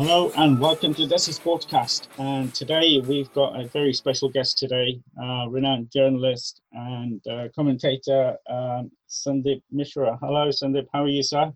Hello 0.00 0.32
and 0.38 0.58
welcome 0.58 0.94
to 0.94 1.02
Desi 1.02 1.38
Sportscast. 1.38 2.08
And 2.16 2.54
today 2.54 3.02
we've 3.06 3.30
got 3.34 3.60
a 3.60 3.66
very 3.66 3.92
special 3.92 4.30
guest 4.30 4.56
today, 4.56 4.98
uh, 5.22 5.46
renowned 5.50 5.90
journalist 5.92 6.62
and 6.72 7.20
uh, 7.28 7.48
commentator 7.54 8.34
um, 8.48 8.90
Sundeep 9.10 9.60
Misra. 9.70 10.18
Hello, 10.22 10.48
Sundeep. 10.48 10.86
How 10.94 11.02
are 11.02 11.08
you, 11.08 11.22
sir? 11.22 11.52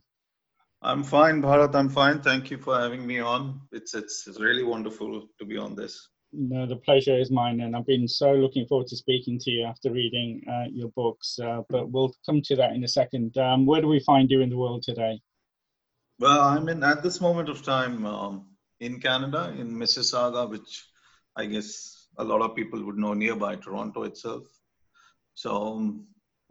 I'm 0.82 1.02
fine, 1.02 1.40
Bharat. 1.40 1.74
I'm 1.74 1.88
fine. 1.88 2.20
Thank 2.20 2.50
you 2.50 2.58
for 2.58 2.78
having 2.78 3.06
me 3.06 3.18
on. 3.18 3.62
It's 3.72 3.94
it's, 3.94 4.26
it's 4.26 4.38
really 4.38 4.62
wonderful 4.62 5.26
to 5.38 5.44
be 5.46 5.56
on 5.56 5.74
this. 5.74 6.10
No, 6.34 6.66
the 6.66 6.76
pleasure 6.76 7.18
is 7.18 7.30
mine, 7.30 7.62
and 7.62 7.74
I've 7.74 7.86
been 7.86 8.06
so 8.06 8.32
looking 8.32 8.66
forward 8.66 8.88
to 8.88 8.96
speaking 8.96 9.38
to 9.38 9.50
you 9.50 9.64
after 9.64 9.90
reading 9.90 10.42
uh, 10.52 10.68
your 10.70 10.88
books. 10.88 11.38
Uh, 11.42 11.62
but 11.70 11.90
we'll 11.90 12.14
come 12.26 12.42
to 12.42 12.56
that 12.56 12.72
in 12.72 12.84
a 12.84 12.88
second. 12.88 13.38
Um, 13.38 13.64
where 13.64 13.80
do 13.80 13.88
we 13.88 14.00
find 14.00 14.30
you 14.30 14.42
in 14.42 14.50
the 14.50 14.58
world 14.58 14.82
today? 14.82 15.18
Well, 16.20 16.40
I'm 16.40 16.68
in 16.68 16.84
at 16.84 17.02
this 17.02 17.20
moment 17.20 17.48
of 17.48 17.64
time 17.64 18.06
um, 18.06 18.46
in 18.78 19.00
Canada, 19.00 19.52
in 19.58 19.72
Mississauga, 19.72 20.48
which 20.48 20.86
I 21.34 21.46
guess 21.46 22.06
a 22.18 22.24
lot 22.24 22.40
of 22.40 22.54
people 22.54 22.84
would 22.84 22.96
know 22.96 23.14
nearby 23.14 23.56
Toronto 23.56 24.04
itself. 24.04 24.44
So 25.34 25.74
um, 25.74 26.06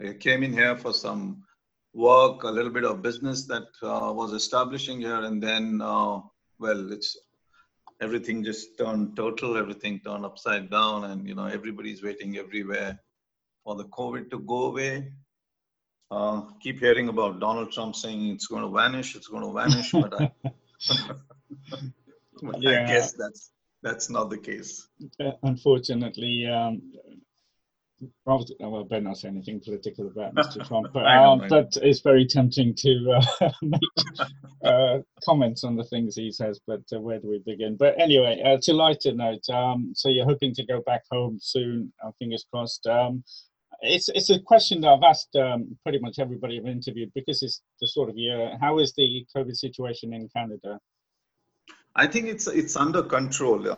I 0.06 0.14
came 0.14 0.44
in 0.44 0.52
here 0.52 0.76
for 0.76 0.94
some 0.94 1.44
work, 1.94 2.44
a 2.44 2.52
little 2.52 2.72
bit 2.72 2.84
of 2.84 3.02
business 3.02 3.46
that 3.46 3.68
uh, 3.82 4.12
was 4.12 4.34
establishing 4.34 5.00
here, 5.00 5.24
and 5.24 5.42
then 5.42 5.80
uh, 5.82 6.20
well, 6.60 6.92
it's 6.92 7.18
everything 8.02 8.44
just 8.44 8.78
turned 8.78 9.16
total. 9.16 9.56
Everything 9.56 10.02
turned 10.02 10.26
upside 10.26 10.70
down, 10.70 11.06
and 11.06 11.26
you 11.26 11.36
know 11.36 11.46
everybody's 11.46 12.04
waiting 12.04 12.38
everywhere 12.38 13.00
for 13.64 13.76
the 13.76 13.86
COVID 13.86 14.30
to 14.32 14.40
go 14.40 14.66
away. 14.66 15.14
Uh, 16.14 16.42
keep 16.62 16.80
hearing 16.80 17.10
about 17.10 17.40
Donald 17.40 17.72
Trump 17.72 17.96
saying 17.96 18.28
it's 18.28 18.46
going 18.46 18.62
to 18.62 18.70
vanish, 18.70 19.16
it's 19.16 19.28
going 19.28 19.42
to 19.42 19.52
vanish, 19.52 19.92
but, 19.92 20.14
I, 20.22 20.32
but 22.44 22.62
yeah. 22.62 22.84
I 22.84 22.86
guess 22.86 23.14
that's 23.14 23.50
that's 23.82 24.12
not 24.12 24.30
the 24.30 24.38
case. 24.38 24.88
Uh, 25.20 25.32
unfortunately, 25.42 26.46
um, 26.46 26.84
rather, 28.28 28.46
well, 28.60 28.84
better 28.84 29.02
not 29.02 29.18
say 29.18 29.30
anything 29.30 29.60
political 29.60 30.06
about 30.06 30.36
Mr. 30.36 30.66
Trump, 30.68 30.94
but, 30.94 31.08
um, 31.08 31.46
but 31.50 31.76
it's 31.82 32.02
very 32.02 32.28
tempting 32.28 32.76
to 32.76 33.20
uh, 33.42 33.50
make 33.64 33.82
uh, 34.64 35.00
comments 35.26 35.64
on 35.64 35.76
the 35.76 35.84
things 35.86 36.16
he 36.16 36.32
says. 36.32 36.60
But 36.68 36.84
uh, 36.94 37.00
where 37.02 37.20
do 37.20 37.28
we 37.28 37.42
begin? 37.44 37.76
But 37.76 38.00
anyway, 38.00 38.40
uh, 38.46 38.58
to 38.62 38.74
lighter 38.74 39.14
note, 39.14 39.50
um, 39.50 39.94
so 39.96 40.10
you're 40.10 40.26
hoping 40.26 40.54
to 40.56 40.66
go 40.66 40.80
back 40.86 41.02
home 41.12 41.40
soon, 41.42 41.92
fingers 42.20 42.46
crossed. 42.52 42.86
Um, 42.86 43.24
it's 43.84 44.10
it's 44.10 44.30
a 44.30 44.40
question 44.40 44.82
that 44.82 44.90
I've 44.90 45.04
asked 45.04 45.36
um, 45.36 45.78
pretty 45.84 46.00
much 46.00 46.18
everybody 46.18 46.60
I've 46.60 46.68
interviewed 46.68 47.12
because 47.14 47.44
it's 47.44 47.62
the 47.82 47.88
sort 47.88 48.10
of 48.10 48.18
year. 48.18 48.58
How 48.60 48.80
is 48.80 48.94
the 48.94 49.26
COVID 49.36 49.56
situation 49.56 50.14
in 50.14 50.30
Canada? 50.36 50.80
I 51.96 52.08
think 52.08 52.28
it's 52.28 52.48
it's 52.48 52.76
under 52.76 53.04
control. 53.04 53.78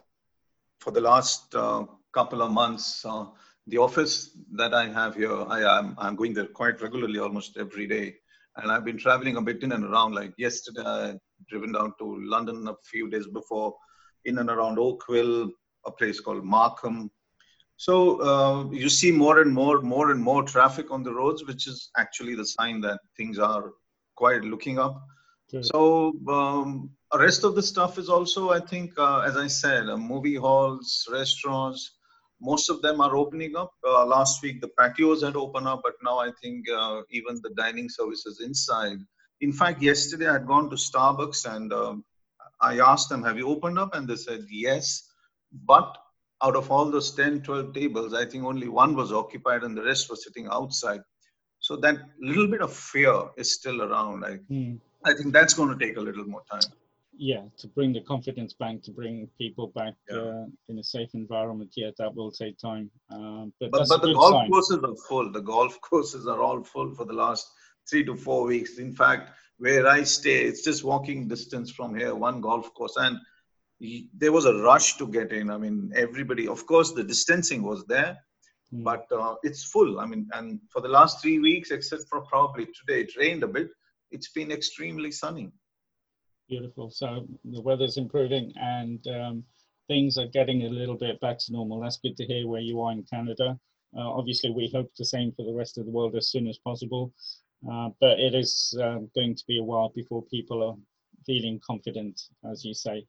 For 0.79 0.91
the 0.91 1.01
last 1.01 1.55
uh, 1.55 1.85
couple 2.13 2.41
of 2.43 2.51
months, 2.51 3.03
uh, 3.05 3.25
the 3.65 3.79
office 3.79 4.37
that 4.51 4.73
I 4.73 4.87
have 4.87 5.15
here, 5.15 5.43
I 5.47 5.79
am 5.79 5.95
I'm 5.97 6.15
going 6.15 6.33
there 6.33 6.45
quite 6.45 6.81
regularly, 6.81 7.19
almost 7.19 7.57
every 7.57 7.87
day, 7.87 8.15
and 8.57 8.71
I've 8.71 8.85
been 8.85 8.97
traveling 8.97 9.37
a 9.37 9.41
bit 9.41 9.63
in 9.63 9.71
and 9.71 9.85
around. 9.85 10.13
Like 10.13 10.33
yesterday, 10.37 10.83
I 10.85 11.13
driven 11.49 11.71
down 11.71 11.93
to 11.99 12.17
London 12.19 12.67
a 12.67 12.75
few 12.85 13.09
days 13.09 13.27
before, 13.27 13.75
in 14.25 14.37
and 14.37 14.49
around 14.49 14.77
Oakville, 14.77 15.49
a 15.85 15.91
place 15.91 16.19
called 16.19 16.43
Markham, 16.43 17.09
so 17.77 18.21
uh, 18.21 18.69
you 18.71 18.89
see 18.89 19.11
more 19.11 19.41
and 19.41 19.53
more, 19.53 19.81
more 19.81 20.11
and 20.11 20.21
more 20.21 20.43
traffic 20.43 20.91
on 20.91 21.03
the 21.03 21.13
roads, 21.13 21.45
which 21.45 21.67
is 21.67 21.89
actually 21.97 22.35
the 22.35 22.45
sign 22.45 22.81
that 22.81 22.99
things 23.17 23.37
are 23.37 23.73
quite 24.15 24.43
looking 24.43 24.79
up. 24.79 25.01
Okay. 25.53 25.61
So 25.61 26.13
um, 26.29 26.89
rest 27.13 27.43
of 27.43 27.55
the 27.55 27.61
stuff 27.61 27.97
is 27.97 28.09
also, 28.09 28.49
I 28.49 28.59
think, 28.59 28.97
uh, 28.97 29.19
as 29.19 29.35
I 29.35 29.47
said, 29.47 29.89
uh, 29.89 29.97
movie 29.97 30.35
halls, 30.35 31.07
restaurants. 31.11 31.91
Most 32.41 32.69
of 32.69 32.81
them 32.81 32.99
are 33.01 33.15
opening 33.15 33.55
up. 33.55 33.71
Uh, 33.85 34.05
last 34.05 34.41
week 34.41 34.61
the 34.61 34.69
patios 34.79 35.23
had 35.23 35.35
opened 35.35 35.67
up, 35.67 35.81
but 35.83 35.93
now 36.03 36.19
I 36.19 36.31
think 36.41 36.69
uh, 36.69 37.01
even 37.09 37.39
the 37.43 37.53
dining 37.55 37.89
services 37.89 38.41
inside. 38.41 38.97
In 39.41 39.51
fact, 39.53 39.81
yesterday 39.81 40.27
I 40.27 40.33
had 40.33 40.47
gone 40.47 40.69
to 40.69 40.75
Starbucks 40.75 41.45
and 41.45 41.71
um, 41.73 42.05
I 42.61 42.79
asked 42.79 43.09
them, 43.09 43.23
"Have 43.23 43.37
you 43.37 43.47
opened 43.47 43.79
up?" 43.79 43.95
And 43.95 44.07
they 44.07 44.15
said 44.15 44.45
yes, 44.49 45.09
but 45.51 45.97
out 46.45 46.55
of 46.55 46.69
all 46.71 46.91
those 46.91 47.11
10, 47.15 47.41
12 47.41 47.73
tables, 47.73 48.13
I 48.13 48.25
think 48.25 48.43
only 48.43 48.67
one 48.67 48.95
was 48.95 49.11
occupied 49.11 49.63
and 49.63 49.75
the 49.75 49.83
rest 49.83 50.09
were 50.09 50.15
sitting 50.15 50.47
outside. 50.51 51.01
So 51.59 51.75
that 51.77 51.97
little 52.19 52.47
bit 52.47 52.61
of 52.61 52.71
fear 52.71 53.15
is 53.37 53.55
still 53.55 53.81
around. 53.81 54.23
I, 54.23 54.37
mm. 54.51 54.79
I 55.03 55.13
think 55.13 55.33
that's 55.33 55.55
going 55.55 55.77
to 55.77 55.85
take 55.85 55.97
a 55.97 56.01
little 56.01 56.25
more 56.25 56.43
time. 56.51 56.69
Yeah, 57.17 57.43
to 57.59 57.67
bring 57.69 57.93
the 57.93 58.01
confidence 58.01 58.53
back, 58.53 58.83
to 58.83 58.91
bring 58.91 59.29
people 59.37 59.67
back 59.67 59.93
yeah. 60.09 60.17
uh, 60.17 60.45
in 60.67 60.77
a 60.79 60.83
safe 60.83 61.09
environment. 61.13 61.71
Yeah, 61.75 61.91
that 61.97 62.13
will 62.13 62.31
take 62.31 62.57
time. 62.59 62.91
Um, 63.09 63.53
but 63.59 63.71
but, 63.71 63.87
but 63.87 64.01
the 64.01 64.13
golf 64.13 64.33
sign. 64.33 64.49
courses 64.49 64.79
are 64.83 64.95
full. 65.07 65.31
The 65.31 65.41
golf 65.41 65.79
courses 65.89 66.27
are 66.27 66.41
all 66.41 66.61
full 66.63 66.93
for 66.93 67.05
the 67.05 67.13
last 67.13 67.47
three 67.89 68.03
to 68.03 68.15
four 68.15 68.43
weeks. 68.43 68.77
In 68.79 68.93
fact, 68.93 69.31
where 69.57 69.87
I 69.87 70.03
stay, 70.03 70.43
it's 70.43 70.63
just 70.63 70.83
walking 70.83 71.29
distance 71.29 71.71
from 71.71 71.95
here, 71.95 72.13
one 72.13 72.41
golf 72.41 72.73
course. 72.73 72.97
And 72.97 73.17
there 73.79 74.31
was 74.31 74.45
a 74.45 74.55
rush 74.61 74.97
to 74.97 75.07
get 75.07 75.31
in. 75.31 75.49
I 75.49 75.57
mean, 75.57 75.91
everybody, 75.95 76.47
of 76.47 76.65
course, 76.65 76.91
the 76.91 77.03
distancing 77.03 77.63
was 77.63 77.85
there, 77.85 78.17
mm. 78.73 78.83
but 78.83 79.05
uh, 79.11 79.35
it's 79.43 79.65
full. 79.65 79.99
I 79.99 80.05
mean, 80.05 80.29
and 80.33 80.59
for 80.71 80.81
the 80.81 80.87
last 80.87 81.21
three 81.21 81.39
weeks, 81.39 81.71
except 81.71 82.03
for 82.09 82.21
probably 82.21 82.65
today, 82.65 83.01
it 83.01 83.17
rained 83.17 83.43
a 83.43 83.47
bit. 83.47 83.69
It's 84.11 84.31
been 84.31 84.51
extremely 84.51 85.11
sunny. 85.11 85.51
Beautiful. 86.47 86.89
So 86.91 87.27
the 87.43 87.61
weather's 87.61 87.97
improving 87.97 88.53
and 88.55 89.05
um, 89.07 89.43
things 89.87 90.17
are 90.17 90.27
getting 90.27 90.63
a 90.63 90.69
little 90.69 90.95
bit 90.95 91.19
back 91.19 91.39
to 91.39 91.51
normal. 91.51 91.81
That's 91.81 91.97
good 91.97 92.15
to 92.17 92.25
hear 92.25 92.47
where 92.47 92.61
you 92.61 92.81
are 92.81 92.91
in 92.91 93.03
Canada. 93.03 93.59
Uh, 93.97 94.09
obviously, 94.11 94.51
we 94.51 94.69
hope 94.73 94.91
the 94.97 95.05
same 95.05 95.31
for 95.31 95.45
the 95.45 95.53
rest 95.53 95.77
of 95.77 95.85
the 95.85 95.91
world 95.91 96.15
as 96.15 96.29
soon 96.29 96.47
as 96.47 96.57
possible. 96.59 97.13
Uh, 97.69 97.89
but 97.99 98.19
it 98.19 98.35
is 98.35 98.77
uh, 98.81 98.99
going 99.15 99.35
to 99.35 99.43
be 99.47 99.57
a 99.57 99.63
while 99.63 99.91
before 99.95 100.21
people 100.23 100.61
are 100.61 100.75
feeling 101.25 101.59
confident, 101.65 102.21
as 102.49 102.63
you 102.63 102.73
say. 102.73 103.05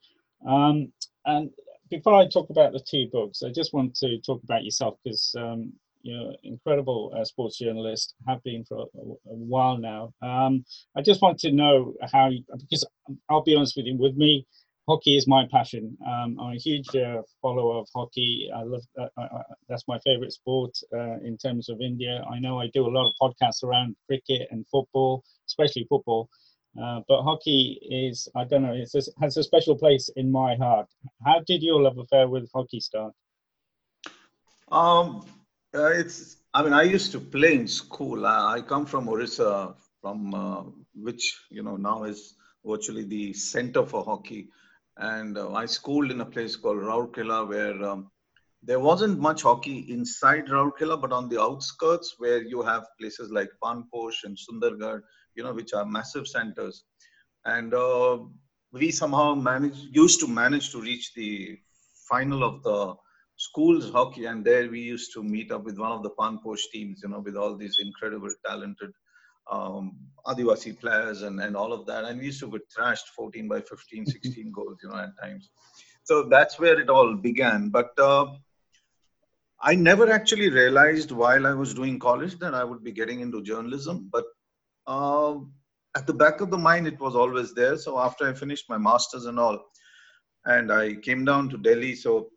Um, 0.47 0.93
and 1.25 1.51
before 1.91 2.15
I 2.15 2.29
talk 2.29 2.51
about 2.51 2.73
the 2.73 2.81
two 2.81 3.09
books, 3.13 3.43
I 3.43 3.51
just 3.51 3.73
want 3.73 3.95
to 3.97 4.21
talk 4.21 4.43
about 4.43 4.65
yourself 4.65 4.99
because 5.05 5.35
um, 5.39 5.73
you're 6.03 6.31
an 6.31 6.37
incredible 6.43 7.13
uh, 7.17 7.25
sports 7.25 7.59
journalist, 7.59 8.15
have 8.27 8.43
been 8.43 8.65
for 8.65 8.79
a, 8.79 9.31
a 9.31 9.35
while 9.35 9.79
now. 9.79 10.13
Um, 10.23 10.65
I 10.97 11.03
just 11.03 11.23
want 11.23 11.39
to 11.41 11.53
know 11.53 11.95
how, 12.13 12.29
you, 12.29 12.43
because 12.59 12.85
I'll 13.29 13.43
be 13.43 13.55
honest 13.55 13.77
with 13.77 13.87
you, 13.87 13.97
with 13.97 14.17
me, 14.17 14.47
hockey 14.89 15.17
is 15.17 15.27
my 15.27 15.47
passion. 15.51 15.97
Um, 16.07 16.39
I'm 16.41 16.55
a 16.55 16.59
huge 16.59 16.95
uh, 16.95 17.23
follower 17.43 17.79
of 17.79 17.89
hockey. 17.95 18.49
I 18.55 18.63
love 18.63 18.83
uh, 18.99 19.09
uh, 19.21 19.43
that's 19.69 19.85
my 19.89 19.99
favorite 20.01 20.33
sport 20.33 20.77
uh, 20.95 21.19
in 21.25 21.37
terms 21.37 21.69
of 21.69 21.81
India. 21.81 22.25
I 22.31 22.39
know 22.39 22.61
I 22.61 22.69
do 22.73 22.87
a 22.87 22.91
lot 22.91 23.11
of 23.11 23.15
podcasts 23.21 23.65
around 23.65 23.97
cricket 24.07 24.49
and 24.51 24.65
football, 24.69 25.25
especially 25.49 25.87
football. 25.89 26.29
Uh, 26.81 27.01
but 27.09 27.23
hockey 27.23 27.79
is, 27.83 28.29
I 28.35 28.45
don't 28.45 28.63
know, 28.63 28.75
it 28.75 28.91
has 29.21 29.37
a 29.37 29.43
special 29.43 29.77
place 29.77 30.11
in 30.17 30.31
my 30.31 30.57
heart. 30.57 30.87
How 31.25 31.41
did 31.47 31.63
your 31.63 31.81
love 31.81 31.99
affair 31.99 32.29
with 32.29 32.51
hockey 32.55 32.81
start? 32.81 33.15
Um, 34.71 35.25
uh, 35.75 35.87
it's, 35.89 36.37
I 36.53 36.63
mean, 36.63 36.73
I 36.73 36.83
used 36.83 37.13
to 37.13 37.21
play 37.21 37.55
in 37.55 37.69
school. 37.69 38.27
I, 38.27 38.57
I 38.57 38.61
come 38.61 38.85
from 38.85 39.09
Orissa, 39.09 39.75
from 40.03 40.35
uh, 40.35 40.63
which, 40.95 41.39
you 41.51 41.63
know, 41.63 41.77
now 41.77 42.05
is 42.05 42.35
virtually 42.65 43.05
the 43.05 43.33
center 43.33 43.87
for 43.87 44.05
hockey. 44.05 44.49
And 44.99 45.39
uh, 45.39 45.53
I 45.53 45.67
schooled 45.67 46.11
in 46.11 46.21
a 46.21 46.27
place 46.27 46.57
called 46.57 46.79
Rourkela 46.79 47.49
where 47.49 47.83
um, 47.85 48.11
there 48.63 48.81
wasn't 48.81 49.21
much 49.21 49.43
hockey 49.43 49.87
inside 49.89 50.47
Rourkela, 50.47 51.01
but 51.01 51.13
on 51.13 51.29
the 51.29 51.41
outskirts 51.41 52.17
where 52.19 52.43
you 52.43 52.63
have 52.63 52.85
places 52.99 53.31
like 53.31 53.51
Panposh 53.63 54.25
and 54.25 54.37
Sundargarh, 54.37 55.03
you 55.37 55.45
know, 55.45 55.53
which 55.53 55.73
are 55.73 55.85
massive 55.85 56.27
centers. 56.27 56.85
And 57.45 57.75
uh, 57.75 58.19
we 58.73 58.91
somehow 58.91 59.35
managed, 59.35 59.89
used 59.93 60.21
to 60.21 60.29
manage 60.29 60.71
to 60.73 60.81
reach 60.81 61.15
the 61.15 61.59
final 62.09 62.43
of 62.43 62.63
the 62.63 62.95
schools 63.37 63.91
hockey. 63.91 64.27
And 64.27 64.45
there 64.45 64.69
we 64.71 64.81
used 64.81 65.13
to 65.15 65.23
meet 65.23 65.53
up 65.53 65.65
with 65.65 65.79
one 65.79 65.93
of 65.93 66.03
the 66.03 66.11
Panposh 66.11 66.63
teams, 66.73 67.01
you 67.03 67.11
know, 67.11 67.21
with 67.21 67.37
all 67.37 67.57
these 67.57 67.77
incredible, 67.81 68.31
talented 68.47 68.91
um, 69.51 69.97
Adivasi 70.27 70.79
players 70.79 71.23
and, 71.23 71.41
and 71.41 71.57
all 71.57 71.73
of 71.73 71.87
that. 71.87 72.05
And 72.05 72.19
we 72.19 72.27
used 72.27 72.41
to 72.41 72.51
get 72.51 72.63
thrashed 72.75 73.09
14 73.11 73.49
by 73.49 73.61
15, 73.61 74.07
16 74.25 74.53
goals, 74.53 74.79
you 74.83 74.91
know, 74.91 74.97
at 74.97 75.11
times. 75.23 75.51
So 76.05 76.29
that's 76.29 76.59
where 76.59 76.81
it 76.81 76.89
all 76.89 77.15
began. 77.15 77.71
But 77.71 77.91
uh, 77.99 78.27
I 79.61 79.75
never 79.75 80.11
actually 80.11 80.51
realized 80.51 81.11
while 81.11 81.47
I 81.47 81.53
was 81.53 81.75
doing 81.75 81.99
college 81.99 82.39
that 82.39 82.55
I 82.55 82.65
would 82.65 82.85
be 82.85 82.93
getting 82.93 83.21
into 83.21 83.43
journalism. 83.43 84.09
But 84.13 84.25
uh, 84.87 85.37
at 85.97 86.07
the 86.07 86.15
back 86.15 86.41
of 86.41 86.51
the 86.51 86.59
mind, 86.59 86.87
it 86.87 87.01
was 87.01 87.17
always 87.17 87.55
there. 87.55 87.77
So 87.77 87.99
after 87.99 88.29
I 88.29 88.35
finished 88.35 88.69
my 88.69 88.79
masters 88.79 89.27
and 89.27 89.39
all, 89.39 89.59
and 90.45 90.71
I 90.71 90.95
came 90.95 91.25
down 91.25 91.49
to 91.51 91.59
Delhi, 91.59 91.95
so 91.95 92.29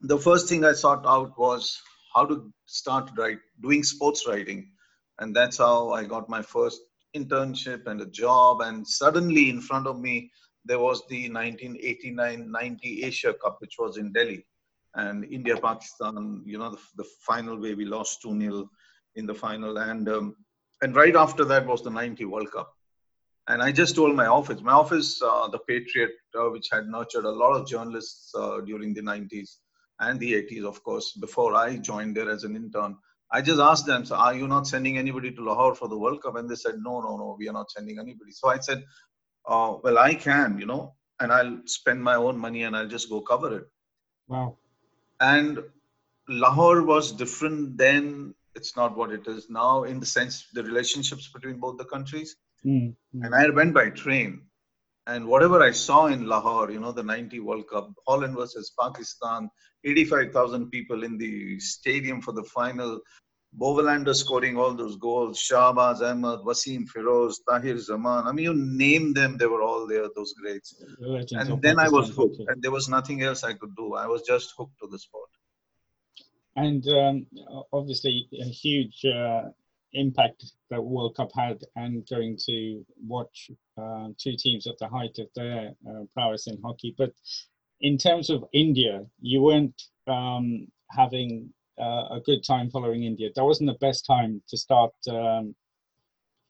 the 0.00 0.18
first 0.18 0.48
thing 0.48 0.64
I 0.64 0.72
sought 0.72 1.06
out 1.06 1.38
was 1.38 1.80
how 2.14 2.26
to 2.26 2.52
start 2.66 3.10
write, 3.16 3.38
doing 3.60 3.82
sports 3.82 4.26
writing, 4.26 4.70
and 5.18 5.34
that's 5.34 5.58
how 5.58 5.90
I 5.90 6.04
got 6.04 6.28
my 6.28 6.42
first 6.42 6.80
internship 7.14 7.86
and 7.86 8.00
a 8.00 8.06
job. 8.06 8.60
And 8.60 8.86
suddenly, 8.86 9.50
in 9.50 9.60
front 9.60 9.86
of 9.86 10.00
me, 10.00 10.30
there 10.64 10.78
was 10.78 11.02
the 11.08 11.28
1989-90 11.28 13.04
Asia 13.04 13.34
Cup, 13.34 13.56
which 13.60 13.76
was 13.78 13.96
in 13.96 14.12
Delhi, 14.12 14.46
and 14.94 15.24
India 15.24 15.56
Pakistan. 15.56 16.42
You 16.46 16.58
know, 16.58 16.70
the, 16.70 16.80
the 16.96 17.08
final 17.26 17.60
way 17.60 17.74
we 17.74 17.84
lost 17.84 18.22
two 18.22 18.38
0 18.38 18.70
in 19.16 19.26
the 19.26 19.34
final, 19.34 19.76
and 19.78 20.08
um, 20.08 20.36
and 20.82 20.94
right 20.94 21.16
after 21.16 21.44
that 21.46 21.66
was 21.66 21.82
the 21.82 21.90
90 21.90 22.24
World 22.26 22.52
Cup. 22.52 22.74
And 23.48 23.62
I 23.62 23.72
just 23.72 23.96
told 23.96 24.14
my 24.14 24.26
office, 24.26 24.60
my 24.60 24.72
office, 24.72 25.20
uh, 25.22 25.48
the 25.48 25.58
Patriot, 25.58 26.10
uh, 26.38 26.50
which 26.50 26.68
had 26.70 26.86
nurtured 26.86 27.24
a 27.24 27.30
lot 27.30 27.54
of 27.54 27.66
journalists 27.66 28.32
uh, 28.34 28.60
during 28.60 28.92
the 28.94 29.00
90s 29.02 29.56
and 30.00 30.20
the 30.20 30.32
80s, 30.34 30.64
of 30.64 30.82
course, 30.84 31.12
before 31.12 31.54
I 31.54 31.76
joined 31.76 32.16
there 32.16 32.30
as 32.30 32.44
an 32.44 32.54
intern. 32.56 32.96
I 33.30 33.40
just 33.40 33.60
asked 33.60 33.86
them, 33.86 34.04
so 34.04 34.16
are 34.16 34.34
you 34.34 34.46
not 34.46 34.66
sending 34.66 34.98
anybody 34.98 35.32
to 35.32 35.42
Lahore 35.42 35.74
for 35.74 35.88
the 35.88 35.96
World 35.98 36.22
Cup? 36.22 36.36
And 36.36 36.48
they 36.48 36.54
said, 36.54 36.74
no, 36.78 37.00
no, 37.00 37.16
no, 37.16 37.36
we 37.38 37.48
are 37.48 37.52
not 37.52 37.70
sending 37.70 37.98
anybody. 37.98 38.30
So 38.32 38.48
I 38.48 38.58
said, 38.58 38.84
uh, 39.46 39.76
well, 39.82 39.98
I 39.98 40.14
can, 40.14 40.58
you 40.58 40.66
know, 40.66 40.94
and 41.18 41.32
I'll 41.32 41.60
spend 41.66 42.02
my 42.02 42.16
own 42.16 42.36
money 42.36 42.64
and 42.64 42.76
I'll 42.76 42.88
just 42.88 43.08
go 43.08 43.20
cover 43.20 43.58
it. 43.58 43.64
Wow. 44.28 44.58
And 45.20 45.60
Lahore 46.28 46.82
was 46.82 47.12
different 47.12 47.78
then. 47.78 48.34
It's 48.54 48.76
not 48.76 48.96
what 48.96 49.12
it 49.12 49.26
is 49.26 49.48
now 49.48 49.84
in 49.84 50.00
the 50.00 50.06
sense 50.06 50.46
the 50.52 50.62
relationships 50.62 51.30
between 51.32 51.58
both 51.58 51.78
the 51.78 51.84
countries. 51.84 52.36
Mm-hmm. 52.64 53.24
And 53.24 53.34
I 53.34 53.48
went 53.50 53.74
by 53.74 53.90
train. 53.90 54.42
And 55.08 55.26
whatever 55.26 55.60
I 55.62 55.72
saw 55.72 56.06
in 56.06 56.26
Lahore, 56.26 56.70
you 56.70 56.78
know, 56.78 56.92
the 56.92 57.02
90 57.02 57.40
World 57.40 57.68
Cup, 57.68 57.92
Holland 58.06 58.36
versus 58.36 58.72
Pakistan, 58.80 59.50
85,000 59.84 60.70
people 60.70 61.02
in 61.02 61.18
the 61.18 61.58
stadium 61.58 62.20
for 62.20 62.32
the 62.32 62.44
final, 62.44 63.00
Bovelander 63.58 64.14
scoring 64.14 64.56
all 64.56 64.72
those 64.72 64.96
goals, 64.96 65.38
Shahbaz 65.38 66.00
Ahmed, 66.00 66.40
Wasim 66.46 66.86
Feroz, 66.88 67.40
Tahir 67.48 67.78
Zaman. 67.78 68.26
I 68.26 68.32
mean, 68.32 68.44
you 68.44 68.54
name 68.54 69.12
them, 69.12 69.36
they 69.36 69.46
were 69.46 69.60
all 69.60 69.86
there, 69.86 70.06
those 70.14 70.32
greats. 70.40 70.82
And 71.32 71.60
then 71.60 71.78
I 71.78 71.88
was 71.88 72.10
hooked, 72.10 72.40
and 72.46 72.62
there 72.62 72.70
was 72.70 72.88
nothing 72.88 73.22
else 73.22 73.42
I 73.42 73.54
could 73.54 73.74
do. 73.76 73.94
I 73.94 74.06
was 74.06 74.22
just 74.22 74.54
hooked 74.56 74.78
to 74.80 74.88
the 74.88 74.98
sport. 74.98 75.28
And 76.56 76.86
um, 76.88 77.26
obviously, 77.72 78.28
a 78.40 78.44
huge 78.44 79.04
uh, 79.04 79.44
impact 79.94 80.44
that 80.70 80.82
World 80.82 81.16
Cup 81.16 81.30
had, 81.34 81.60
and 81.76 82.06
going 82.08 82.38
to 82.46 82.84
watch 83.06 83.50
uh, 83.78 84.08
two 84.18 84.36
teams 84.38 84.66
at 84.66 84.78
the 84.78 84.88
height 84.88 85.18
of 85.18 85.28
their 85.34 85.72
uh, 85.88 86.04
prowess 86.12 86.46
in 86.46 86.60
hockey. 86.62 86.94
But 86.96 87.12
in 87.80 87.96
terms 87.98 88.30
of 88.30 88.44
India, 88.52 89.04
you 89.20 89.42
weren't 89.42 89.82
um, 90.06 90.66
having 90.90 91.50
uh, 91.80 92.08
a 92.10 92.20
good 92.24 92.44
time 92.44 92.70
following 92.70 93.04
India. 93.04 93.30
That 93.34 93.44
wasn't 93.44 93.68
the 93.68 93.86
best 93.86 94.04
time 94.06 94.42
to 94.48 94.56
start 94.56 94.92
um, 95.08 95.54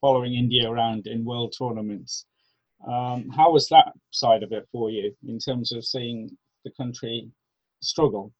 following 0.01 0.35
India 0.35 0.69
around 0.69 1.07
in 1.07 1.25
world 1.25 1.55
tournaments. 1.57 2.27
Um, 2.87 3.29
how 3.31 3.53
was 3.53 3.69
that 3.69 3.93
side 4.11 4.43
of 4.43 4.51
it 4.53 4.69
for 4.73 4.91
you 4.91 5.15
in 5.27 5.39
terms 5.39 5.71
of 5.73 5.85
seeing 5.85 6.37
the 6.65 6.73
country 6.73 7.31
struggle? 7.81 8.33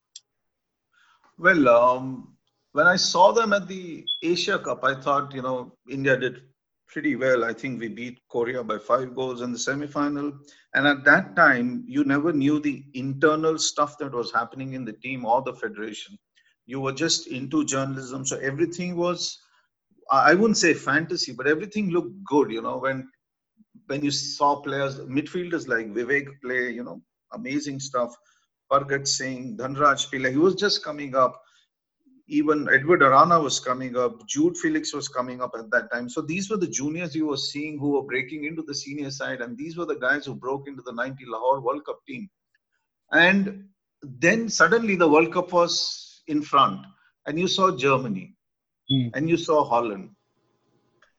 Well, 1.37 1.67
um, 1.69 2.37
when 2.73 2.87
I 2.87 2.95
saw 2.95 3.31
them 3.31 3.53
at 3.53 3.67
the 3.67 4.05
Asia 4.21 4.59
Cup, 4.59 4.83
I 4.83 4.95
thought, 4.99 5.33
you 5.33 5.41
know, 5.41 5.77
India 5.89 6.17
did 6.17 6.41
pretty 6.87 7.15
well. 7.15 7.43
I 7.43 7.53
think 7.53 7.79
we 7.79 7.87
beat 7.87 8.19
Korea 8.29 8.63
by 8.63 8.77
five 8.77 9.15
goals 9.15 9.41
in 9.41 9.51
the 9.51 9.57
semi-final. 9.59 10.33
And 10.75 10.87
at 10.87 11.03
that 11.05 11.35
time, 11.35 11.83
you 11.87 12.03
never 12.03 12.31
knew 12.33 12.59
the 12.59 12.83
internal 12.93 13.57
stuff 13.57 13.97
that 13.99 14.13
was 14.13 14.31
happening 14.31 14.73
in 14.73 14.85
the 14.85 14.93
team 14.93 15.25
or 15.25 15.41
the 15.41 15.53
federation. 15.53 16.17
You 16.65 16.79
were 16.79 16.93
just 16.93 17.27
into 17.27 17.65
journalism, 17.65 18.25
so 18.25 18.37
everything 18.37 18.95
was, 18.95 19.37
I 20.11 20.33
wouldn't 20.33 20.57
say 20.57 20.73
fantasy, 20.73 21.33
but 21.33 21.47
everything 21.47 21.89
looked 21.89 22.23
good. 22.25 22.51
You 22.51 22.61
know, 22.61 22.77
when 22.77 23.09
when 23.87 24.03
you 24.03 24.11
saw 24.11 24.61
players, 24.61 24.99
midfielders 25.01 25.67
like 25.67 25.93
Vivek 25.93 26.27
play, 26.43 26.71
you 26.71 26.83
know, 26.83 27.01
amazing 27.33 27.79
stuff. 27.79 28.15
Pargat 28.73 29.07
Singh, 29.07 29.57
Dhanraj 29.57 30.09
Pillai, 30.11 30.31
he 30.31 30.37
was 30.37 30.55
just 30.55 30.83
coming 30.83 31.15
up. 31.15 31.41
Even 32.27 32.67
Edward 32.73 33.03
Arana 33.03 33.39
was 33.39 33.59
coming 33.59 33.97
up. 33.97 34.25
Jude 34.27 34.57
Felix 34.57 34.93
was 34.93 35.07
coming 35.07 35.41
up 35.41 35.51
at 35.59 35.69
that 35.71 35.91
time. 35.91 36.09
So 36.09 36.21
these 36.21 36.49
were 36.49 36.57
the 36.57 36.67
juniors 36.67 37.13
you 37.15 37.27
were 37.27 37.37
seeing 37.37 37.77
who 37.77 37.91
were 37.91 38.03
breaking 38.03 38.45
into 38.45 38.63
the 38.63 38.73
senior 38.73 39.11
side, 39.11 39.41
and 39.41 39.57
these 39.57 39.77
were 39.77 39.85
the 39.85 39.99
guys 40.05 40.25
who 40.25 40.33
broke 40.33 40.67
into 40.67 40.81
the 40.85 40.93
90 40.93 41.25
Lahore 41.27 41.61
World 41.61 41.85
Cup 41.85 41.99
team. 42.07 42.29
And 43.11 43.65
then 44.01 44.49
suddenly 44.49 44.95
the 44.95 45.07
World 45.07 45.33
Cup 45.33 45.51
was 45.53 46.23
in 46.27 46.41
front, 46.41 46.85
and 47.27 47.39
you 47.39 47.47
saw 47.47 47.75
Germany, 47.75 48.35
Mm. 48.91 49.11
and 49.15 49.29
you 49.29 49.37
saw 49.37 49.63
Holland, 49.63 50.09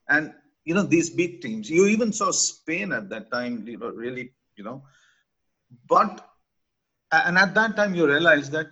and 0.09 0.33
you 0.65 0.75
know 0.75 0.83
these 0.83 1.09
big 1.09 1.41
teams. 1.41 1.69
You 1.69 1.87
even 1.87 2.11
saw 2.13 2.31
Spain 2.31 2.91
at 2.91 3.09
that 3.09 3.31
time. 3.31 3.67
You 3.67 3.77
know, 3.79 3.89
really, 3.89 4.33
you 4.57 4.63
know, 4.63 4.83
but 5.93 6.21
and 7.27 7.37
at 7.37 7.53
that 7.55 7.75
time 7.75 7.95
you 7.95 8.07
realize 8.07 8.49
that 8.51 8.67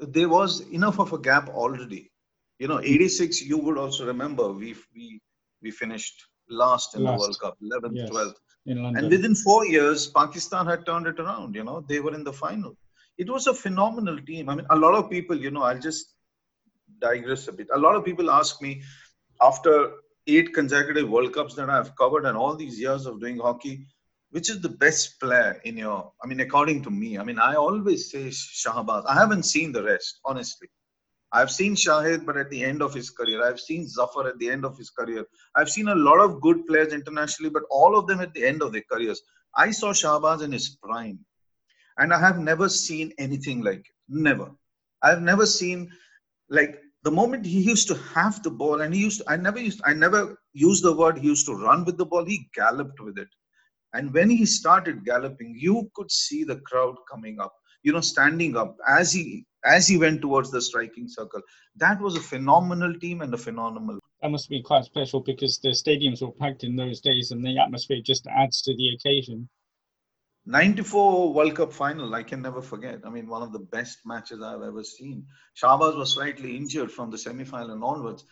there 0.00 0.28
was 0.28 0.60
enough 0.78 0.98
of 0.98 1.12
a 1.12 1.18
gap 1.18 1.48
already. 1.48 2.10
You 2.58 2.68
know, 2.68 2.80
86. 2.80 3.42
You 3.42 3.58
would 3.58 3.78
also 3.78 4.06
remember 4.06 4.50
we 4.52 4.74
we 4.94 5.20
we 5.62 5.70
finished 5.70 6.26
last 6.50 6.94
in 6.96 7.02
Last. 7.04 7.16
the 7.16 7.20
World 7.22 7.40
Cup, 7.40 7.56
11th, 7.62 7.96
Yes. 7.96 8.10
12th. 8.10 8.34
in 8.66 8.82
London. 8.82 9.04
And 9.04 9.10
within 9.12 9.34
four 9.34 9.66
years, 9.66 10.06
Pakistan 10.08 10.66
had 10.66 10.84
turned 10.86 11.06
it 11.06 11.18
around. 11.20 11.54
You 11.54 11.64
know, 11.64 11.80
they 11.88 12.00
were 12.00 12.14
in 12.14 12.24
the 12.24 12.32
final. 12.32 12.76
It 13.16 13.28
was 13.34 13.46
a 13.46 13.54
phenomenal 13.54 14.18
team. 14.30 14.48
I 14.48 14.54
mean, 14.54 14.66
a 14.70 14.76
lot 14.76 14.94
of 14.94 15.10
people, 15.10 15.36
you 15.46 15.50
know, 15.50 15.62
I'll 15.62 15.78
just 15.90 16.14
digress 17.00 17.48
a 17.48 17.52
bit. 17.52 17.68
A 17.74 17.78
lot 17.78 17.94
of 17.96 18.04
people 18.04 18.30
ask 18.30 18.60
me 18.62 18.82
after 19.40 19.92
eight 20.26 20.52
consecutive 20.54 21.08
World 21.08 21.32
Cups 21.32 21.54
that 21.54 21.70
I've 21.70 21.94
covered 21.96 22.26
and 22.26 22.36
all 22.36 22.54
these 22.54 22.78
years 22.78 23.06
of 23.06 23.20
doing 23.20 23.38
hockey, 23.38 23.86
which 24.30 24.50
is 24.50 24.60
the 24.60 24.68
best 24.68 25.18
player 25.20 25.60
in 25.64 25.76
your, 25.76 26.12
I 26.22 26.26
mean, 26.26 26.40
according 26.40 26.82
to 26.82 26.90
me, 26.90 27.18
I 27.18 27.24
mean, 27.24 27.38
I 27.38 27.54
always 27.54 28.10
say 28.10 28.28
Shahbaz. 28.28 29.04
I 29.08 29.14
haven't 29.14 29.44
seen 29.44 29.72
the 29.72 29.82
rest, 29.82 30.20
honestly. 30.24 30.68
I've 31.32 31.50
seen 31.50 31.74
Shahid, 31.74 32.24
but 32.24 32.36
at 32.38 32.50
the 32.50 32.64
end 32.64 32.80
of 32.80 32.94
his 32.94 33.10
career. 33.10 33.44
I've 33.44 33.60
seen 33.60 33.86
Zafar 33.86 34.28
at 34.28 34.38
the 34.38 34.50
end 34.50 34.64
of 34.64 34.78
his 34.78 34.90
career. 34.90 35.24
I've 35.54 35.68
seen 35.68 35.88
a 35.88 35.94
lot 35.94 36.20
of 36.20 36.40
good 36.40 36.66
players 36.66 36.92
internationally, 36.92 37.50
but 37.50 37.64
all 37.70 37.98
of 37.98 38.06
them 38.06 38.20
at 38.20 38.32
the 38.32 38.44
end 38.44 38.62
of 38.62 38.72
their 38.72 38.84
careers. 38.90 39.20
I 39.54 39.70
saw 39.70 39.92
Shahbaz 39.92 40.42
in 40.42 40.52
his 40.52 40.78
prime, 40.82 41.18
and 41.98 42.12
I 42.14 42.18
have 42.18 42.38
never 42.38 42.68
seen 42.68 43.12
anything 43.18 43.62
like 43.62 43.80
it. 43.80 43.94
Never. 44.08 44.50
I've 45.02 45.22
never 45.22 45.44
seen 45.44 45.90
like 46.48 46.80
the 47.02 47.10
moment 47.10 47.44
he 47.44 47.60
used 47.60 47.88
to 47.88 47.94
have 48.14 48.42
the 48.42 48.50
ball, 48.50 48.80
and 48.80 48.94
he 48.94 49.00
used. 49.00 49.20
To, 49.20 49.30
I 49.30 49.36
never 49.36 49.58
used. 49.58 49.82
I 49.84 49.92
never 49.92 50.38
used 50.54 50.82
the 50.82 50.96
word. 50.96 51.18
He 51.18 51.26
used 51.26 51.46
to 51.46 51.54
run 51.54 51.84
with 51.84 51.98
the 51.98 52.06
ball. 52.06 52.24
He 52.24 52.48
galloped 52.54 53.00
with 53.00 53.18
it, 53.18 53.28
and 53.92 54.12
when 54.12 54.30
he 54.30 54.46
started 54.46 55.04
galloping, 55.04 55.54
you 55.58 55.90
could 55.94 56.10
see 56.10 56.44
the 56.44 56.56
crowd 56.60 56.96
coming 57.10 57.40
up. 57.40 57.54
You 57.82 57.92
know, 57.92 58.00
standing 58.00 58.56
up 58.56 58.76
as 58.88 59.12
he 59.12 59.46
as 59.64 59.88
he 59.88 59.98
went 59.98 60.20
towards 60.20 60.50
the 60.50 60.60
striking 60.60 61.08
circle. 61.08 61.40
That 61.76 62.00
was 62.00 62.16
a 62.16 62.20
phenomenal 62.20 62.98
team 62.98 63.20
and 63.22 63.32
a 63.34 63.38
phenomenal. 63.38 64.00
that 64.22 64.30
must 64.30 64.48
be 64.48 64.62
quite 64.62 64.84
special 64.84 65.20
because 65.20 65.58
the 65.58 65.70
stadiums 65.70 66.22
were 66.22 66.32
packed 66.32 66.64
in 66.64 66.76
those 66.76 67.00
days 67.00 67.30
and 67.30 67.44
the 67.44 67.58
atmosphere 67.58 68.00
just 68.02 68.26
adds 68.26 68.62
to 68.62 68.74
the 68.76 68.94
occasion. 68.94 69.48
94 70.46 71.34
World 71.34 71.56
Cup 71.56 71.72
final, 71.72 72.14
I 72.14 72.22
can 72.22 72.40
never 72.40 72.62
forget. 72.62 73.00
I 73.04 73.10
mean, 73.10 73.28
one 73.28 73.42
of 73.42 73.52
the 73.52 73.58
best 73.58 73.98
matches 74.06 74.40
I've 74.40 74.62
ever 74.62 74.82
seen. 74.82 75.26
Shahbaz 75.62 75.96
was 75.96 76.14
slightly 76.14 76.56
injured 76.56 76.90
from 76.90 77.10
the 77.10 77.18
semi 77.18 77.44
final 77.44 77.84
onwards. 77.84 78.24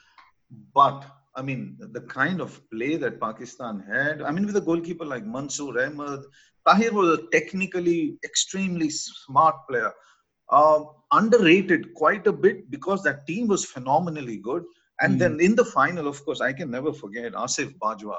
But, 0.74 1.04
I 1.36 1.42
mean, 1.42 1.76
the 1.78 2.00
kind 2.00 2.40
of 2.40 2.60
play 2.70 2.96
that 2.96 3.20
Pakistan 3.20 3.84
had, 3.92 4.22
I 4.22 4.30
mean, 4.30 4.46
with 4.46 4.56
a 4.56 4.60
goalkeeper 4.60 5.04
like 5.04 5.24
Mansoor 5.24 5.78
Ahmed, 5.78 6.20
Tahir 6.66 6.92
was 6.92 7.18
a 7.18 7.22
technically 7.30 8.18
extremely 8.24 8.88
smart 8.90 9.56
player. 9.68 9.92
Uh, 10.50 10.84
underrated 11.12 11.92
quite 11.94 12.26
a 12.26 12.32
bit 12.32 12.70
because 12.70 13.02
that 13.02 13.26
team 13.26 13.48
was 13.48 13.64
phenomenally 13.64 14.38
good. 14.38 14.64
And 15.00 15.16
Mm. 15.16 15.18
then 15.18 15.40
in 15.40 15.54
the 15.54 15.64
final, 15.64 16.08
of 16.08 16.24
course, 16.24 16.40
I 16.40 16.52
can 16.52 16.70
never 16.70 16.92
forget 16.92 17.32
Asif 17.32 17.74
Bajwa. 17.82 18.16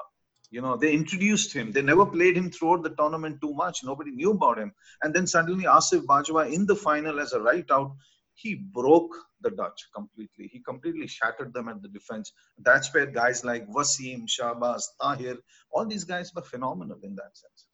You 0.51 0.61
know, 0.61 0.77
they 0.77 0.93
introduced 0.93 1.53
him. 1.53 1.71
They 1.71 1.81
never 1.81 2.05
played 2.05 2.37
him 2.37 2.51
throughout 2.51 2.83
the 2.83 2.91
tournament 2.91 3.41
too 3.41 3.53
much. 3.53 3.83
Nobody 3.83 4.11
knew 4.11 4.31
about 4.31 4.59
him. 4.59 4.71
And 5.01 5.13
then 5.13 5.27
suddenly 5.27 5.65
Asif 5.65 6.05
Bajwa 6.05 6.51
in 6.53 6.65
the 6.65 6.75
final 6.75 7.19
as 7.19 7.33
a 7.33 7.41
right 7.41 7.69
out, 7.71 7.91
he 8.37 8.53
broke 8.55 9.15
the 9.41 9.49
Dutch 9.49 9.87
completely. 9.95 10.47
He 10.53 10.59
completely 10.59 11.07
shattered 11.07 11.53
them 11.53 11.67
at 11.69 11.81
the 11.81 11.87
defense. 11.89 12.31
That's 12.59 12.93
where 12.93 13.07
guys 13.07 13.43
like 13.43 13.67
Wasim, 13.67 14.27
Shahbaz, 14.27 14.83
Tahir, 15.01 15.37
all 15.71 15.85
these 15.85 16.03
guys 16.03 16.31
were 16.35 16.43
phenomenal 16.43 16.99
in 17.01 17.15
that 17.15 17.35
sense. 17.35 17.65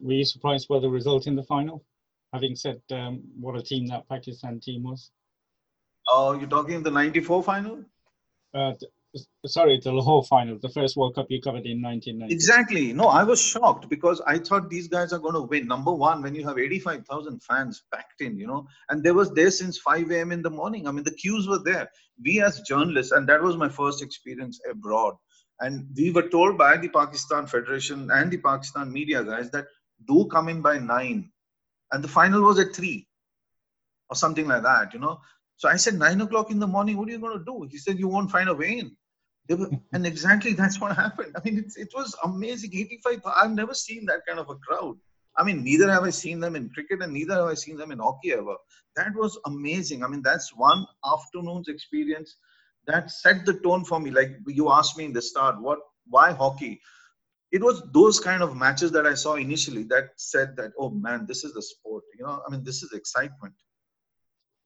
Were 0.00 0.12
you 0.12 0.24
surprised 0.24 0.66
by 0.68 0.80
the 0.80 0.88
result 0.88 1.28
in 1.28 1.36
the 1.36 1.44
final? 1.44 1.84
Having 2.32 2.56
said 2.56 2.80
um, 2.90 3.22
what 3.40 3.56
a 3.56 3.62
team 3.62 3.86
that 3.86 4.08
Pakistan 4.08 4.60
team 4.60 4.82
was. 4.82 5.10
Oh, 6.08 6.32
you're 6.32 6.48
talking 6.48 6.82
the 6.82 6.90
94 6.90 7.42
final? 7.44 7.84
Uh, 8.52 8.72
sorry, 9.46 9.80
the 9.82 9.92
Lahore 9.92 10.24
final, 10.24 10.58
the 10.60 10.68
first 10.68 10.96
World 10.96 11.14
Cup 11.14 11.26
you 11.30 11.40
covered 11.40 11.66
in 11.66 11.82
1990. 11.82 12.34
Exactly. 12.34 12.92
No, 12.92 13.06
I 13.06 13.24
was 13.24 13.40
shocked 13.40 13.88
because 13.88 14.20
I 14.26 14.38
thought 14.38 14.68
these 14.68 14.88
guys 14.88 15.12
are 15.12 15.18
going 15.18 15.34
to 15.34 15.42
win. 15.42 15.66
Number 15.66 15.92
one, 15.92 16.22
when 16.22 16.34
you 16.34 16.46
have 16.46 16.58
85,000 16.58 17.42
fans 17.42 17.82
packed 17.92 18.20
in, 18.20 18.36
you 18.36 18.46
know, 18.46 18.66
and 18.88 19.02
they 19.02 19.12
was 19.12 19.30
there 19.32 19.50
since 19.50 19.78
5 19.78 20.10
a.m. 20.10 20.32
in 20.32 20.42
the 20.42 20.50
morning. 20.50 20.86
I 20.86 20.92
mean, 20.92 21.04
the 21.04 21.14
queues 21.14 21.48
were 21.48 21.62
there. 21.62 21.90
We 22.22 22.42
as 22.42 22.60
journalists, 22.60 23.12
and 23.12 23.28
that 23.28 23.42
was 23.42 23.56
my 23.56 23.68
first 23.68 24.02
experience 24.02 24.60
abroad. 24.70 25.14
And 25.60 25.88
we 25.96 26.10
were 26.12 26.28
told 26.28 26.56
by 26.56 26.76
the 26.76 26.88
Pakistan 26.88 27.46
Federation 27.46 28.10
and 28.12 28.30
the 28.30 28.38
Pakistan 28.38 28.92
media 28.92 29.24
guys 29.24 29.50
that 29.50 29.66
do 30.06 30.28
come 30.30 30.48
in 30.48 30.62
by 30.62 30.78
nine. 30.78 31.30
And 31.90 32.04
the 32.04 32.08
final 32.08 32.42
was 32.42 32.58
at 32.58 32.74
three 32.74 33.08
or 34.10 34.16
something 34.16 34.46
like 34.46 34.62
that, 34.62 34.94
you 34.94 35.00
know. 35.00 35.20
So 35.58 35.68
I 35.68 35.74
said, 35.76 35.94
nine 35.94 36.20
o'clock 36.20 36.52
in 36.52 36.60
the 36.60 36.66
morning, 36.68 36.96
what 36.96 37.08
are 37.08 37.12
you 37.12 37.18
going 37.18 37.36
to 37.36 37.44
do? 37.44 37.68
He 37.70 37.78
said, 37.78 37.98
you 37.98 38.06
won't 38.06 38.30
find 38.30 38.48
a 38.48 38.54
way 38.54 38.78
in. 38.78 38.96
Were, 39.50 39.68
and 39.92 40.06
exactly 40.06 40.52
that's 40.52 40.80
what 40.80 40.94
happened. 40.94 41.34
I 41.36 41.40
mean, 41.44 41.64
it 41.76 41.88
was 41.94 42.16
amazing. 42.24 42.70
85, 42.74 43.20
I've 43.36 43.50
never 43.50 43.74
seen 43.74 44.06
that 44.06 44.20
kind 44.26 44.38
of 44.38 44.48
a 44.48 44.54
crowd. 44.54 44.96
I 45.36 45.42
mean, 45.42 45.64
neither 45.64 45.90
have 45.90 46.04
I 46.04 46.10
seen 46.10 46.38
them 46.38 46.54
in 46.54 46.70
cricket 46.70 47.02
and 47.02 47.12
neither 47.12 47.34
have 47.34 47.46
I 47.46 47.54
seen 47.54 47.76
them 47.76 47.90
in 47.90 47.98
hockey 47.98 48.32
ever. 48.32 48.54
That 48.96 49.14
was 49.14 49.38
amazing. 49.46 50.04
I 50.04 50.08
mean, 50.08 50.22
that's 50.22 50.54
one 50.54 50.86
afternoon's 51.04 51.68
experience 51.68 52.36
that 52.86 53.10
set 53.10 53.44
the 53.44 53.54
tone 53.54 53.84
for 53.84 53.98
me. 53.98 54.10
Like 54.12 54.36
you 54.46 54.70
asked 54.70 54.96
me 54.96 55.06
in 55.06 55.12
the 55.12 55.22
start, 55.22 55.60
what, 55.60 55.80
why 56.06 56.32
hockey? 56.32 56.80
It 57.50 57.62
was 57.62 57.82
those 57.92 58.20
kind 58.20 58.42
of 58.42 58.56
matches 58.56 58.92
that 58.92 59.06
I 59.06 59.14
saw 59.14 59.34
initially 59.34 59.82
that 59.84 60.10
said 60.16 60.56
that, 60.56 60.72
oh 60.78 60.90
man, 60.90 61.26
this 61.26 61.42
is 61.42 61.52
the 61.54 61.62
sport. 61.62 62.04
You 62.16 62.26
know, 62.26 62.42
I 62.46 62.50
mean, 62.50 62.62
this 62.62 62.82
is 62.82 62.92
excitement. 62.92 63.54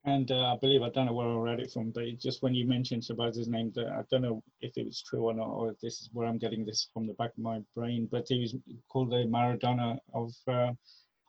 And 0.05 0.29
uh, 0.31 0.53
I 0.53 0.57
believe 0.57 0.81
I 0.81 0.89
don't 0.89 1.05
know 1.05 1.13
where 1.13 1.27
I 1.29 1.35
read 1.35 1.61
it 1.61 1.71
from, 1.71 1.91
but 1.91 2.03
just 2.19 2.43
when 2.43 2.53
you 2.53 2.67
mentioned 2.67 3.03
Shahbaz's 3.03 3.47
name, 3.47 3.71
I 3.77 4.01
don't 4.11 4.21
know 4.21 4.43
if 4.59 4.77
it 4.77 4.85
was 4.85 5.01
true 5.01 5.25
or 5.25 5.33
not, 5.33 5.47
or 5.47 5.71
if 5.71 5.79
this 5.79 6.01
is 6.01 6.09
where 6.11 6.27
I'm 6.27 6.37
getting 6.37 6.65
this 6.65 6.89
from 6.93 7.07
the 7.07 7.13
back 7.13 7.31
of 7.31 7.37
my 7.43 7.61
brain. 7.73 8.09
But 8.11 8.25
he 8.27 8.41
was 8.41 8.53
called 8.89 9.11
the 9.11 9.25
Maradona 9.25 9.97
of 10.13 10.33
uh, 10.47 10.73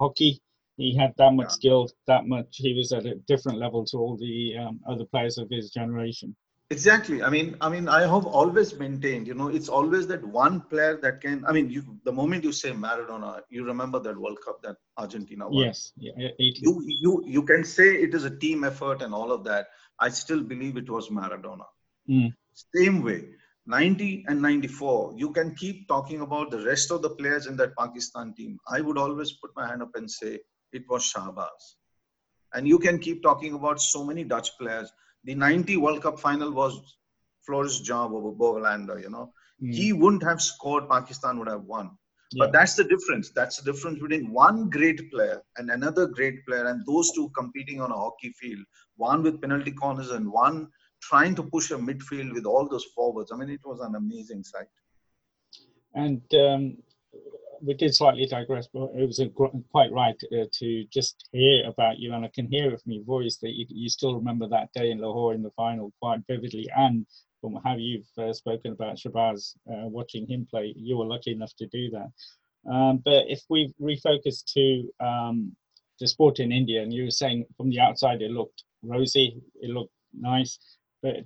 hockey. 0.01 0.41
He 0.77 0.97
had 0.97 1.15
that 1.19 1.35
much 1.35 1.51
yeah. 1.51 1.55
skill, 1.55 1.91
that 2.09 2.27
much. 2.27 2.49
He 2.57 2.75
was 2.75 2.91
at 2.93 3.07
a 3.07 3.15
different 3.29 3.59
level 3.59 3.85
to 3.87 3.97
all 3.99 4.17
the 4.17 4.57
um, 4.59 4.81
other 4.89 5.05
players 5.05 5.39
of 5.39 5.49
his 5.51 5.71
generation. 5.71 6.35
Exactly. 6.71 7.23
I 7.23 7.29
mean, 7.29 7.57
I 7.61 7.69
mean, 7.69 7.89
I 7.89 8.01
have 8.03 8.27
always 8.27 8.79
maintained. 8.79 9.27
You 9.27 9.35
know, 9.35 9.49
it's 9.49 9.69
always 9.69 10.07
that 10.07 10.25
one 10.27 10.63
player 10.63 10.99
that 11.03 11.21
can. 11.21 11.45
I 11.47 11.53
mean, 11.53 11.69
you, 11.69 11.83
the 12.05 12.13
moment 12.13 12.43
you 12.43 12.53
say 12.53 12.73
Maradona, 12.73 13.43
you 13.51 13.65
remember 13.65 14.01
that 14.01 14.19
World 14.19 14.39
Cup 14.45 14.63
that 14.63 14.77
Argentina 14.97 15.49
won. 15.49 15.65
Yes. 15.65 15.93
Yeah. 15.97 16.31
You 16.39 16.83
you 16.87 17.23
you 17.27 17.43
can 17.43 17.65
say 17.65 17.95
it 17.95 18.15
is 18.15 18.25
a 18.25 18.31
team 18.31 18.65
effort 18.65 19.03
and 19.03 19.13
all 19.13 19.31
of 19.31 19.45
that. 19.45 19.67
I 20.01 20.09
still 20.09 20.43
believe 20.43 20.77
it 20.79 20.89
was 20.89 21.11
Maradona. 21.11 21.67
Mm. 22.09 22.33
Same 22.75 23.03
way. 23.03 23.25
90 23.67 24.27
and 24.29 24.43
94, 24.43 25.15
you 25.17 25.31
can 25.33 25.55
keep 25.55 25.89
talking 25.89 26.21
about 26.21 26.51
the 26.51 26.63
rest 26.67 26.91
of 26.91 27.01
the 27.01 27.09
players 27.09 27.47
in 27.47 27.57
that 27.57 27.75
Pakistan 27.79 28.35
team. 28.35 28.59
I 28.69 28.83
would 28.83 28.99
always 28.99 29.33
put 29.33 29.53
my 29.57 29.67
hand 29.67 29.81
up 29.83 29.93
and 29.95 30.11
say 30.11 30.41
it 30.73 30.83
was 30.89 31.11
Shahbaz. 31.11 31.77
And 32.53 32.69
you 32.69 32.79
can 32.79 32.99
keep 32.99 33.23
talking 33.23 33.55
about 33.55 33.81
so 33.81 34.05
many 34.05 34.23
Dutch 34.23 34.51
players 34.59 34.93
the 35.25 35.35
90 35.35 35.77
World 35.79 36.03
Cup 36.03 36.19
final 36.19 36.53
was 36.53 36.97
Floris 37.47 37.81
Jan 37.81 38.11
Bovelander, 38.11 39.03
you 39.03 39.11
know. 39.11 39.33
Mm. 39.63 39.75
He 39.75 39.93
wouldn't 39.93 40.23
have 40.23 40.41
scored, 40.41 40.89
Pakistan 40.89 41.39
would 41.39 41.49
have 41.49 41.65
won. 41.65 41.91
Yeah. 42.33 42.45
But 42.45 42.53
that's 42.53 42.75
the 42.75 42.85
difference. 42.85 43.31
That's 43.31 43.59
the 43.59 43.73
difference 43.73 44.01
between 44.01 44.33
one 44.33 44.69
great 44.71 45.11
player 45.11 45.43
and 45.57 45.71
another 45.71 46.07
great 46.07 46.45
player, 46.47 46.67
and 46.67 46.85
those 46.87 47.13
two 47.13 47.31
competing 47.37 47.81
on 47.81 47.91
a 47.91 47.97
hockey 47.97 48.33
field, 48.41 48.65
one 48.97 49.23
with 49.23 49.41
penalty 49.41 49.73
corners 49.73 50.11
and 50.11 50.31
one 50.31 50.69
trying 51.03 51.35
to 51.35 51.43
push 51.43 51.71
a 51.71 51.77
midfield 51.77 52.33
with 52.33 52.47
all 52.47 52.69
those 52.69 52.87
forwards. 52.95 53.31
I 53.31 53.37
mean, 53.37 53.51
it 53.51 53.61
was 53.65 53.81
an 53.81 53.95
amazing 53.95 54.43
sight. 54.43 54.67
And 55.95 56.23
um, 56.35 56.79
we 57.65 57.75
did 57.75 57.95
slightly 57.95 58.27
digress, 58.27 58.69
but 58.73 58.91
it 58.95 59.07
was 59.07 59.21
quite 59.71 59.93
right 59.93 60.17
uh, 60.33 60.45
to 60.53 60.85
just 60.93 61.29
hear 61.33 61.67
about 61.67 61.99
you, 61.99 62.13
and 62.13 62.25
I 62.25 62.31
can 62.35 62.47
hear 62.47 62.77
from 62.77 62.93
your 62.93 63.05
voice 63.05 63.39
that 63.39 63.51
you, 63.51 63.67
you, 63.69 63.89
still 63.89 64.15
remember 64.15 64.49
that 64.49 64.73
day 64.75 64.91
in 64.91 64.99
Lahore 64.99 65.35
in 65.35 65.43
the 65.43 65.51
final 65.51 65.93
quite 66.01 66.21
vividly, 66.29 66.69
and 66.77 67.07
from 67.41 67.59
how 67.65 67.77
you've 67.77 68.07
uh, 68.19 68.33
spoken 68.33 68.73
about 68.73 68.97
Shahbaz, 68.97 69.55
uh, 69.71 69.89
watching 69.89 70.27
him 70.27 70.47
play, 70.51 70.75
you 70.77 70.97
were 70.97 71.07
lucky 71.07 71.33
enough 71.33 71.55
to 71.59 71.67
do 71.67 71.91
that. 71.91 72.11
Um, 72.71 73.03
but 73.05 73.25
if 73.29 73.43
we 73.49 73.73
refocus 73.81 74.45
to 74.55 74.89
um, 75.05 75.55
the 76.01 76.09
sport 76.09 76.41
in 76.41 76.53
India, 76.53 76.83
and 76.83 76.93
you 76.93 77.05
were 77.05 77.11
saying 77.11 77.47
from 77.57 77.71
the 77.71 77.81
outside 77.81 78.23
it 78.23 78.31
looked 78.31 78.65
rosy, 78.83 79.41
it 79.61 79.71
looked 79.71 79.93
nice. 80.19 80.59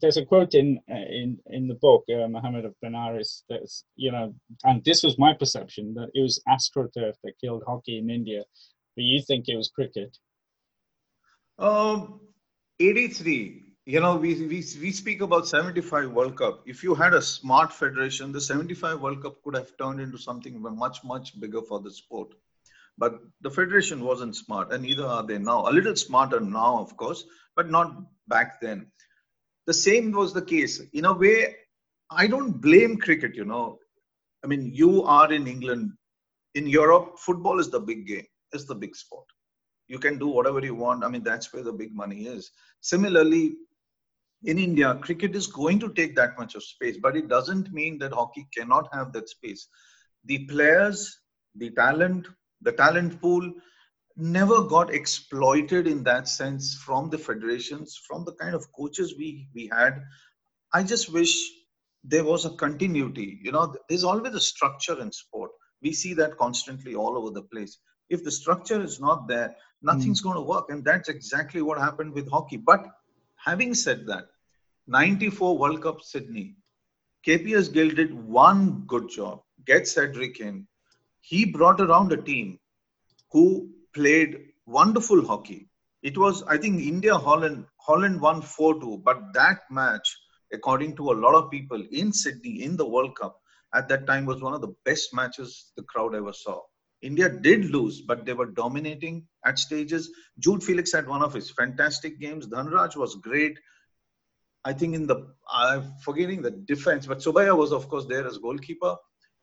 There's 0.00 0.16
a 0.16 0.24
quote 0.24 0.54
in 0.54 0.80
uh, 0.90 0.94
in 0.94 1.38
in 1.46 1.68
the 1.68 1.74
book, 1.74 2.04
uh, 2.10 2.26
Mohammed 2.26 2.64
of 2.64 2.74
Benares, 2.84 3.42
that's 3.48 3.84
you 3.94 4.10
know, 4.10 4.34
and 4.64 4.84
this 4.84 5.04
was 5.04 5.18
my 5.18 5.34
perception 5.34 5.94
that 5.94 6.10
it 6.14 6.20
was 6.20 6.42
astroturf 6.48 7.14
that 7.22 7.40
killed 7.40 7.62
hockey 7.64 7.98
in 7.98 8.10
India, 8.10 8.42
but 8.96 9.04
you 9.04 9.22
think 9.22 9.48
it 9.48 9.56
was 9.56 9.70
cricket. 9.70 10.16
Um, 11.60 12.20
83. 12.80 13.74
You 13.86 14.00
know, 14.00 14.16
we, 14.16 14.34
we 14.34 14.64
we 14.80 14.90
speak 14.90 15.20
about 15.20 15.46
75 15.46 16.10
World 16.10 16.36
Cup. 16.36 16.62
If 16.66 16.82
you 16.82 16.96
had 16.96 17.14
a 17.14 17.22
smart 17.22 17.72
federation, 17.72 18.32
the 18.32 18.40
75 18.40 19.00
World 19.00 19.22
Cup 19.22 19.40
could 19.44 19.54
have 19.54 19.76
turned 19.78 20.00
into 20.00 20.18
something 20.18 20.60
much 20.60 21.04
much 21.04 21.40
bigger 21.40 21.62
for 21.62 21.80
the 21.80 21.92
sport. 21.92 22.34
But 22.98 23.20
the 23.42 23.50
federation 23.50 24.04
wasn't 24.04 24.34
smart, 24.34 24.72
and 24.72 24.82
neither 24.82 25.06
are 25.06 25.22
they 25.22 25.38
now. 25.38 25.68
A 25.68 25.72
little 25.72 25.94
smarter 25.94 26.40
now, 26.40 26.78
of 26.80 26.96
course, 26.96 27.24
but 27.54 27.70
not 27.70 27.96
back 28.26 28.60
then 28.60 28.90
the 29.68 29.74
same 29.74 30.12
was 30.12 30.32
the 30.32 30.40
case. 30.40 30.80
In 30.94 31.04
a 31.04 31.12
way, 31.12 31.54
I 32.10 32.26
don't 32.26 32.52
blame 32.52 32.96
cricket, 32.96 33.34
you 33.34 33.44
know. 33.44 33.78
I 34.42 34.46
mean, 34.46 34.70
you 34.72 35.02
are 35.04 35.30
in 35.30 35.46
England. 35.46 35.92
In 36.54 36.66
Europe, 36.66 37.18
football 37.18 37.60
is 37.60 37.68
the 37.68 37.78
big 37.78 38.06
game, 38.06 38.26
it's 38.52 38.64
the 38.64 38.74
big 38.74 38.96
sport. 38.96 39.26
You 39.86 39.98
can 39.98 40.18
do 40.18 40.28
whatever 40.28 40.60
you 40.60 40.74
want. 40.74 41.04
I 41.04 41.08
mean, 41.08 41.22
that's 41.22 41.52
where 41.52 41.62
the 41.62 41.72
big 41.72 41.94
money 41.94 42.22
is. 42.26 42.50
Similarly, 42.80 43.56
in 44.44 44.58
India, 44.58 44.94
cricket 45.02 45.36
is 45.36 45.46
going 45.46 45.78
to 45.80 45.92
take 45.92 46.16
that 46.16 46.38
much 46.38 46.54
of 46.54 46.62
space, 46.62 46.96
but 47.02 47.14
it 47.14 47.28
doesn't 47.28 47.70
mean 47.70 47.98
that 47.98 48.14
hockey 48.14 48.48
cannot 48.56 48.88
have 48.94 49.12
that 49.12 49.28
space. 49.28 49.68
The 50.24 50.46
players, 50.46 51.14
the 51.56 51.70
talent, 51.72 52.26
the 52.62 52.72
talent 52.72 53.20
pool, 53.20 53.52
never 54.18 54.62
got 54.62 54.92
exploited 54.92 55.86
in 55.86 56.02
that 56.02 56.28
sense 56.28 56.74
from 56.74 57.08
the 57.08 57.18
federations, 57.18 57.96
from 58.06 58.24
the 58.24 58.32
kind 58.32 58.54
of 58.54 58.70
coaches 58.72 59.14
we, 59.16 59.48
we 59.54 59.68
had. 59.72 60.02
I 60.74 60.82
just 60.82 61.12
wish 61.12 61.38
there 62.02 62.24
was 62.24 62.44
a 62.44 62.50
continuity. 62.50 63.38
You 63.42 63.52
know, 63.52 63.74
there's 63.88 64.04
always 64.04 64.34
a 64.34 64.40
structure 64.40 65.00
in 65.00 65.12
sport. 65.12 65.52
We 65.82 65.92
see 65.92 66.14
that 66.14 66.36
constantly 66.36 66.96
all 66.96 67.16
over 67.16 67.30
the 67.30 67.42
place. 67.42 67.78
If 68.10 68.24
the 68.24 68.30
structure 68.30 68.82
is 68.82 69.00
not 69.00 69.28
there, 69.28 69.54
nothing's 69.82 70.20
mm. 70.20 70.24
going 70.24 70.36
to 70.36 70.42
work. 70.42 70.66
And 70.70 70.84
that's 70.84 71.08
exactly 71.08 71.62
what 71.62 71.78
happened 71.78 72.12
with 72.12 72.28
hockey. 72.28 72.56
But 72.56 72.86
having 73.36 73.72
said 73.72 74.04
that, 74.06 74.26
94 74.88 75.56
World 75.56 75.82
Cup 75.82 76.02
Sydney, 76.02 76.56
KPS 77.26 77.72
Gill 77.72 77.90
did 77.90 78.12
one 78.14 78.82
good 78.86 79.08
job. 79.08 79.42
Get 79.64 79.86
Cedric 79.86 80.40
in. 80.40 80.66
He 81.20 81.44
brought 81.44 81.80
around 81.80 82.12
a 82.12 82.16
team 82.16 82.58
who 83.30 83.68
played 83.94 84.38
wonderful 84.66 85.26
hockey. 85.26 85.68
It 86.02 86.16
was, 86.16 86.42
I 86.44 86.58
think, 86.58 86.80
India 86.80 87.16
Holland. 87.16 87.66
Holland 87.78 88.20
won 88.20 88.42
4 88.42 88.80
2, 88.80 89.02
but 89.04 89.18
that 89.34 89.60
match, 89.70 90.16
according 90.52 90.96
to 90.96 91.10
a 91.10 91.18
lot 91.24 91.34
of 91.34 91.50
people 91.50 91.82
in 91.90 92.12
Sydney 92.12 92.62
in 92.62 92.76
the 92.76 92.86
World 92.86 93.16
Cup, 93.16 93.40
at 93.74 93.88
that 93.88 94.06
time 94.06 94.24
was 94.24 94.40
one 94.40 94.54
of 94.54 94.60
the 94.60 94.74
best 94.84 95.12
matches 95.12 95.72
the 95.76 95.82
crowd 95.82 96.14
ever 96.14 96.32
saw. 96.32 96.60
India 97.02 97.28
did 97.28 97.66
lose, 97.66 98.00
but 98.00 98.24
they 98.24 98.32
were 98.32 98.46
dominating 98.46 99.26
at 99.44 99.58
stages. 99.58 100.10
Jude 100.38 100.62
Felix 100.62 100.92
had 100.92 101.06
one 101.06 101.22
of 101.22 101.32
his 101.32 101.50
fantastic 101.50 102.18
games. 102.20 102.48
Dhanraj 102.48 102.96
was 102.96 103.14
great. 103.16 103.58
I 104.64 104.72
think 104.72 104.94
in 104.94 105.06
the, 105.06 105.28
I'm 105.50 105.92
forgetting 106.02 106.42
the 106.42 106.50
defense, 106.50 107.06
but 107.06 107.18
Subbiah 107.18 107.56
was, 107.56 107.72
of 107.72 107.88
course, 107.88 108.06
there 108.06 108.26
as 108.26 108.38
goalkeeper. 108.38 108.96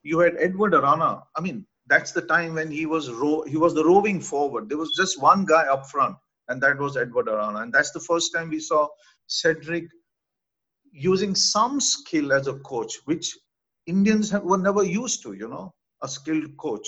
You 0.03 0.19
had 0.19 0.35
Edward 0.37 0.73
Arana. 0.73 1.23
I 1.35 1.41
mean, 1.41 1.65
that's 1.87 2.11
the 2.13 2.21
time 2.23 2.55
when 2.55 2.71
he 2.71 2.85
was 2.85 3.11
ro- 3.11 3.43
he 3.47 3.57
was 3.57 3.73
the 3.75 3.85
roving 3.85 4.21
forward. 4.21 4.69
There 4.69 4.77
was 4.77 4.95
just 4.97 5.21
one 5.21 5.45
guy 5.45 5.67
up 5.67 5.89
front, 5.89 6.17
and 6.49 6.61
that 6.63 6.79
was 6.79 6.97
Edward 6.97 7.29
Arana. 7.29 7.59
And 7.61 7.73
that's 7.73 7.91
the 7.91 8.01
first 8.01 8.33
time 8.33 8.49
we 8.49 8.59
saw 8.59 8.87
Cedric 9.27 9.85
using 10.93 11.35
some 11.35 11.81
skill 11.81 12.33
as 12.33 12.47
a 12.47 12.55
coach, 12.59 12.95
which 13.05 13.37
Indians 13.87 14.31
have, 14.31 14.43
were 14.43 14.57
never 14.57 14.83
used 14.83 15.23
to. 15.23 15.33
You 15.33 15.49
know, 15.49 15.73
a 16.03 16.09
skilled 16.09 16.57
coach. 16.57 16.87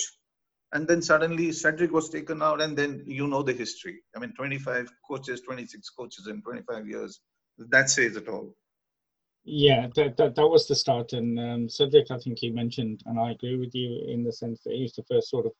And 0.72 0.88
then 0.88 1.02
suddenly 1.02 1.52
Cedric 1.52 1.92
was 1.92 2.10
taken 2.10 2.42
out, 2.42 2.60
and 2.62 2.76
then 2.78 3.04
you 3.06 3.28
know 3.28 3.42
the 3.42 3.54
history. 3.54 4.00
I 4.16 4.20
mean, 4.20 4.34
25 4.36 4.90
coaches, 5.08 5.42
26 5.42 5.90
coaches 5.90 6.28
in 6.28 6.42
25 6.42 6.88
years. 6.88 7.20
That 7.58 7.90
says 7.90 8.16
it 8.16 8.28
all. 8.28 8.54
Yeah, 9.50 9.86
that, 9.96 10.18
that, 10.18 10.34
that 10.34 10.46
was 10.46 10.68
the 10.68 10.74
start. 10.74 11.14
And 11.14 11.40
um, 11.40 11.68
Cedric, 11.70 12.10
I 12.10 12.18
think 12.18 12.42
you 12.42 12.52
mentioned, 12.52 13.02
and 13.06 13.18
I 13.18 13.30
agree 13.30 13.56
with 13.56 13.74
you 13.74 14.04
in 14.06 14.22
the 14.22 14.32
sense 14.32 14.60
that 14.64 14.74
he's 14.74 14.92
the 14.92 15.04
first 15.10 15.30
sort 15.30 15.46
of 15.46 15.52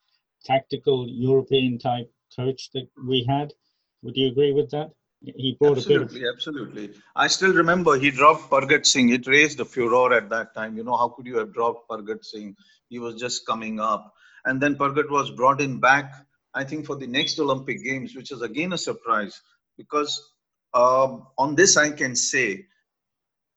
tactical 0.44 1.08
European 1.08 1.78
type 1.78 2.12
coach 2.36 2.70
that 2.74 2.86
we 3.06 3.24
had. 3.26 3.54
Would 4.02 4.14
you 4.14 4.28
agree 4.28 4.52
with 4.52 4.70
that? 4.72 4.90
He 5.22 5.56
brought 5.58 5.78
absolutely, 5.78 6.24
of... 6.24 6.34
absolutely. 6.34 6.90
I 7.16 7.28
still 7.28 7.54
remember 7.54 7.98
he 7.98 8.10
dropped 8.10 8.50
Pargat 8.50 8.84
Singh. 8.84 9.08
It 9.08 9.26
raised 9.26 9.58
a 9.58 9.64
furor 9.64 10.12
at 10.12 10.28
that 10.28 10.54
time. 10.54 10.76
You 10.76 10.84
know, 10.84 10.96
how 10.96 11.08
could 11.08 11.24
you 11.24 11.38
have 11.38 11.54
dropped 11.54 11.88
Pargat 11.88 12.26
Singh? 12.26 12.54
He 12.90 12.98
was 12.98 13.14
just 13.14 13.46
coming 13.46 13.80
up. 13.80 14.12
And 14.44 14.60
then 14.60 14.74
Pargat 14.76 15.10
was 15.10 15.30
brought 15.30 15.62
in 15.62 15.80
back, 15.80 16.12
I 16.52 16.62
think, 16.62 16.84
for 16.84 16.94
the 16.94 17.06
next 17.06 17.38
Olympic 17.40 17.82
Games, 17.82 18.14
which 18.14 18.32
is 18.32 18.42
again 18.42 18.74
a 18.74 18.78
surprise 18.78 19.40
because 19.78 20.34
uh, 20.74 21.16
on 21.38 21.54
this 21.54 21.78
I 21.78 21.90
can 21.90 22.14
say 22.14 22.66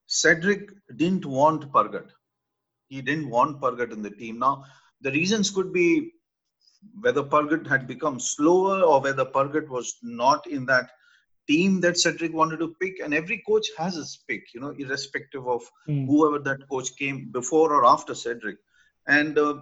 Cedric 0.06 0.70
didn't 0.96 1.24
want 1.24 1.72
Pargat. 1.72 2.08
He 2.88 3.00
didn't 3.00 3.30
want 3.30 3.60
Pargat 3.60 3.92
in 3.92 4.02
the 4.02 4.10
team. 4.10 4.38
Now, 4.38 4.64
the 5.00 5.10
reasons 5.12 5.50
could 5.50 5.72
be 5.72 6.12
whether 7.00 7.22
Pargat 7.22 7.66
had 7.66 7.86
become 7.86 8.18
slower 8.18 8.82
or 8.82 9.00
whether 9.00 9.24
Pargat 9.24 9.68
was 9.68 9.96
not 10.02 10.46
in 10.46 10.66
that 10.66 10.90
team 11.48 11.80
that 11.80 11.98
Cedric 11.98 12.32
wanted 12.32 12.58
to 12.58 12.74
pick. 12.80 13.00
And 13.00 13.14
every 13.14 13.42
coach 13.46 13.66
has 13.78 13.94
his 13.94 14.22
pick, 14.28 14.52
you 14.54 14.60
know, 14.60 14.74
irrespective 14.78 15.46
of 15.48 15.62
mm. 15.88 16.06
whoever 16.06 16.38
that 16.40 16.68
coach 16.68 16.94
came 16.96 17.30
before 17.32 17.72
or 17.72 17.84
after 17.84 18.14
Cedric. 18.14 18.58
And 19.06 19.38
uh, 19.38 19.60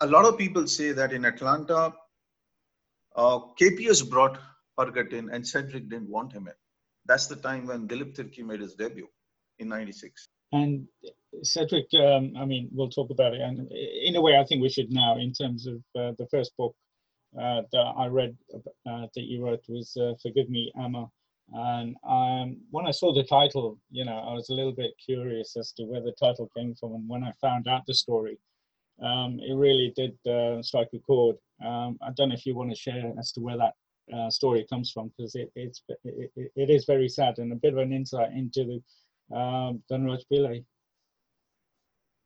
a 0.00 0.06
lot 0.06 0.24
of 0.24 0.38
people 0.38 0.66
say 0.66 0.92
that 0.92 1.12
in 1.12 1.24
Atlanta, 1.24 1.92
uh, 3.14 3.38
KPS 3.60 4.08
brought 4.08 4.38
Pargat 4.78 5.12
in 5.12 5.30
and 5.30 5.46
Cedric 5.46 5.88
didn't 5.88 6.08
want 6.08 6.32
him 6.32 6.46
in. 6.46 6.54
That's 7.06 7.26
the 7.26 7.36
time 7.36 7.66
when 7.66 7.88
Dilip 7.88 8.16
Tirkey 8.16 8.44
made 8.44 8.60
his 8.60 8.74
debut 8.74 9.08
in 9.58 9.68
96. 9.68 10.28
And 10.52 10.86
Cedric, 11.42 11.86
um, 11.94 12.34
I 12.36 12.44
mean, 12.44 12.68
we'll 12.72 12.90
talk 12.90 13.10
about 13.10 13.34
it. 13.34 13.40
And 13.40 13.70
in 13.72 14.16
a 14.16 14.20
way, 14.20 14.36
I 14.36 14.44
think 14.44 14.60
we 14.60 14.68
should 14.68 14.92
now, 14.92 15.16
in 15.18 15.32
terms 15.32 15.66
of 15.66 15.76
uh, 15.96 16.12
the 16.18 16.26
first 16.30 16.52
book 16.56 16.74
uh, 17.40 17.62
that 17.72 17.94
I 17.96 18.06
read 18.06 18.36
uh, 18.54 19.06
that 19.14 19.22
you 19.22 19.42
wrote 19.42 19.64
was 19.68 19.96
uh, 19.96 20.12
Forgive 20.22 20.50
Me, 20.50 20.70
Amma. 20.78 21.06
And 21.54 21.96
um, 22.06 22.58
when 22.70 22.86
I 22.86 22.90
saw 22.90 23.12
the 23.12 23.24
title, 23.24 23.78
you 23.90 24.04
know, 24.04 24.18
I 24.18 24.34
was 24.34 24.50
a 24.50 24.54
little 24.54 24.72
bit 24.72 24.92
curious 25.04 25.56
as 25.56 25.72
to 25.72 25.84
where 25.84 26.02
the 26.02 26.12
title 26.12 26.50
came 26.56 26.74
from. 26.74 26.94
And 26.94 27.08
when 27.08 27.24
I 27.24 27.32
found 27.40 27.66
out 27.68 27.82
the 27.86 27.94
story, 27.94 28.38
um, 29.02 29.38
it 29.40 29.54
really 29.54 29.92
did 29.96 30.16
uh, 30.30 30.62
strike 30.62 30.88
a 30.94 30.98
chord. 30.98 31.36
Um, 31.64 31.98
I 32.02 32.10
don't 32.16 32.28
know 32.28 32.34
if 32.34 32.46
you 32.46 32.54
want 32.54 32.70
to 32.70 32.76
share 32.76 33.12
as 33.18 33.32
to 33.32 33.40
where 33.40 33.56
that 33.56 33.74
uh, 34.14 34.30
story 34.30 34.66
comes 34.68 34.90
from, 34.90 35.10
because 35.16 35.34
it, 35.34 35.50
it's 35.54 35.82
it, 36.04 36.30
it 36.34 36.70
is 36.70 36.84
very 36.84 37.08
sad 37.08 37.38
and 37.38 37.52
a 37.52 37.56
bit 37.56 37.72
of 37.72 37.78
an 37.78 37.92
insight 37.92 38.32
into 38.32 38.64
the 38.64 38.82
Dhanraj 39.32 40.22
Pillai. 40.30 40.64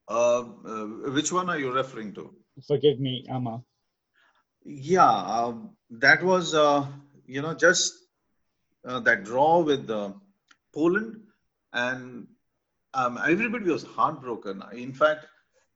Uh, 0.08 0.44
uh, 0.64 0.86
which 1.12 1.32
one 1.32 1.50
are 1.50 1.58
you 1.58 1.72
referring 1.72 2.14
to? 2.14 2.34
Forgive 2.66 3.00
me, 3.00 3.26
Amma. 3.28 3.62
Yeah, 4.64 5.10
um, 5.10 5.76
that 5.90 6.22
was 6.22 6.54
uh, 6.54 6.86
you 7.26 7.42
know 7.42 7.54
just 7.54 7.92
uh, 8.86 9.00
that 9.00 9.24
draw 9.24 9.60
with 9.60 9.90
uh, 9.90 10.12
Poland, 10.74 11.20
and 11.72 12.26
um, 12.94 13.18
everybody 13.26 13.70
was 13.70 13.84
heartbroken. 13.84 14.62
In 14.72 14.92
fact, 14.92 15.26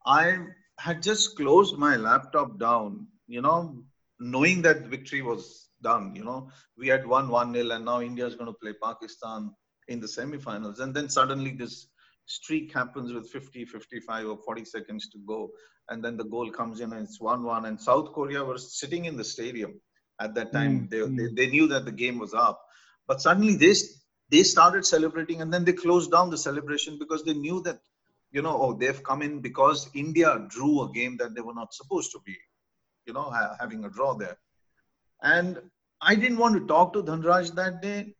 I 0.07 0.39
had 0.79 1.03
just 1.03 1.37
closed 1.37 1.77
my 1.77 1.97
laptop 1.97 2.59
down, 2.59 3.07
you 3.27 3.43
know, 3.43 3.85
knowing 4.19 4.63
that 4.63 4.83
the 4.83 4.89
victory 4.89 5.23
was 5.23 5.69
done. 5.83 6.15
You 6.15 6.25
know, 6.25 6.51
we 6.77 6.89
had 6.89 7.07
won 7.07 7.29
1 7.29 7.53
0, 7.53 7.71
and 7.71 7.85
now 7.85 8.01
India 8.01 8.27
is 8.27 8.35
going 8.35 8.47
to 8.53 8.59
play 8.63 8.73
Pakistan 8.83 9.55
in 9.89 10.01
the 10.01 10.07
semifinals. 10.07 10.81
And 10.81 10.95
then 10.95 11.09
suddenly 11.09 11.53
this 11.53 11.89
streak 12.27 12.73
happens 12.73 13.13
with 13.13 13.29
50, 13.31 13.65
55, 13.65 14.27
or 14.27 14.39
40 14.45 14.65
seconds 14.65 15.09
to 15.11 15.19
go. 15.27 15.51
And 15.89 16.05
then 16.05 16.17
the 16.17 16.25
goal 16.25 16.51
comes 16.51 16.81
in 16.81 16.93
and 16.93 17.03
it's 17.03 17.21
1 17.21 17.43
1. 17.43 17.65
And 17.65 17.81
South 17.81 18.13
Korea 18.13 18.45
was 18.45 18.79
sitting 18.79 19.07
in 19.07 19.17
the 19.17 19.25
stadium 19.25 19.81
at 20.21 20.35
that 20.35 20.53
time. 20.53 20.83
Mm, 20.83 20.91
they, 20.91 20.99
mm. 20.99 21.17
They, 21.17 21.47
they 21.47 21.51
knew 21.51 21.67
that 21.69 21.85
the 21.85 21.93
game 21.93 22.19
was 22.19 22.35
up. 22.35 22.63
But 23.09 23.21
suddenly 23.21 23.57
they, 23.57 23.75
they 24.31 24.45
started 24.45 24.87
celebrating 24.87 25.43
and 25.43 25.53
then 25.53 25.65
they 25.65 25.73
closed 25.73 26.13
down 26.13 26.31
the 26.31 26.39
celebration 26.39 26.99
because 26.99 27.25
they 27.25 27.35
knew 27.35 27.61
that, 27.63 27.81
you 28.31 28.43
know, 28.43 28.57
oh, 28.63 28.73
they've 28.75 29.03
come 29.03 29.23
in 29.23 29.41
because 29.41 29.91
India 29.95 30.47
drew 30.49 30.83
a 30.83 30.93
game 30.93 31.17
that 31.17 31.35
they 31.35 31.41
were 31.41 31.55
not 31.55 31.75
supposed 31.75 32.13
to 32.13 32.21
be, 32.25 32.37
you 33.07 33.13
know, 33.13 33.25
ha- 33.25 33.57
having 33.59 33.85
a 33.85 33.91
draw 33.91 34.15
there. 34.15 34.37
And 35.23 35.59
I 36.01 36.15
didn't 36.15 36.39
want 36.39 36.55
to 36.55 36.67
talk 36.67 36.93
to 36.93 37.03
Dhanraj 37.03 37.55
that 37.57 37.83
day. 37.83 38.15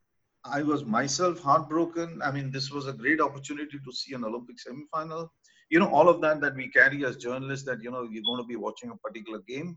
I 0.45 0.63
was 0.63 0.85
myself 0.85 1.41
heartbroken. 1.41 2.21
I 2.25 2.31
mean, 2.31 2.51
this 2.51 2.71
was 2.71 2.87
a 2.87 2.93
great 2.93 3.21
opportunity 3.21 3.79
to 3.85 3.93
see 3.93 4.15
an 4.15 4.25
Olympic 4.25 4.57
semifinal. 4.57 5.29
You 5.69 5.79
know, 5.79 5.89
all 5.89 6.09
of 6.09 6.21
that 6.23 6.41
that 6.41 6.57
we 6.57 6.69
carry 6.69 7.05
as 7.05 7.17
journalists 7.17 7.67
that, 7.67 7.83
you 7.83 7.91
know, 7.91 8.09
you're 8.11 8.25
going 8.25 8.43
to 8.43 8.47
be 8.47 8.57
watching 8.57 8.91
a 8.91 8.97
particular 8.97 9.41
game. 9.47 9.77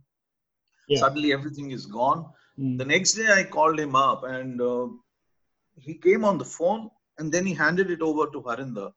Yeah. 0.87 0.99
Suddenly 0.99 1.33
everything 1.33 1.71
is 1.71 1.85
gone. 1.85 2.25
Mm. 2.59 2.77
The 2.77 2.85
next 2.85 3.13
day 3.13 3.31
I 3.31 3.43
called 3.43 3.79
him 3.79 3.95
up 3.95 4.23
and 4.23 4.59
uh, 4.61 4.87
he 5.75 5.95
came 5.95 6.23
on 6.23 6.37
the 6.37 6.45
phone 6.45 6.89
and 7.17 7.31
then 7.31 7.45
he 7.45 7.53
handed 7.53 7.91
it 7.91 8.01
over 8.01 8.27
to 8.31 8.41
Harinder 8.41 8.91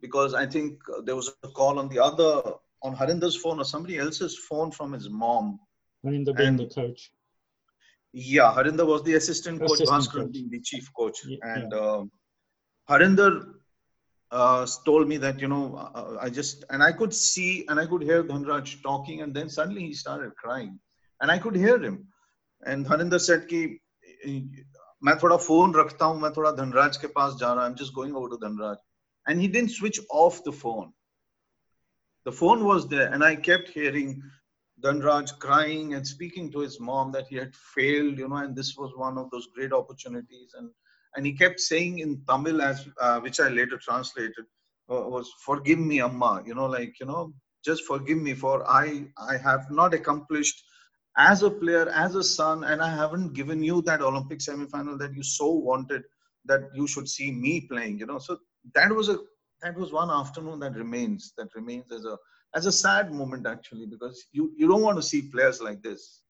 because 0.00 0.34
I 0.34 0.46
think 0.46 0.80
there 1.04 1.16
was 1.16 1.32
a 1.42 1.48
call 1.48 1.78
on 1.78 1.88
the 1.88 2.02
other, 2.02 2.42
on 2.82 2.96
Harinder's 2.96 3.36
phone 3.36 3.58
or 3.58 3.64
somebody 3.64 3.98
else's 3.98 4.36
phone 4.36 4.70
from 4.70 4.92
his 4.92 5.08
mom. 5.08 5.60
Harinder 6.04 6.36
being 6.36 6.56
the 6.56 6.66
coach. 6.66 7.10
Yeah, 8.13 8.53
Harinder 8.53 8.85
was 8.85 9.03
the 9.03 9.15
assistant 9.15 9.59
coach, 9.59 9.79
Bhaskar 9.79 10.31
being 10.31 10.49
the 10.49 10.59
chief 10.61 10.89
coach. 10.97 11.19
Yeah, 11.25 11.37
and 11.43 11.71
yeah. 11.71 11.77
Uh, 11.77 12.03
Harinder 12.89 13.53
uh, 14.31 14.67
told 14.85 15.07
me 15.07 15.17
that, 15.17 15.39
you 15.39 15.47
know, 15.47 15.75
uh, 15.75 16.17
I 16.19 16.29
just, 16.29 16.65
and 16.71 16.81
I 16.81 16.91
could 16.91 17.13
see 17.13 17.65
and 17.69 17.79
I 17.79 17.85
could 17.85 18.01
hear 18.01 18.23
Dhanraj 18.23 18.81
talking, 18.81 19.21
and 19.21 19.33
then 19.33 19.49
suddenly 19.49 19.81
he 19.81 19.93
started 19.93 20.35
crying. 20.35 20.79
And 21.21 21.29
I 21.29 21.37
could 21.37 21.55
hear 21.55 21.79
him. 21.79 22.07
And 22.65 22.85
Harinder 22.85 23.19
said, 23.19 23.47
कि 23.47 23.79
मैं 25.03 25.17
थोड़ा 25.19 25.37
phone 25.37 25.73
रखता 25.75 26.05
हूँ 26.05 26.19
मैं 26.21 26.31
थोड़ा 26.33 26.51
धनराज 26.51 26.97
के 26.97 27.07
पास 27.07 27.35
जा 27.39 27.53
रहा 27.53 27.65
I'm 27.65 27.75
just 27.75 27.93
going 27.93 28.15
over 28.15 28.29
to 28.29 28.37
Dhanraj. 28.37 28.77
And 29.27 29.39
he 29.39 29.47
didn't 29.47 29.71
switch 29.71 29.99
off 30.09 30.43
the 30.43 30.51
phone. 30.51 30.91
The 32.25 32.31
phone 32.31 32.65
was 32.65 32.87
there, 32.87 33.13
and 33.13 33.23
I 33.23 33.35
kept 33.35 33.69
hearing 33.69 34.21
Dhanraj 34.82 35.38
crying 35.38 35.94
and 35.94 36.06
speaking 36.06 36.50
to 36.52 36.60
his 36.60 36.80
mom 36.80 37.12
that 37.12 37.28
he 37.28 37.36
had 37.36 37.54
failed, 37.54 38.18
you 38.18 38.28
know, 38.28 38.36
and 38.36 38.56
this 38.56 38.76
was 38.76 38.92
one 38.96 39.18
of 39.18 39.30
those 39.30 39.46
great 39.54 39.72
opportunities. 39.72 40.54
And 40.56 40.70
and 41.16 41.24
he 41.26 41.32
kept 41.32 41.60
saying 41.60 42.00
in 42.00 42.22
Tamil, 42.28 42.60
as 42.60 42.86
uh, 43.00 43.20
which 43.20 43.38
I 43.40 43.48
later 43.48 43.78
translated, 43.78 44.44
uh, 44.90 45.02
was 45.14 45.32
"Forgive 45.44 45.78
me, 45.78 46.00
Amma," 46.00 46.42
you 46.44 46.54
know, 46.54 46.66
like 46.66 46.98
you 47.00 47.06
know, 47.06 47.32
just 47.64 47.84
forgive 47.84 48.18
me 48.18 48.34
for 48.34 48.68
I 48.68 49.06
I 49.18 49.36
have 49.36 49.70
not 49.70 49.94
accomplished 49.94 50.62
as 51.16 51.42
a 51.42 51.50
player, 51.50 51.88
as 51.90 52.14
a 52.16 52.24
son, 52.24 52.64
and 52.64 52.82
I 52.82 52.90
haven't 52.94 53.34
given 53.34 53.62
you 53.62 53.82
that 53.82 54.02
Olympic 54.02 54.40
semifinal 54.40 54.98
that 54.98 55.14
you 55.14 55.22
so 55.22 55.50
wanted 55.50 56.02
that 56.46 56.62
you 56.74 56.86
should 56.86 57.08
see 57.08 57.30
me 57.30 57.60
playing, 57.70 57.98
you 57.98 58.06
know. 58.06 58.18
So 58.18 58.38
that 58.74 58.92
was 58.92 59.08
a 59.08 59.18
that 59.62 59.76
was 59.76 59.92
one 59.92 60.10
afternoon 60.10 60.58
that 60.60 60.74
remains 60.74 61.32
that 61.38 61.48
remains 61.54 61.92
as 61.92 62.04
a 62.04 62.16
as 62.54 62.66
a 62.66 62.72
sad 62.72 63.12
moment 63.12 63.46
actually 63.46 63.86
because 63.86 64.26
you 64.32 64.52
you 64.56 64.68
don't 64.68 64.82
want 64.82 64.96
to 64.96 65.02
see 65.02 65.22
players 65.22 65.60
like 65.60 65.82
this. 65.82 66.22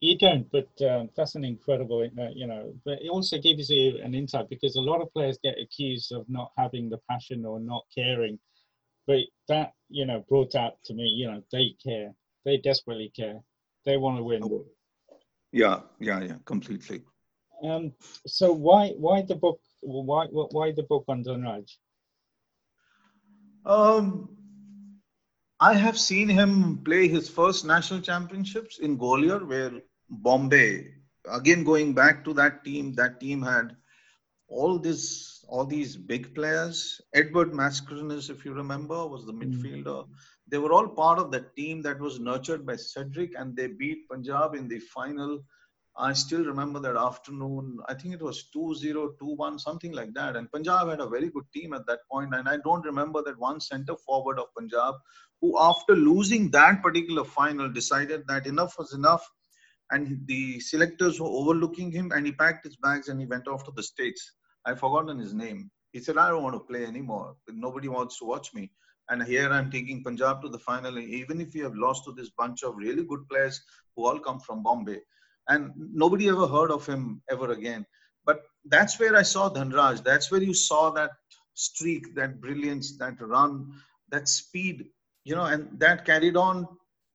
You 0.00 0.18
don't 0.18 0.50
but 0.50 0.68
um, 0.90 1.08
that's 1.16 1.34
an 1.36 1.44
incredible 1.44 2.02
uh, 2.18 2.28
you 2.34 2.46
know 2.46 2.72
but 2.84 3.00
it 3.00 3.08
also 3.08 3.38
gives 3.38 3.70
you 3.70 3.98
an 4.02 4.14
insight 4.14 4.48
because 4.48 4.76
a 4.76 4.80
lot 4.80 5.00
of 5.00 5.12
players 5.12 5.38
get 5.42 5.56
accused 5.58 6.12
of 6.12 6.28
not 6.28 6.50
having 6.58 6.90
the 6.90 6.98
passion 7.08 7.46
or 7.46 7.60
not 7.60 7.84
caring. 7.94 8.38
But 9.06 9.20
that 9.48 9.72
you 9.88 10.04
know 10.04 10.24
brought 10.28 10.54
out 10.54 10.74
to 10.84 10.94
me 10.94 11.04
you 11.04 11.26
know 11.28 11.42
they 11.52 11.74
care. 11.82 12.12
They 12.44 12.58
desperately 12.58 13.12
care. 13.14 13.40
They 13.84 13.96
want 13.96 14.18
to 14.18 14.24
win. 14.24 14.42
Yeah 15.52 15.80
yeah 16.00 16.20
yeah 16.20 16.38
completely. 16.44 17.02
Um 17.62 17.92
so 18.26 18.52
why 18.52 18.90
why 18.98 19.22
the 19.22 19.36
book 19.36 19.60
why 19.80 20.26
why 20.26 20.72
the 20.72 20.82
book 20.82 21.04
on 21.08 21.24
Dhanraj? 21.24 21.70
um 23.64 24.28
I 25.62 25.74
have 25.74 25.96
seen 25.96 26.28
him 26.28 26.78
play 26.84 27.06
his 27.06 27.28
first 27.28 27.64
national 27.64 28.00
championships 28.00 28.80
in 28.80 28.98
Gwalior, 28.98 29.46
where 29.46 29.70
Bombay, 30.10 30.88
again 31.30 31.62
going 31.62 31.94
back 31.94 32.24
to 32.24 32.34
that 32.34 32.64
team, 32.64 32.94
that 32.94 33.20
team 33.20 33.40
had 33.40 33.76
all 34.48 34.76
this, 34.76 35.44
all 35.48 35.64
these 35.64 35.96
big 35.96 36.34
players. 36.34 37.00
Edward 37.14 37.52
Mascarenhas, 37.52 38.28
if 38.28 38.44
you 38.44 38.52
remember, 38.54 39.06
was 39.06 39.24
the 39.24 39.30
hmm. 39.32 39.42
midfielder. 39.42 40.00
Mm. 40.02 40.08
They 40.48 40.58
were 40.58 40.72
all 40.72 40.88
part 40.88 41.20
of 41.20 41.30
that 41.30 41.54
team 41.54 41.80
that 41.82 42.00
was 42.00 42.18
nurtured 42.18 42.66
by 42.66 42.74
Cedric, 42.74 43.30
and 43.38 43.54
they 43.56 43.68
beat 43.68 44.08
Punjab 44.08 44.56
in 44.56 44.66
the 44.66 44.80
final 44.80 45.44
I 45.96 46.14
still 46.14 46.44
remember 46.44 46.80
that 46.80 46.96
afternoon. 46.96 47.78
I 47.86 47.94
think 47.94 48.14
it 48.14 48.22
was 48.22 48.44
2 48.44 48.74
0, 48.74 49.12
2 49.18 49.26
1, 49.34 49.58
something 49.58 49.92
like 49.92 50.14
that. 50.14 50.36
And 50.36 50.50
Punjab 50.50 50.88
had 50.88 51.00
a 51.00 51.08
very 51.08 51.28
good 51.28 51.44
team 51.52 51.74
at 51.74 51.86
that 51.86 52.00
point. 52.10 52.34
And 52.34 52.48
I 52.48 52.56
don't 52.58 52.84
remember 52.84 53.22
that 53.24 53.38
one 53.38 53.60
center 53.60 53.94
forward 53.96 54.38
of 54.38 54.54
Punjab 54.56 54.94
who, 55.40 55.58
after 55.60 55.94
losing 55.94 56.50
that 56.52 56.82
particular 56.82 57.24
final, 57.24 57.70
decided 57.70 58.22
that 58.28 58.46
enough 58.46 58.78
was 58.78 58.94
enough. 58.94 59.28
And 59.90 60.26
the 60.26 60.60
selectors 60.60 61.20
were 61.20 61.28
overlooking 61.28 61.92
him. 61.92 62.10
And 62.12 62.24
he 62.24 62.32
packed 62.32 62.64
his 62.64 62.76
bags 62.76 63.08
and 63.08 63.20
he 63.20 63.26
went 63.26 63.46
off 63.46 63.64
to 63.64 63.72
the 63.72 63.82
States. 63.82 64.32
I've 64.64 64.80
forgotten 64.80 65.18
his 65.18 65.34
name. 65.34 65.70
He 65.92 66.00
said, 66.00 66.16
I 66.16 66.30
don't 66.30 66.42
want 66.42 66.54
to 66.54 66.60
play 66.60 66.86
anymore. 66.86 67.36
Nobody 67.48 67.88
wants 67.88 68.18
to 68.20 68.24
watch 68.24 68.54
me. 68.54 68.70
And 69.10 69.22
here 69.22 69.50
I'm 69.50 69.70
taking 69.70 70.02
Punjab 70.02 70.40
to 70.40 70.48
the 70.48 70.58
final. 70.58 70.98
Even 70.98 71.38
if 71.42 71.52
we 71.52 71.60
have 71.60 71.74
lost 71.74 72.06
to 72.06 72.12
this 72.12 72.30
bunch 72.30 72.62
of 72.62 72.76
really 72.76 73.04
good 73.04 73.28
players 73.28 73.60
who 73.94 74.06
all 74.06 74.18
come 74.18 74.40
from 74.40 74.62
Bombay 74.62 75.00
and 75.48 75.72
nobody 75.76 76.28
ever 76.28 76.46
heard 76.46 76.70
of 76.70 76.86
him 76.86 77.22
ever 77.30 77.50
again. 77.52 77.84
But 78.24 78.42
that's 78.64 78.98
where 78.98 79.16
I 79.16 79.22
saw 79.22 79.50
Dhanraj. 79.50 80.04
That's 80.04 80.30
where 80.30 80.42
you 80.42 80.54
saw 80.54 80.90
that 80.90 81.10
streak, 81.54 82.14
that 82.14 82.40
brilliance, 82.40 82.96
that 82.98 83.20
run, 83.20 83.72
that 84.10 84.28
speed, 84.28 84.86
you 85.24 85.34
know, 85.34 85.44
and 85.44 85.68
that 85.78 86.04
carried 86.04 86.36
on 86.36 86.66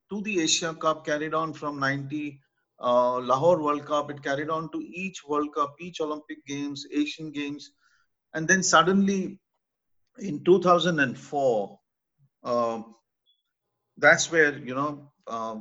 to 0.09 0.21
the 0.21 0.41
Asia 0.41 0.73
Cup, 0.73 1.05
carried 1.05 1.33
on 1.33 1.53
from 1.53 1.79
90, 1.79 2.39
uh, 2.79 3.19
Lahore 3.19 3.61
World 3.61 3.85
Cup, 3.85 4.11
it 4.11 4.21
carried 4.23 4.49
on 4.49 4.69
to 4.71 4.79
each 4.79 5.23
World 5.27 5.53
Cup, 5.55 5.75
each 5.79 5.99
Olympic 5.99 6.45
Games, 6.45 6.85
Asian 6.91 7.31
Games. 7.31 7.71
And 8.33 8.47
then 8.47 8.63
suddenly 8.63 9.39
in 10.19 10.43
2004, 10.43 11.79
uh, 12.43 12.81
that's 13.97 14.31
where, 14.31 14.57
you 14.57 14.75
know, 14.75 15.11
uh, 15.25 15.55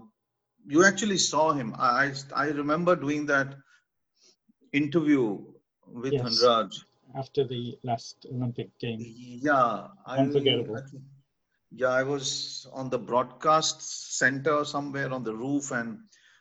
you 0.66 0.84
actually 0.84 1.18
saw 1.18 1.52
him. 1.52 1.74
I 1.78 2.12
I 2.34 2.48
remember 2.48 2.96
doing 2.96 3.26
that 3.26 3.54
interview 4.72 5.38
with 5.86 6.12
yes. 6.12 6.22
Dhanraj 6.22 6.84
after 7.14 7.44
the 7.44 7.78
last 7.82 8.26
Olympic 8.30 8.76
game. 8.78 8.98
Yeah, 9.00 9.88
unforgettable. 10.06 10.76
I, 10.76 10.82
yeah, 11.70 11.88
I 11.88 12.02
was 12.02 12.66
on 12.72 12.90
the 12.90 12.98
broadcast 12.98 14.18
center 14.18 14.64
somewhere 14.64 15.12
on 15.12 15.24
the 15.24 15.34
roof, 15.34 15.70
and 15.70 15.98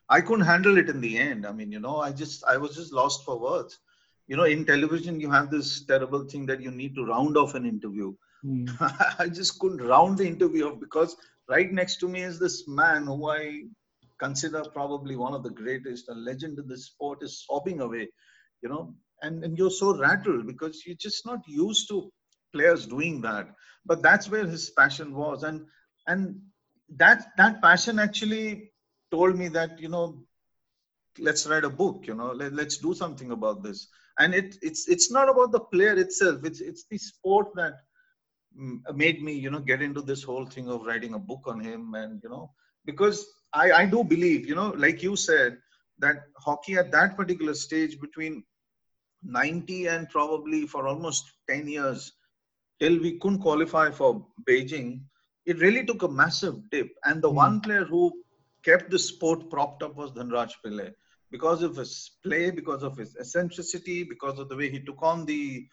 I 0.10 0.22
couldn't 0.22 0.46
handle 0.46 0.78
it 0.78 0.90
in 0.90 1.02
the 1.02 1.18
end. 1.18 1.46
I 1.46 1.52
mean, 1.52 1.72
you 1.72 1.80
know, 1.80 1.98
I 1.98 2.12
just 2.12 2.44
I 2.46 2.58
was 2.58 2.76
just 2.76 2.94
lost 2.94 3.24
for 3.24 3.40
words. 3.40 3.80
You 4.28 4.38
know, 4.38 4.46
in 4.46 4.66
television, 4.66 5.20
you 5.20 5.30
have 5.30 5.52
this 5.52 5.86
terrible 5.86 6.24
thing 6.26 6.46
that 6.48 6.62
you 6.62 6.72
need 6.72 6.96
to 6.96 7.06
round 7.06 7.38
off 7.38 7.54
an 7.54 7.66
interview. 7.66 8.14
Mm. 8.44 8.70
I 9.20 9.30
just 9.30 9.60
couldn't 9.60 9.86
round 9.88 10.18
the 10.18 10.28
interview 10.28 10.70
off 10.70 10.80
because 10.80 11.16
right 11.48 11.72
next 11.72 11.98
to 11.98 12.08
me 12.08 12.22
is 12.22 12.40
this 12.40 12.68
man 12.68 13.06
who 13.06 13.30
I 13.30 13.64
consider 14.20 14.64
probably 14.74 15.16
one 15.16 15.34
of 15.34 15.44
the 15.44 15.50
greatest, 15.52 16.10
a 16.10 16.14
legend 16.14 16.60
in 16.60 16.68
the 16.68 16.78
sport, 16.78 17.20
is 17.24 17.46
sobbing 17.46 17.82
away. 17.82 18.10
You 18.62 18.70
know, 18.70 18.96
and, 19.22 19.44
and 19.44 19.58
you're 19.58 19.72
so 19.72 19.98
rattled 19.98 20.48
because 20.48 20.84
you're 20.86 20.96
just 20.96 21.26
not 21.26 21.40
used 21.48 21.88
to 21.90 22.12
players 22.54 22.86
doing 22.88 23.22
that. 23.22 23.48
But 23.86 24.02
that's 24.02 24.30
where 24.30 24.46
his 24.46 24.70
passion 24.72 25.14
was, 25.16 25.44
and 25.44 25.66
and 26.08 26.42
that 26.98 27.26
that 27.38 27.62
passion 27.62 28.00
actually 28.00 28.72
told 29.12 29.38
me 29.38 29.48
that 29.50 29.80
you 29.80 29.90
know 29.90 30.24
let's 31.20 31.46
write 31.48 31.64
a 31.64 31.70
book 31.70 32.04
you 32.08 32.14
know 32.16 32.32
let, 32.32 32.54
let's 32.54 32.78
do 32.78 32.94
something 32.94 33.32
about 33.32 33.64
this 33.64 33.88
and 34.20 34.34
it 34.34 34.56
it's 34.62 34.88
it's 34.88 35.12
not 35.12 35.30
about 35.30 35.52
the 35.52 35.60
player 35.60 35.94
itself 35.98 36.44
it's 36.44 36.62
it's 36.62 36.86
the 36.90 36.98
sport 36.98 37.48
that 37.56 37.74
mm, 38.60 38.78
made 38.96 39.22
me 39.24 39.34
you 39.34 39.50
know 39.50 39.60
get 39.60 39.82
into 39.82 40.02
this 40.02 40.24
whole 40.24 40.46
thing 40.46 40.70
of 40.70 40.86
writing 40.86 41.14
a 41.14 41.20
book 41.20 41.42
on 41.48 41.60
him 41.60 41.94
and 41.96 42.22
you 42.24 42.30
know 42.30 42.52
because 42.86 43.26
i 43.64 43.72
i 43.82 43.86
do 43.86 44.04
believe 44.04 44.48
you 44.50 44.56
know 44.56 44.70
like 44.86 45.02
you 45.08 45.16
said 45.16 45.58
that 46.00 46.18
hockey 46.46 46.76
at 46.82 46.92
that 46.92 47.16
particular 47.18 47.54
stage 47.54 48.00
between 48.00 48.44
90 49.24 49.88
and 49.88 50.10
probably 50.10 50.68
for 50.68 50.88
almost 50.88 51.32
10 51.50 51.68
years 51.68 52.12
till 52.80 53.00
we 53.06 53.18
couldn't 53.20 53.46
qualify 53.48 53.90
for 54.00 54.12
beijing 54.50 54.90
it 55.46 55.60
really 55.60 55.86
took 55.86 56.04
a 56.04 56.08
massive 56.08 56.58
dip 56.72 56.90
and 57.06 57.22
the 57.22 57.30
mm. 57.30 57.36
one 57.46 57.60
player 57.62 57.86
who 57.86 58.12
kept 58.64 58.90
the 58.90 59.00
sport 59.00 59.50
propped 59.50 59.84
up 59.84 59.96
was 59.96 60.12
Dhanraj 60.12 60.54
Pillai 60.66 60.92
because 61.32 61.62
of 61.64 61.76
his 61.76 62.12
play, 62.24 62.50
because 62.50 62.84
of 62.84 62.98
his 62.98 63.16
eccentricity, 63.20 64.04
because 64.04 64.40
of 64.40 64.50
the 64.50 64.56
way 64.56 64.70
he 64.70 64.80
took 64.80 65.02
on 65.02 65.26
the 65.26 65.68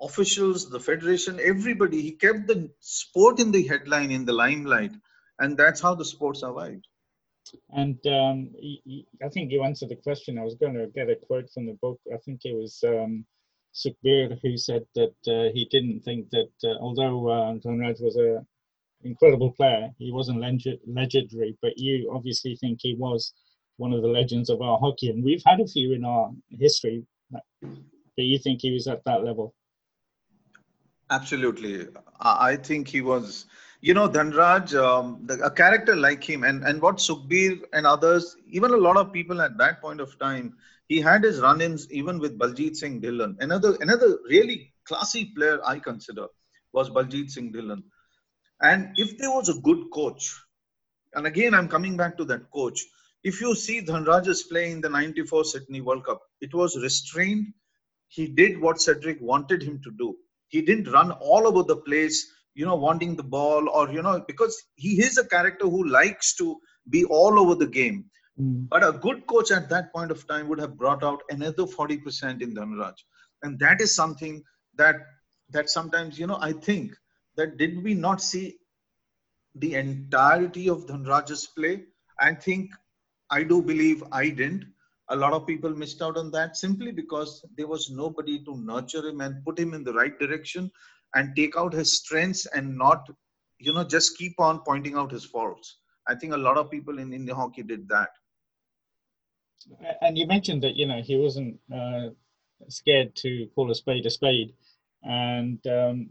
officials, 0.00 0.68
the 0.68 0.80
federation, 0.80 1.40
everybody. 1.42 2.02
He 2.02 2.12
kept 2.12 2.46
the 2.46 2.70
sport 2.80 3.40
in 3.40 3.50
the 3.50 3.66
headline, 3.66 4.10
in 4.10 4.24
the 4.24 4.32
limelight, 4.32 4.92
and 5.38 5.56
that's 5.56 5.80
how 5.80 5.94
the 5.94 6.04
sport 6.04 6.36
survived. 6.36 6.86
And 7.70 7.98
um, 8.06 8.50
I 9.24 9.28
think 9.28 9.50
you 9.50 9.62
answered 9.62 9.90
the 9.90 9.96
question. 9.96 10.38
I 10.38 10.44
was 10.44 10.54
going 10.54 10.74
to 10.74 10.86
get 10.88 11.10
a 11.10 11.16
quote 11.16 11.50
from 11.50 11.66
the 11.66 11.78
book. 11.80 12.00
I 12.12 12.18
think 12.18 12.40
it 12.44 12.54
was 12.54 12.82
um, 12.86 13.24
Sukhbir 13.74 14.38
who 14.42 14.56
said 14.56 14.84
that 14.94 15.14
uh, 15.26 15.52
he 15.52 15.66
didn't 15.70 16.00
think 16.00 16.30
that, 16.30 16.50
uh, 16.64 16.78
although 16.80 17.28
uh, 17.28 17.54
Dhanraj 17.54 18.02
was 18.02 18.16
a 18.16 18.44
incredible 19.02 19.52
player, 19.52 19.90
he 19.98 20.10
wasn't 20.12 20.40
leg- 20.40 20.80
legendary, 20.86 21.56
but 21.62 21.78
you 21.78 22.10
obviously 22.12 22.56
think 22.56 22.78
he 22.80 22.94
was 22.94 23.32
one 23.76 23.92
of 23.92 24.02
the 24.02 24.08
legends 24.08 24.50
of 24.50 24.60
our 24.60 24.78
hockey, 24.78 25.10
and 25.10 25.24
we've 25.24 25.42
had 25.46 25.60
a 25.60 25.66
few 25.66 25.92
in 25.92 26.04
our 26.04 26.30
history. 26.50 27.04
But 27.30 27.42
you 28.16 28.38
think 28.38 28.60
he 28.60 28.72
was 28.72 28.88
at 28.88 29.04
that 29.04 29.22
level? 29.24 29.54
Absolutely, 31.10 31.86
I 32.20 32.56
think 32.56 32.88
he 32.88 33.00
was. 33.00 33.46
You 33.80 33.94
know, 33.94 34.08
Dhanraj, 34.08 34.74
um, 34.74 35.20
the, 35.26 35.34
a 35.34 35.50
character 35.50 35.94
like 35.94 36.24
him, 36.24 36.42
and 36.42 36.64
and 36.64 36.82
what 36.82 36.96
Sukhbir 36.96 37.60
and 37.72 37.86
others, 37.86 38.36
even 38.48 38.72
a 38.72 38.76
lot 38.76 38.96
of 38.96 39.12
people 39.12 39.40
at 39.40 39.56
that 39.58 39.80
point 39.80 40.00
of 40.00 40.18
time, 40.18 40.56
he 40.88 41.00
had 41.00 41.22
his 41.22 41.40
run-ins 41.40 41.90
even 41.92 42.18
with 42.18 42.38
Baljit 42.38 42.76
Singh 42.76 43.00
Dhillon. 43.00 43.36
Another 43.40 43.76
another 43.80 44.18
really 44.28 44.72
classy 44.84 45.26
player 45.36 45.60
I 45.64 45.78
consider 45.78 46.26
was 46.72 46.90
Baljit 46.90 47.30
Singh 47.30 47.52
Dhillon. 47.52 47.82
And 48.60 48.88
if 48.96 49.16
there 49.18 49.30
was 49.30 49.48
a 49.48 49.60
good 49.60 49.90
coach, 49.92 50.34
and 51.14 51.26
again 51.26 51.54
I'm 51.54 51.68
coming 51.68 51.96
back 51.96 52.16
to 52.18 52.24
that 52.24 52.50
coach, 52.50 52.84
if 53.22 53.40
you 53.40 53.54
see 53.54 53.80
Dhanraj's 53.80 54.44
play 54.44 54.72
in 54.72 54.80
the 54.80 54.88
94 54.88 55.44
Sydney 55.44 55.82
World 55.82 56.04
Cup, 56.04 56.22
it 56.40 56.52
was 56.54 56.76
restrained. 56.82 57.52
He 58.08 58.26
did 58.26 58.60
what 58.60 58.80
Cedric 58.80 59.20
wanted 59.20 59.62
him 59.62 59.80
to 59.84 59.90
do. 59.92 60.16
He 60.48 60.62
didn't 60.62 60.90
run 60.90 61.12
all 61.12 61.46
over 61.46 61.62
the 61.62 61.76
place, 61.76 62.32
you 62.58 62.66
know, 62.66 62.74
wanting 62.74 63.14
the 63.14 63.22
ball 63.22 63.68
or, 63.68 63.88
you 63.92 64.02
know, 64.02 64.20
because 64.26 64.64
he 64.74 65.00
is 65.00 65.16
a 65.16 65.24
character 65.24 65.66
who 65.66 65.88
likes 65.88 66.34
to 66.34 66.56
be 66.90 67.04
all 67.04 67.38
over 67.38 67.54
the 67.54 67.68
game. 67.68 68.04
Mm. 68.40 68.68
But 68.68 68.84
a 68.84 68.90
good 68.90 69.28
coach 69.28 69.52
at 69.52 69.68
that 69.68 69.92
point 69.92 70.10
of 70.10 70.26
time 70.26 70.48
would 70.48 70.58
have 70.58 70.76
brought 70.76 71.04
out 71.04 71.22
another 71.30 71.66
40% 71.66 72.42
in 72.42 72.56
Dhanraj. 72.56 72.94
And 73.44 73.60
that 73.60 73.80
is 73.80 73.94
something 73.94 74.42
that 74.74 74.96
that 75.50 75.70
sometimes, 75.70 76.18
you 76.18 76.26
know, 76.26 76.38
I 76.40 76.52
think 76.52 76.96
that 77.36 77.58
did 77.58 77.82
we 77.82 77.94
not 77.94 78.20
see 78.20 78.56
the 79.54 79.76
entirety 79.76 80.68
of 80.68 80.86
Dhanraj's 80.86 81.46
play? 81.56 81.84
I 82.20 82.34
think 82.34 82.72
I 83.30 83.44
do 83.44 83.62
believe 83.62 84.02
I 84.10 84.30
didn't. 84.30 84.64
A 85.10 85.16
lot 85.16 85.32
of 85.32 85.46
people 85.46 85.70
missed 85.70 86.02
out 86.02 86.18
on 86.18 86.32
that 86.32 86.56
simply 86.56 86.90
because 86.90 87.42
there 87.56 87.68
was 87.68 87.88
nobody 87.88 88.44
to 88.44 88.56
nurture 88.56 89.08
him 89.08 89.20
and 89.20 89.44
put 89.44 89.58
him 89.58 89.72
in 89.74 89.84
the 89.84 89.94
right 89.94 90.18
direction 90.18 90.70
and 91.14 91.34
take 91.34 91.56
out 91.56 91.72
his 91.72 91.96
strengths 91.96 92.46
and 92.46 92.76
not, 92.76 93.08
you 93.58 93.72
know, 93.72 93.84
just 93.84 94.16
keep 94.18 94.38
on 94.38 94.60
pointing 94.60 94.96
out 94.96 95.10
his 95.10 95.24
faults. 95.24 95.78
I 96.06 96.14
think 96.14 96.32
a 96.32 96.36
lot 96.36 96.56
of 96.56 96.70
people 96.70 96.98
in 96.98 97.12
Indian 97.12 97.36
hockey 97.36 97.62
did 97.62 97.88
that. 97.88 98.10
And 100.00 100.16
you 100.16 100.26
mentioned 100.26 100.62
that, 100.62 100.76
you 100.76 100.86
know, 100.86 101.02
he 101.02 101.16
wasn't 101.16 101.58
uh, 101.74 102.10
scared 102.68 103.14
to 103.16 103.48
call 103.54 103.70
a 103.70 103.74
spade 103.74 104.06
a 104.06 104.10
spade. 104.10 104.54
And 105.02 105.58
um, 105.66 106.10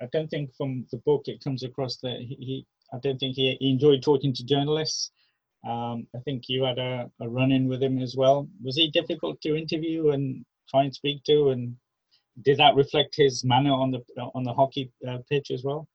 I 0.00 0.06
don't 0.12 0.28
think 0.28 0.54
from 0.54 0.86
the 0.90 0.98
book 0.98 1.22
it 1.26 1.42
comes 1.42 1.62
across 1.62 1.96
that 1.98 2.18
he, 2.18 2.36
he 2.38 2.66
I 2.92 2.98
don't 2.98 3.18
think 3.18 3.36
he, 3.36 3.56
he 3.58 3.70
enjoyed 3.70 4.02
talking 4.02 4.34
to 4.34 4.44
journalists 4.44 5.10
um, 5.64 6.06
I 6.14 6.18
think 6.20 6.48
you 6.48 6.64
had 6.64 6.78
a, 6.78 7.10
a 7.20 7.28
run 7.28 7.52
in 7.52 7.68
with 7.68 7.82
him 7.82 7.98
as 7.98 8.16
well. 8.16 8.48
Was 8.62 8.76
he 8.76 8.90
difficult 8.90 9.40
to 9.42 9.56
interview 9.56 10.10
and 10.10 10.44
try 10.68 10.82
and 10.82 10.94
speak 10.94 11.22
to? 11.24 11.50
And 11.50 11.76
did 12.40 12.58
that 12.58 12.74
reflect 12.74 13.14
his 13.16 13.44
manner 13.44 13.72
on 13.72 13.90
the 13.90 14.00
on 14.34 14.42
the 14.42 14.52
hockey 14.52 14.90
uh, 15.06 15.18
pitch 15.28 15.50
as 15.50 15.62
well? 15.64 15.86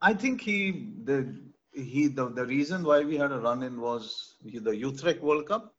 I 0.00 0.14
think 0.14 0.40
he 0.40 0.92
the 1.04 1.34
he 1.72 2.08
the, 2.08 2.28
the 2.30 2.46
reason 2.46 2.82
why 2.82 3.04
we 3.04 3.16
had 3.16 3.32
a 3.32 3.38
run 3.38 3.62
in 3.62 3.80
was 3.80 4.36
the 4.42 4.76
Utrecht 4.76 5.22
World 5.22 5.46
Cup. 5.46 5.74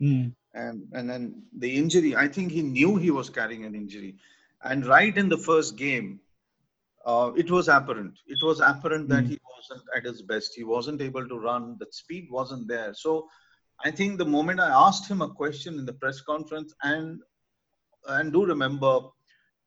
Mm. 0.00 0.34
And 0.54 0.88
and 0.92 1.08
then 1.08 1.42
the 1.56 1.74
injury, 1.76 2.14
I 2.14 2.28
think 2.28 2.52
he 2.52 2.62
knew 2.62 2.96
he 2.96 3.10
was 3.10 3.30
carrying 3.30 3.64
an 3.64 3.74
injury. 3.74 4.16
And 4.62 4.86
right 4.86 5.16
in 5.16 5.28
the 5.28 5.38
first 5.38 5.76
game, 5.76 6.20
uh, 7.04 7.32
it 7.36 7.50
was 7.50 7.68
apparent. 7.68 8.18
It 8.26 8.38
was 8.42 8.60
apparent 8.60 9.08
that 9.08 9.24
mm. 9.24 9.28
he 9.28 9.40
wasn't 9.56 9.88
at 9.96 10.04
his 10.04 10.22
best. 10.22 10.52
He 10.54 10.64
wasn't 10.64 11.00
able 11.00 11.26
to 11.26 11.38
run. 11.38 11.76
The 11.80 11.86
speed 11.90 12.28
wasn't 12.30 12.68
there. 12.68 12.94
So 12.94 13.28
I 13.84 13.90
think 13.90 14.18
the 14.18 14.24
moment 14.24 14.60
I 14.60 14.70
asked 14.70 15.10
him 15.10 15.22
a 15.22 15.28
question 15.28 15.78
in 15.78 15.86
the 15.86 15.94
press 15.94 16.20
conference, 16.20 16.74
and 16.82 17.20
and 18.08 18.32
do 18.32 18.44
remember, 18.44 19.00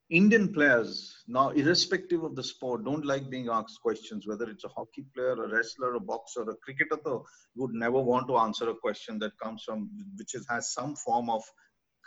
Indian 0.10 0.54
players 0.54 1.24
now, 1.28 1.50
irrespective 1.50 2.24
of 2.24 2.36
the 2.36 2.44
sport, 2.44 2.86
don't 2.86 3.06
like 3.06 3.30
being 3.30 3.50
asked 3.50 3.82
questions. 3.82 4.28
Whether 4.28 4.50
it's 4.50 4.64
a 4.64 4.70
hockey 4.70 5.06
player, 5.16 5.34
a 5.34 5.50
wrestler, 5.50 5.96
a 5.96 6.00
boxer, 6.00 6.44
a 6.44 6.56
cricketer, 6.64 7.00
though, 7.04 7.26
would 7.56 7.74
never 7.74 8.00
want 8.00 8.28
to 8.28 8.38
answer 8.38 8.70
a 8.70 8.76
question 8.76 9.18
that 9.20 9.38
comes 9.42 9.64
from 9.64 9.90
which 10.18 10.36
is, 10.36 10.46
has 10.50 10.74
some 10.74 10.96
form 10.96 11.30
of 11.30 11.44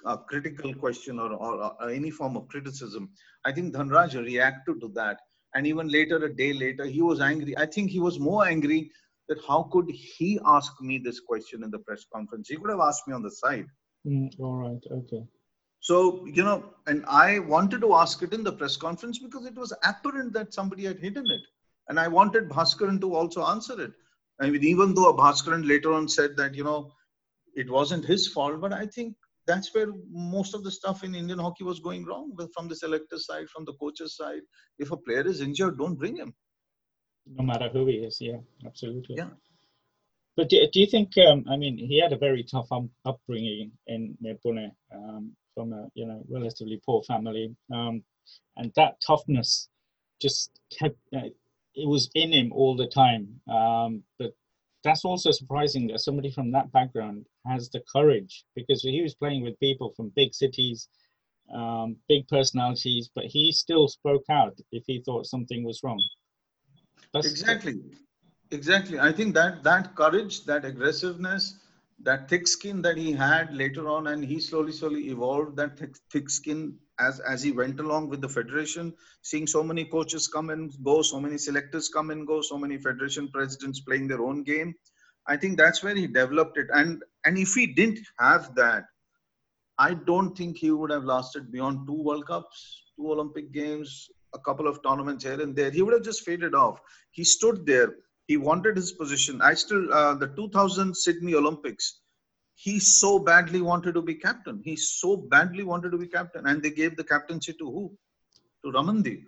a 0.07 0.17
critical 0.17 0.73
question 0.75 1.19
or, 1.19 1.33
or, 1.33 1.75
or, 1.81 1.91
any 1.91 2.11
form 2.11 2.37
of 2.37 2.47
criticism. 2.47 3.11
I 3.45 3.51
think 3.51 3.75
Dhanraj 3.75 4.15
reacted 4.15 4.81
to 4.81 4.89
that 4.95 5.19
and 5.55 5.67
even 5.67 5.89
later 5.89 6.17
a 6.25 6.35
day 6.35 6.53
later 6.53 6.85
he 6.85 7.03
was 7.03 7.21
angry 7.21 7.57
i 7.57 7.67
think 7.67 7.91
he 7.91 8.01
was 8.01 8.19
more 8.19 8.47
angry 8.47 8.91
that 9.29 9.39
how 9.47 9.63
could 9.73 9.89
he 9.91 10.39
ask 10.45 10.73
me 10.81 10.99
this 10.99 11.21
question 11.21 11.65
in 11.65 11.71
the 11.71 11.79
press 11.79 12.05
conference 12.15 12.49
he 12.49 12.57
could 12.57 12.71
have 12.71 12.81
asked 12.81 13.07
me 13.07 13.15
on 13.15 13.23
the 13.23 13.31
side 13.31 13.67
mm, 14.07 14.29
all 14.41 14.57
right 14.57 14.85
okay 14.91 15.23
so 15.81 16.27
you 16.27 16.43
know 16.43 16.75
and 16.87 17.05
i 17.07 17.39
wanted 17.39 17.81
to 17.81 17.95
ask 17.95 18.23
it 18.23 18.33
in 18.33 18.43
the 18.43 18.53
press 18.53 18.77
conference 18.77 19.19
because 19.19 19.47
it 19.47 19.55
was 19.55 19.73
apparent 19.85 20.33
that 20.33 20.53
somebody 20.53 20.85
had 20.85 20.99
hidden 20.99 21.25
it 21.27 21.43
and 21.89 22.01
i 22.01 22.09
wanted 22.09 22.49
bhaskaran 22.49 23.01
to 23.01 23.15
also 23.15 23.45
answer 23.47 23.81
it 23.81 23.93
i 24.41 24.51
mean 24.51 24.65
even 24.65 24.95
though 24.95 25.13
bhaskaran 25.15 25.67
later 25.67 25.93
on 25.93 26.09
said 26.09 26.37
that 26.37 26.55
you 26.55 26.65
know 26.65 26.91
it 27.55 27.71
wasn't 27.71 28.05
his 28.05 28.29
fault 28.29 28.61
but 28.61 28.73
i 28.73 28.87
think 28.87 29.15
that's 29.49 29.75
where 29.75 29.89
most 30.11 30.55
of 30.55 30.63
the 30.63 30.71
stuff 30.71 31.03
in 31.03 31.15
Indian 31.15 31.39
hockey 31.39 31.65
was 31.65 31.81
going 31.81 32.05
wrong 32.05 32.37
from 32.55 32.69
the 32.69 32.77
selector 32.77 33.19
side, 33.19 33.49
from 33.49 33.65
the 33.65 33.73
coach's 33.73 34.15
side. 34.15 34.43
If 34.79 34.93
a 34.93 34.97
player 34.97 35.27
is 35.27 35.41
injured, 35.41 35.79
don't 35.79 35.95
bring 35.95 36.17
him. 36.17 36.35
No 37.27 37.45
matter 37.45 37.69
who 37.71 37.87
he 37.87 37.95
is, 37.95 38.19
yeah, 38.21 38.41
absolutely. 38.67 39.17
Yeah. 39.17 39.31
But 40.37 40.51
do, 40.51 40.65
do 40.73 40.81
you 40.81 40.87
think? 40.87 41.17
Um, 41.19 41.45
I 41.51 41.57
mean, 41.57 41.77
he 41.77 42.01
had 42.01 42.13
a 42.13 42.19
very 42.19 42.45
tough 42.45 42.71
um, 42.71 42.91
upbringing 43.05 43.73
in 43.87 44.17
Pune 44.45 44.71
um, 44.95 45.33
from 45.59 45.73
a 45.73 45.89
you 45.95 46.07
know 46.07 46.23
relatively 46.31 46.81
poor 46.87 47.03
family, 47.03 47.53
um, 47.75 48.01
and 48.57 48.73
that 48.77 49.01
toughness 49.05 49.69
just 50.23 50.61
kept. 50.79 50.97
Uh, 51.13 51.31
it 51.75 51.89
was 51.89 52.11
in 52.15 52.33
him 52.33 52.53
all 52.53 52.77
the 52.77 52.87
time. 52.87 53.25
Um, 53.51 54.03
but 54.19 54.33
that's 54.85 55.05
also 55.05 55.31
surprising 55.33 55.89
that 55.89 56.01
somebody 56.01 56.31
from 56.31 56.53
that 56.53 56.71
background 56.73 57.27
has 57.47 57.71
the 57.71 57.83
courage 57.93 58.45
because 58.55 58.83
he 58.83 59.03
was 59.03 59.15
playing 59.15 59.43
with 59.43 59.59
people 59.61 59.93
from 59.97 60.13
big 60.15 60.33
cities, 60.33 60.89
um, 61.53 61.97
big 62.09 62.27
personalities, 62.29 63.11
but 63.15 63.25
he 63.25 63.53
still 63.53 63.89
spoke 63.89 64.25
out 64.31 64.57
if 64.71 64.85
he 64.87 65.03
thought 65.05 65.27
something 65.27 65.65
was 65.65 65.81
wrong. 65.83 66.03
That's 67.13 67.27
exactly, 67.27 67.77
exactly. 68.51 68.99
I 68.99 69.13
think 69.13 69.35
that 69.35 69.65
that 69.65 69.95
courage, 69.97 70.45
that 70.45 70.65
aggressiveness, 70.65 71.55
that 72.03 72.29
thick 72.29 72.47
skin 72.47 72.81
that 72.83 72.97
he 72.97 73.13
had 73.13 73.55
later 73.55 73.89
on, 73.89 74.09
and 74.09 74.25
he 74.25 74.41
slowly, 74.41 74.73
slowly 74.73 75.09
evolved 75.09 75.57
that 75.57 75.79
thick, 75.79 75.97
thick 76.13 76.31
skin 76.31 76.79
as 77.01 77.21
as 77.21 77.43
he 77.43 77.53
went 77.53 77.81
along 77.81 78.09
with 78.09 78.21
the 78.21 78.29
federation. 78.29 78.95
Seeing 79.23 79.47
so 79.47 79.63
many 79.63 79.85
coaches 79.85 80.29
come 80.29 80.51
and 80.51 80.73
go, 80.85 81.03
so 81.03 81.21
many 81.21 81.39
selectors 81.39 81.89
come 81.89 82.11
and 82.11 82.27
go, 82.27 82.41
so 82.41 82.57
many 82.59 82.79
federation 82.79 83.29
presidents 83.29 83.81
playing 83.81 84.09
their 84.09 84.23
own 84.23 84.43
game. 84.43 84.75
I 85.27 85.37
think 85.37 85.59
that's 85.59 85.83
where 85.83 85.95
he 85.95 86.07
developed 86.07 86.57
it. 86.59 86.69
And 86.73 87.03
and 87.25 87.37
if 87.37 87.55
he 87.55 87.67
didn't 87.67 88.01
have 88.19 88.55
that, 88.55 88.85
I 89.79 89.95
don't 89.95 90.37
think 90.37 90.57
he 90.57 90.71
would 90.71 90.91
have 90.91 91.05
lasted 91.05 91.53
beyond 91.53 91.87
two 91.87 92.03
World 92.03 92.27
Cups, 92.27 92.83
two 92.97 93.13
Olympic 93.13 93.53
Games, 93.53 94.09
a 94.35 94.39
couple 94.39 94.67
of 94.67 94.83
tournaments 94.83 95.25
here 95.25 95.41
and 95.41 95.55
there. 95.55 95.71
He 95.71 95.83
would 95.83 95.95
have 95.95 96.03
just 96.03 96.25
faded 96.25 96.55
off. 96.55 96.81
He 97.11 97.25
stood 97.25 97.67
there. 97.67 97.95
He 98.29 98.37
wanted 98.37 98.77
his 98.77 98.93
position. 98.93 99.41
I 99.41 99.55
still, 99.55 99.93
uh, 99.93 100.15
the 100.15 100.29
2000 100.29 100.95
Sydney 100.95 101.35
Olympics, 101.35 102.01
he 102.55 102.79
so 102.79 103.19
badly 103.19 103.63
wanted 103.63 103.95
to 103.95 104.03
be 104.03 104.15
captain. 104.15 104.61
He 104.63 104.77
so 104.77 105.17
badly 105.17 105.65
wanted 105.65 105.93
to 105.93 105.99
be 105.99 106.07
captain. 106.07 106.47
And 106.47 106.63
they 106.63 106.71
gave 106.71 106.97
the 106.97 107.05
captaincy 107.05 107.55
to 107.55 107.65
who? 107.65 107.99
To 108.65 108.73
Ramandeep. 108.73 109.25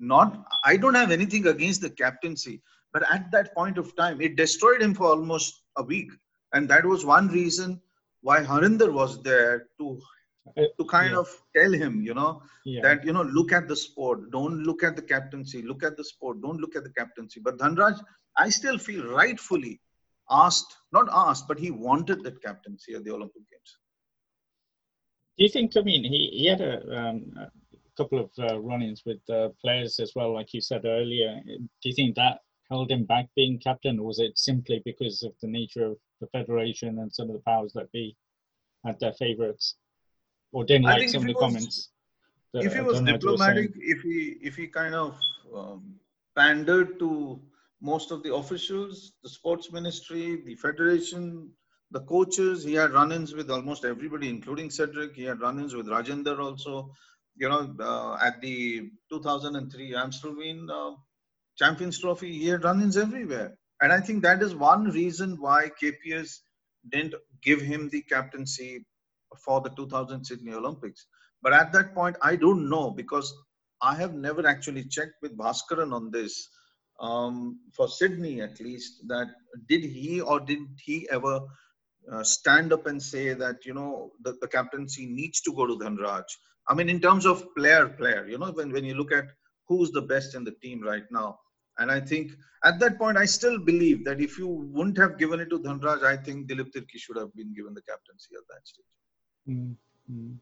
Not, 0.00 0.44
I 0.64 0.76
don't 0.76 0.94
have 0.94 1.12
anything 1.12 1.46
against 1.46 1.82
the 1.82 1.90
captaincy, 1.90 2.62
but 2.92 3.04
at 3.12 3.30
that 3.30 3.54
point 3.54 3.78
of 3.78 3.94
time, 3.94 4.20
it 4.20 4.34
destroyed 4.34 4.82
him 4.82 4.94
for 4.94 5.06
almost 5.06 5.62
a 5.76 5.82
week. 5.82 6.10
And 6.52 6.68
that 6.68 6.84
was 6.84 7.06
one 7.06 7.28
reason 7.28 7.80
why 8.22 8.42
Harinder 8.42 8.92
was 8.92 9.22
there 9.22 9.68
to 9.78 10.00
to 10.56 10.84
kind 10.84 11.12
yeah. 11.12 11.18
of 11.18 11.28
tell 11.56 11.72
him, 11.72 12.00
you 12.00 12.14
know, 12.14 12.42
yeah. 12.64 12.82
that, 12.82 13.04
you 13.04 13.12
know, 13.12 13.22
look 13.22 13.52
at 13.52 13.68
the 13.68 13.76
sport, 13.76 14.30
don't 14.30 14.62
look 14.62 14.82
at 14.82 14.96
the 14.96 15.02
captaincy, 15.02 15.62
look 15.62 15.82
at 15.82 15.96
the 15.96 16.04
sport, 16.04 16.40
don't 16.42 16.60
look 16.60 16.76
at 16.76 16.84
the 16.84 16.90
captaincy. 16.90 17.40
But 17.40 17.58
Dhanraj, 17.58 18.00
I 18.36 18.48
still 18.50 18.78
feel 18.78 19.06
rightfully 19.06 19.80
asked, 20.30 20.76
not 20.92 21.08
asked, 21.12 21.48
but 21.48 21.58
he 21.58 21.70
wanted 21.70 22.22
that 22.22 22.42
captaincy 22.42 22.94
at 22.94 23.04
the 23.04 23.10
Olympic 23.10 23.42
Games. 23.50 23.76
Do 25.36 25.44
you 25.44 25.50
think, 25.50 25.76
I 25.76 25.80
mean, 25.82 26.04
he, 26.04 26.30
he 26.32 26.46
had 26.46 26.60
a, 26.60 26.96
um, 26.96 27.32
a 27.36 27.50
couple 27.96 28.18
of 28.18 28.30
uh, 28.38 28.58
run 28.60 28.82
ins 28.82 29.02
with 29.04 29.20
uh, 29.28 29.48
players 29.60 29.98
as 29.98 30.12
well, 30.14 30.34
like 30.34 30.52
you 30.52 30.60
said 30.60 30.84
earlier. 30.84 31.40
Do 31.46 31.88
you 31.88 31.94
think 31.94 32.14
that 32.16 32.40
held 32.70 32.90
him 32.90 33.04
back 33.04 33.26
being 33.34 33.58
captain, 33.58 33.98
or 33.98 34.06
was 34.06 34.20
it 34.20 34.38
simply 34.38 34.80
because 34.84 35.22
of 35.22 35.32
the 35.42 35.48
nature 35.48 35.86
of 35.86 35.96
the 36.20 36.28
federation 36.28 37.00
and 37.00 37.12
some 37.12 37.28
of 37.28 37.34
the 37.34 37.42
powers 37.42 37.72
that 37.72 37.90
be 37.90 38.16
had 38.84 38.98
their 39.00 39.12
favourites? 39.14 39.74
Or 40.52 40.64
didn't 40.64 40.84
like 40.84 41.08
some 41.08 41.22
of 41.22 41.26
the 41.26 41.34
was, 41.34 41.42
comments. 41.42 41.88
If 42.54 42.74
he 42.74 42.80
was 42.80 43.00
diplomatic, 43.00 43.72
if 43.76 44.00
he 44.02 44.36
if 44.42 44.56
he 44.56 44.66
kind 44.66 44.94
of 44.94 45.18
um, 45.54 45.94
pandered 46.36 46.98
to 46.98 47.40
most 47.80 48.10
of 48.10 48.22
the 48.22 48.34
officials, 48.34 49.12
the 49.22 49.28
sports 49.28 49.72
ministry, 49.72 50.42
the 50.44 50.54
federation, 50.56 51.50
the 51.90 52.00
coaches, 52.00 52.62
he 52.64 52.74
had 52.74 52.92
run-ins 52.92 53.34
with 53.34 53.50
almost 53.50 53.84
everybody, 53.84 54.28
including 54.28 54.70
Cedric. 54.70 55.14
He 55.14 55.24
had 55.24 55.40
run-ins 55.40 55.74
with 55.74 55.86
Rajendra 55.86 56.38
also. 56.38 56.92
You 57.36 57.48
know, 57.48 57.74
uh, 57.80 58.18
at 58.22 58.40
the 58.42 58.90
2003 59.10 59.92
Amstelveen 59.92 60.68
uh, 60.70 60.96
Champions 61.56 61.98
Trophy, 61.98 62.32
he 62.32 62.48
had 62.48 62.64
run-ins 62.64 62.96
everywhere. 62.96 63.56
And 63.80 63.92
I 63.92 64.00
think 64.00 64.22
that 64.22 64.42
is 64.42 64.54
one 64.54 64.90
reason 64.90 65.40
why 65.40 65.70
KPS 65.82 66.40
didn't 66.90 67.14
give 67.42 67.60
him 67.62 67.88
the 67.88 68.02
captaincy 68.02 68.84
for 69.44 69.60
the 69.60 69.70
2000 69.70 70.24
Sydney 70.24 70.52
Olympics. 70.52 71.06
But 71.42 71.52
at 71.52 71.72
that 71.72 71.94
point, 71.94 72.16
I 72.22 72.36
don't 72.36 72.68
know 72.68 72.90
because 72.90 73.32
I 73.82 73.94
have 73.94 74.14
never 74.14 74.46
actually 74.46 74.84
checked 74.84 75.14
with 75.22 75.36
Bhaskaran 75.36 75.92
on 75.92 76.10
this. 76.10 76.48
Um, 77.00 77.60
for 77.74 77.88
Sydney, 77.88 78.42
at 78.42 78.60
least, 78.60 79.08
that 79.08 79.28
did 79.68 79.82
he 79.82 80.20
or 80.20 80.38
didn't 80.38 80.78
he 80.84 81.08
ever 81.10 81.40
uh, 82.12 82.22
stand 82.22 82.72
up 82.72 82.86
and 82.86 83.02
say 83.02 83.32
that 83.32 83.64
you 83.64 83.72
know 83.72 84.12
the, 84.22 84.36
the 84.42 84.48
captaincy 84.48 85.06
needs 85.06 85.40
to 85.42 85.54
go 85.54 85.66
to 85.66 85.76
Dhanraj? 85.76 86.24
I 86.68 86.74
mean, 86.74 86.90
in 86.90 87.00
terms 87.00 87.24
of 87.24 87.46
player, 87.56 87.88
player, 87.88 88.26
you 88.28 88.36
know, 88.36 88.52
when 88.52 88.70
when 88.70 88.84
you 88.84 88.94
look 88.94 89.12
at 89.12 89.24
who's 89.66 89.90
the 89.92 90.02
best 90.02 90.34
in 90.34 90.44
the 90.44 90.54
team 90.62 90.82
right 90.82 91.10
now, 91.10 91.38
and 91.78 91.90
I 91.90 92.00
think 92.00 92.32
at 92.64 92.78
that 92.80 92.98
point, 92.98 93.16
I 93.16 93.24
still 93.24 93.58
believe 93.58 94.04
that 94.04 94.20
if 94.20 94.36
you 94.36 94.46
wouldn't 94.46 94.98
have 94.98 95.18
given 95.18 95.40
it 95.40 95.48
to 95.48 95.58
Dhanraj, 95.58 96.02
I 96.04 96.18
think 96.18 96.50
Dilip 96.50 96.70
Tirkey 96.76 96.98
should 96.98 97.16
have 97.16 97.34
been 97.34 97.54
given 97.54 97.72
the 97.72 97.82
captaincy 97.82 98.34
at 98.36 98.46
that 98.50 98.68
stage. 98.68 98.84
Mm-hmm. 99.50 100.32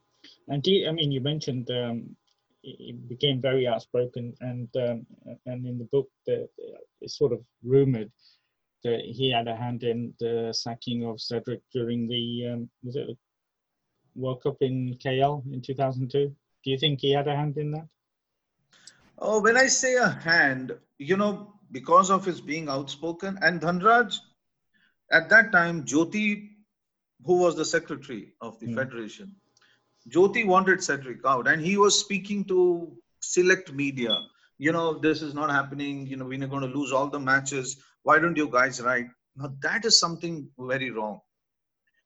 And 0.49 0.63
do 0.63 0.71
you, 0.73 0.89
I 0.89 0.93
mean, 0.93 1.13
you 1.13 1.21
mentioned 1.21 1.71
um, 1.71 2.17
he 2.63 2.93
became 3.09 3.41
very 3.41 3.67
outspoken, 3.67 4.35
and 4.41 4.69
um, 4.77 5.07
and 5.47 5.67
in 5.67 5.79
the 5.79 5.89
book, 5.93 6.09
the, 6.27 6.49
it's 7.01 7.17
sort 7.17 7.33
of 7.33 7.41
rumored 7.63 8.11
that 8.85 9.01
he 9.01 9.33
had 9.33 9.49
a 9.49 9.57
hand 9.57 9.83
in 9.83 10.15
the 10.21 10.53
sacking 10.53 11.05
of 11.05 11.21
Cedric 11.21 11.61
during 11.73 12.09
the 12.09 12.53
um, 12.53 12.71
was 12.83 12.97
it 12.97 13.07
the 13.07 13.17
World 14.15 14.43
Cup 14.43 14.57
in 14.61 14.97
KL 15.05 15.45
in 15.53 15.63
2002. 15.63 16.35
Do 16.65 16.71
you 16.71 16.79
think 16.79 17.01
he 17.01 17.13
had 17.13 17.29
a 17.29 17.37
hand 17.37 17.57
in 17.57 17.71
that? 17.73 17.87
Oh, 19.19 19.41
when 19.41 19.57
I 19.57 19.67
say 19.67 19.97
a 19.97 20.09
hand, 20.09 20.77
you 20.99 21.17
know, 21.17 21.55
because 21.71 22.11
of 22.11 22.25
his 22.25 22.41
being 22.41 22.69
outspoken, 22.69 23.39
and 23.43 23.61
Dhanraj, 23.61 24.19
at 25.11 25.29
that 25.31 25.53
time, 25.53 25.85
Jyoti 25.85 26.51
who 27.25 27.39
was 27.39 27.57
the 27.57 27.65
secretary 27.65 28.33
of 28.41 28.59
the 28.61 28.67
mm. 28.67 28.75
federation. 28.75 29.35
Jyoti 30.09 30.47
wanted 30.47 30.83
Cedric 30.83 31.21
out, 31.27 31.49
and 31.49 31.61
he 31.61 31.77
was 31.77 31.99
speaking 31.99 32.45
to 32.47 32.97
select 33.21 33.73
media. 33.73 34.17
You 34.59 34.73
know, 34.73 34.99
this 34.99 35.23
is 35.23 35.35
not 35.35 35.51
happening. 35.51 36.07
You 36.07 36.17
know, 36.17 36.25
we're 36.25 36.47
going 36.47 36.63
to 36.63 36.79
lose 36.79 36.93
all 36.93 37.09
the 37.09 37.21
matches. 37.21 37.77
Why 38.03 38.19
don't 38.19 38.37
you 38.37 38.49
guys 38.49 38.81
write? 38.81 39.07
Now, 39.37 39.53
that 39.63 39.85
is 39.85 39.99
something 39.99 40.49
very 40.59 40.91
wrong. 40.91 41.21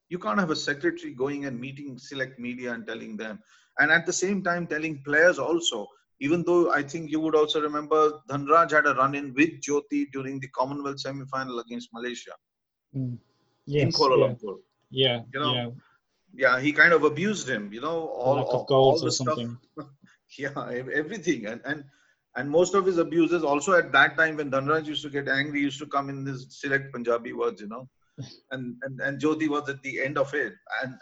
You 0.09 0.19
can't 0.19 0.39
have 0.39 0.51
a 0.51 0.57
secretary 0.57 1.15
going 1.15 1.47
and 1.47 1.59
meeting 1.59 1.99
select 1.99 2.39
media 2.39 2.73
and 2.73 2.87
telling 2.87 3.17
them, 3.17 3.39
and 3.79 3.91
at 3.91 4.05
the 4.05 4.13
same 4.13 4.43
time 4.43 4.67
telling 4.67 5.03
players 5.05 5.39
also. 5.39 5.87
Even 6.21 6.45
though 6.45 6.73
I 6.73 6.85
think 6.85 7.11
you 7.11 7.19
would 7.19 7.35
also 7.35 7.61
remember 7.61 8.21
Dhanraj 8.29 8.71
had 8.71 8.87
a 8.87 8.95
run 8.95 9.17
in 9.17 9.35
with 9.35 9.61
Jyoti 9.61 10.07
during 10.13 10.39
the 10.39 10.47
Commonwealth 10.49 11.01
semi 11.01 11.25
final 11.25 11.59
against 11.59 11.89
Malaysia 11.93 12.31
mm. 12.95 13.19
yes, 13.67 13.83
in 13.83 13.91
Kuala 13.91 14.19
yeah. 14.19 14.27
Lumpur. 14.27 14.57
Yeah. 14.59 14.72
You 15.33 15.41
know, 15.41 15.55
yeah. 15.55 15.71
yeah, 16.35 16.61
he 16.61 16.73
kind 16.73 16.93
of 16.93 17.05
abused 17.05 17.49
him, 17.49 17.73
you 17.73 17.81
know, 17.81 18.07
all, 18.09 18.39
all, 18.41 18.67
all 18.71 19.01
the 19.01 19.11
stuff. 19.11 19.39
yeah, 20.39 20.71
everything. 20.93 21.47
And, 21.47 21.61
and, 21.65 21.85
and 22.37 22.49
most 22.49 22.75
of 22.75 22.87
his 22.87 22.99
abuses 22.99 23.43
also 23.43 23.73
at 23.75 23.93
that 23.93 24.17
time 24.17 24.37
when 24.37 24.51
Dhanraj 24.51 24.87
used 24.87 25.03
to 25.03 25.11
get 25.11 25.29
angry, 25.29 25.61
used 25.61 25.79
to 25.81 25.87
come 25.87 26.09
in 26.09 26.25
this 26.25 26.47
select 26.51 26.93
Punjabi 26.93 27.33
words, 27.33 27.61
you 27.61 27.69
know, 27.69 27.89
and, 28.51 28.77
and, 28.83 29.01
and 29.01 29.21
Jyoti 29.21 29.49
was 29.49 29.69
at 29.69 29.83
the 29.83 30.01
end 30.01 30.19
of 30.19 30.33
it. 30.35 30.53
And 30.83 30.95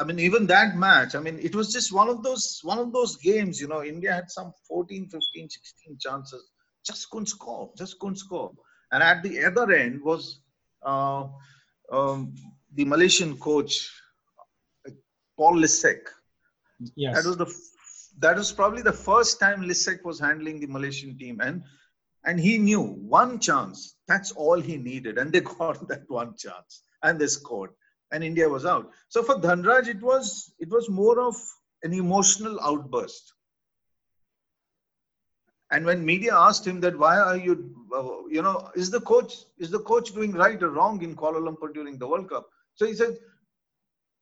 I 0.00 0.04
mean, 0.04 0.18
even 0.20 0.46
that 0.46 0.76
match, 0.76 1.14
I 1.14 1.20
mean, 1.20 1.38
it 1.40 1.54
was 1.54 1.72
just 1.72 1.92
one 1.92 2.08
of 2.08 2.22
those, 2.22 2.60
one 2.62 2.78
of 2.78 2.92
those 2.92 3.16
games, 3.16 3.60
you 3.60 3.66
know, 3.66 3.82
India 3.82 4.14
had 4.14 4.30
some 4.30 4.52
14, 4.68 5.08
15, 5.08 5.50
16 5.50 5.98
chances, 6.00 6.50
just 6.86 7.10
couldn't 7.10 7.26
score, 7.26 7.70
just 7.76 7.98
couldn't 7.98 8.16
score. 8.16 8.52
And 8.92 9.02
at 9.02 9.22
the 9.22 9.44
other 9.44 9.70
end 9.72 10.00
was, 10.02 10.40
uh, 10.82 11.24
um, 11.90 12.34
the 12.74 12.84
Malaysian 12.84 13.36
coach, 13.38 13.90
Paul 15.36 15.56
Lissek. 15.56 16.00
Yes. 16.94 17.16
That 17.16 17.28
was 17.28 17.36
the 17.36 17.54
that 18.20 18.36
was 18.36 18.50
probably 18.52 18.82
the 18.82 18.92
first 18.92 19.38
time 19.38 19.62
Lissek 19.62 20.04
was 20.04 20.18
handling 20.18 20.60
the 20.60 20.66
Malaysian 20.66 21.16
team, 21.18 21.40
and 21.40 21.62
and 22.24 22.38
he 22.38 22.58
knew 22.58 22.80
one 22.80 23.38
chance. 23.38 23.96
That's 24.06 24.32
all 24.32 24.60
he 24.60 24.76
needed, 24.76 25.18
and 25.18 25.32
they 25.32 25.40
got 25.58 25.86
that 25.88 26.04
one 26.08 26.34
chance, 26.36 26.82
and 27.02 27.18
they 27.18 27.26
scored, 27.26 27.70
and 28.12 28.24
India 28.24 28.48
was 28.48 28.66
out. 28.66 28.90
So 29.08 29.22
for 29.22 29.36
Dhanraj, 29.36 29.88
it 29.88 30.02
was 30.02 30.52
it 30.58 30.68
was 30.68 30.88
more 30.88 31.20
of 31.20 31.36
an 31.82 31.92
emotional 31.92 32.60
outburst. 32.60 33.32
And 35.70 35.84
when 35.84 36.04
media 36.04 36.34
asked 36.34 36.66
him 36.66 36.80
that, 36.80 36.98
why 36.98 37.18
are 37.18 37.36
you, 37.36 37.74
uh, 37.94 38.26
you 38.30 38.40
know, 38.40 38.70
is 38.74 38.90
the 38.90 39.02
coach 39.02 39.34
is 39.58 39.70
the 39.70 39.80
coach 39.80 40.14
doing 40.14 40.32
right 40.32 40.62
or 40.62 40.70
wrong 40.70 41.02
in 41.02 41.14
Kuala 41.14 41.40
Lumpur 41.46 41.72
during 41.74 41.98
the 41.98 42.08
World 42.08 42.30
Cup? 42.30 42.48
So 42.78 42.86
he 42.86 42.94
said, 42.94 43.16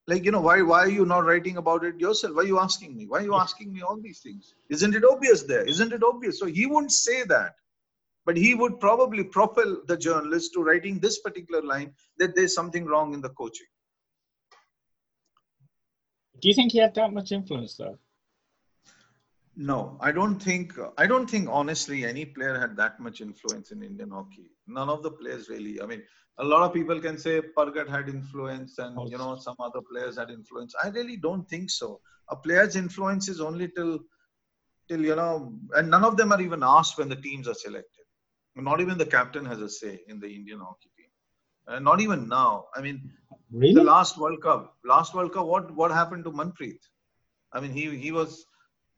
like, 0.06 0.24
you 0.24 0.30
know, 0.30 0.40
why, 0.40 0.62
why 0.62 0.80
are 0.80 0.88
you 0.88 1.04
not 1.04 1.26
writing 1.26 1.58
about 1.58 1.84
it 1.84 2.00
yourself? 2.00 2.36
Why 2.36 2.42
are 2.42 2.46
you 2.46 2.58
asking 2.58 2.96
me? 2.96 3.06
Why 3.06 3.18
are 3.18 3.24
you 3.24 3.34
asking 3.34 3.70
me 3.70 3.82
all 3.82 4.00
these 4.00 4.20
things? 4.20 4.54
Isn't 4.70 4.94
it 4.94 5.04
obvious 5.04 5.42
there? 5.42 5.64
Isn't 5.64 5.92
it 5.92 6.02
obvious? 6.02 6.38
So 6.38 6.46
he 6.46 6.64
wouldn't 6.64 6.92
say 6.92 7.24
that. 7.24 7.56
But 8.24 8.38
he 8.38 8.54
would 8.54 8.80
probably 8.80 9.24
propel 9.24 9.82
the 9.86 9.96
journalist 9.96 10.54
to 10.54 10.62
writing 10.62 11.00
this 11.00 11.18
particular 11.20 11.62
line 11.62 11.92
that 12.18 12.34
there's 12.34 12.54
something 12.54 12.86
wrong 12.86 13.12
in 13.12 13.20
the 13.20 13.28
coaching. 13.28 13.66
Do 16.40 16.48
you 16.48 16.54
think 16.54 16.72
he 16.72 16.78
had 16.78 16.94
that 16.94 17.12
much 17.12 17.30
influence 17.32 17.76
though? 17.76 17.98
No, 19.56 19.96
I 20.00 20.12
don't 20.12 20.38
think. 20.38 20.74
I 20.98 21.06
don't 21.06 21.28
think 21.28 21.48
honestly 21.50 22.04
any 22.04 22.26
player 22.26 22.58
had 22.58 22.76
that 22.76 23.00
much 23.00 23.20
influence 23.20 23.70
in 23.70 23.82
Indian 23.82 24.10
hockey. 24.10 24.50
None 24.66 24.88
of 24.90 25.02
the 25.02 25.10
players 25.10 25.48
really. 25.48 25.80
I 25.80 25.86
mean, 25.86 26.02
a 26.38 26.44
lot 26.44 26.62
of 26.62 26.74
people 26.74 27.00
can 27.00 27.16
say 27.16 27.40
Pargat 27.56 27.88
had 27.88 28.08
influence 28.10 28.78
and 28.78 29.10
you 29.10 29.16
know 29.16 29.36
some 29.36 29.56
other 29.58 29.80
players 29.90 30.18
had 30.18 30.30
influence. 30.30 30.74
I 30.82 30.88
really 30.88 31.16
don't 31.16 31.48
think 31.48 31.70
so. 31.70 32.00
A 32.28 32.36
player's 32.36 32.76
influence 32.76 33.28
is 33.28 33.40
only 33.40 33.68
till 33.68 34.00
till 34.88 35.00
you 35.00 35.16
know, 35.16 35.54
and 35.74 35.90
none 35.90 36.04
of 36.04 36.16
them 36.18 36.32
are 36.32 36.40
even 36.40 36.62
asked 36.62 36.98
when 36.98 37.08
the 37.08 37.16
teams 37.16 37.48
are 37.48 37.54
selected. 37.54 38.04
Not 38.56 38.80
even 38.80 38.98
the 38.98 39.06
captain 39.06 39.44
has 39.46 39.60
a 39.60 39.68
say 39.68 40.00
in 40.08 40.20
the 40.20 40.28
Indian 40.28 40.60
hockey 40.60 40.90
team. 40.96 41.06
Uh, 41.68 41.78
not 41.78 42.00
even 42.00 42.28
now. 42.28 42.66
I 42.74 42.80
mean, 42.82 43.10
Really? 43.50 43.74
the 43.74 43.84
last 43.84 44.18
World 44.18 44.42
Cup, 44.42 44.76
last 44.84 45.14
World 45.14 45.32
Cup, 45.32 45.46
what 45.46 45.74
what 45.74 45.90
happened 45.90 46.24
to 46.24 46.30
Manpreet? 46.30 46.80
I 47.52 47.60
mean, 47.60 47.72
he 47.72 47.96
he 47.96 48.12
was 48.12 48.44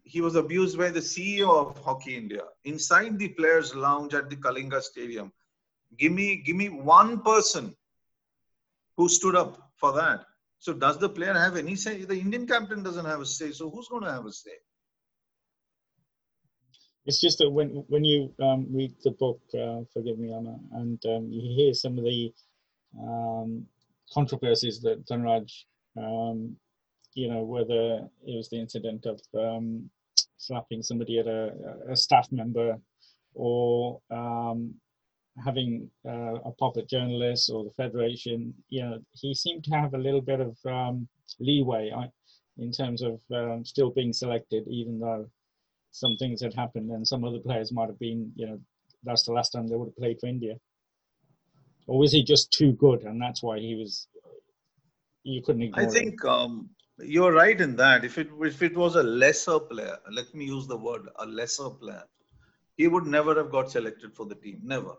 he 0.08 0.20
was 0.20 0.36
abused 0.36 0.78
by 0.78 0.90
the 0.90 1.00
CEO 1.00 1.50
of 1.50 1.78
Hockey 1.84 2.16
India 2.16 2.44
inside 2.64 3.18
the 3.18 3.28
players' 3.28 3.74
lounge 3.74 4.14
at 4.14 4.30
the 4.30 4.36
Kalinga 4.36 4.80
Stadium. 4.82 5.32
Give 5.98 6.12
me 6.12 6.36
give 6.36 6.56
me 6.56 6.68
one 6.68 7.20
person 7.20 7.74
who 8.96 9.08
stood 9.08 9.36
up 9.36 9.70
for 9.76 9.92
that. 9.92 10.24
So 10.58 10.72
does 10.72 10.98
the 10.98 11.08
player 11.08 11.34
have 11.34 11.56
any 11.56 11.76
say? 11.76 12.04
The 12.04 12.18
Indian 12.18 12.46
captain 12.46 12.82
doesn't 12.82 13.04
have 13.04 13.20
a 13.20 13.26
say. 13.26 13.52
So 13.52 13.70
who's 13.70 13.88
going 13.88 14.04
to 14.04 14.12
have 14.12 14.26
a 14.26 14.32
say? 14.32 14.56
It's 17.06 17.20
just 17.20 17.38
that 17.38 17.50
when 17.50 17.68
when 17.88 18.04
you 18.04 18.34
um, 18.42 18.66
read 18.70 18.94
the 19.04 19.12
book, 19.12 19.40
uh, 19.54 19.80
forgive 19.92 20.18
me, 20.18 20.32
Amma, 20.34 20.58
and 20.72 20.98
um, 21.06 21.28
you 21.30 21.40
hear 21.54 21.72
some 21.74 21.98
of 21.98 22.04
the 22.04 22.32
um, 23.00 23.66
controversies 24.12 24.80
that 24.80 25.06
Dhanraj, 25.06 25.50
um, 25.96 26.56
you 27.14 27.28
know, 27.30 27.42
whether 27.42 28.08
it 28.26 28.36
was 28.36 28.48
the 28.48 28.56
incident 28.56 29.06
of 29.06 29.20
um, 29.34 29.90
slapping 30.38 30.82
somebody 30.82 31.18
at 31.18 31.26
a, 31.26 31.52
a 31.90 31.96
staff 31.96 32.28
member 32.32 32.76
or 33.34 34.00
um, 34.10 34.74
having 35.44 35.90
uh, 36.06 36.34
a 36.44 36.50
pop 36.58 36.76
at 36.76 36.88
journalists 36.88 37.50
or 37.50 37.64
the 37.64 37.70
federation, 37.72 38.54
you 38.70 38.82
know, 38.82 38.98
he 39.12 39.34
seemed 39.34 39.64
to 39.64 39.70
have 39.70 39.94
a 39.94 39.98
little 39.98 40.20
bit 40.20 40.40
of 40.40 40.56
um, 40.66 41.06
leeway 41.38 41.92
I, 41.94 42.08
in 42.58 42.72
terms 42.72 43.02
of 43.02 43.20
um, 43.32 43.64
still 43.64 43.90
being 43.90 44.12
selected, 44.12 44.64
even 44.68 44.98
though 44.98 45.28
some 45.92 46.16
things 46.16 46.42
had 46.42 46.54
happened 46.54 46.90
and 46.90 47.06
some 47.06 47.24
other 47.24 47.38
players 47.38 47.72
might 47.72 47.88
have 47.88 47.98
been, 47.98 48.32
you 48.34 48.46
know, 48.46 48.60
that's 49.04 49.24
the 49.24 49.32
last 49.32 49.50
time 49.50 49.68
they 49.68 49.76
would 49.76 49.88
have 49.88 49.96
played 49.96 50.18
for 50.20 50.26
India. 50.26 50.54
Or 51.86 51.98
was 51.98 52.12
he 52.12 52.22
just 52.22 52.52
too 52.52 52.72
good 52.72 53.02
and 53.02 53.20
that's 53.20 53.42
why 53.42 53.58
he 53.58 53.74
was, 53.74 54.08
you 55.22 55.42
couldn't 55.42 55.62
ignore 55.62 55.80
I 55.80 55.84
him? 55.84 55.90
think 55.92 56.24
um, 56.24 56.70
you're 57.00 57.32
right 57.32 57.60
in 57.60 57.76
that. 57.76 58.04
If 58.04 58.18
it 58.18 58.28
if 58.40 58.62
it 58.62 58.76
was 58.76 58.96
a 58.96 59.02
lesser 59.02 59.58
player, 59.58 59.98
let 60.10 60.34
me 60.34 60.46
use 60.46 60.66
the 60.66 60.76
word 60.76 61.08
a 61.16 61.26
lesser 61.26 61.70
player, 61.70 62.04
he 62.76 62.88
would 62.88 63.06
never 63.06 63.34
have 63.34 63.50
got 63.50 63.70
selected 63.70 64.14
for 64.14 64.26
the 64.26 64.34
team. 64.34 64.60
Never. 64.62 64.94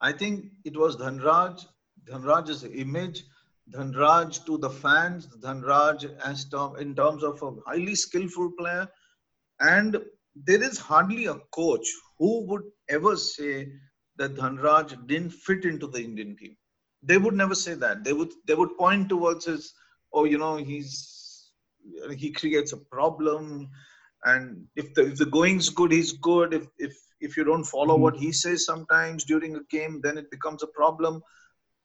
I 0.00 0.12
think 0.12 0.46
it 0.64 0.76
was 0.76 0.96
Dhanraj, 0.96 1.64
Dhanraj's 2.04 2.64
image, 2.64 3.24
Dhanraj 3.72 4.44
to 4.46 4.58
the 4.58 4.70
fans, 4.70 5.28
Dhanraj 5.40 6.18
as 6.24 6.44
term, 6.46 6.76
in 6.76 6.94
terms 6.94 7.22
of 7.22 7.40
a 7.42 7.52
highly 7.66 7.94
skillful 7.94 8.52
player, 8.58 8.88
and 9.60 9.98
there 10.34 10.62
is 10.62 10.78
hardly 10.78 11.26
a 11.26 11.36
coach 11.52 11.86
who 12.18 12.44
would 12.46 12.62
ever 12.88 13.16
say 13.16 13.72
that 14.16 14.34
Dhanraj 14.34 15.06
didn't 15.06 15.30
fit 15.30 15.64
into 15.64 15.86
the 15.86 16.02
Indian 16.02 16.36
team. 16.36 16.56
They 17.02 17.18
would 17.18 17.34
never 17.34 17.54
say 17.54 17.74
that. 17.74 18.04
They 18.04 18.12
would 18.12 18.32
they 18.46 18.54
would 18.54 18.76
point 18.76 19.08
towards 19.08 19.44
his, 19.46 19.74
oh, 20.12 20.24
you 20.24 20.38
know, 20.38 20.56
he's 20.56 21.21
he 22.16 22.30
creates 22.32 22.72
a 22.72 22.76
problem, 22.76 23.68
and 24.24 24.66
if 24.76 24.94
the 24.94 25.02
if 25.06 25.18
the 25.18 25.26
going's 25.26 25.68
good, 25.70 25.92
he's 25.92 26.12
good. 26.12 26.52
If 26.54 26.66
if 26.78 26.94
if 27.20 27.36
you 27.36 27.44
don't 27.44 27.64
follow 27.64 27.96
Mhm. 27.96 28.00
what 28.00 28.16
he 28.16 28.32
says 28.32 28.64
sometimes 28.64 29.24
during 29.24 29.56
a 29.56 29.64
game, 29.70 30.00
then 30.02 30.18
it 30.18 30.30
becomes 30.30 30.62
a 30.62 30.68
problem. 30.68 31.22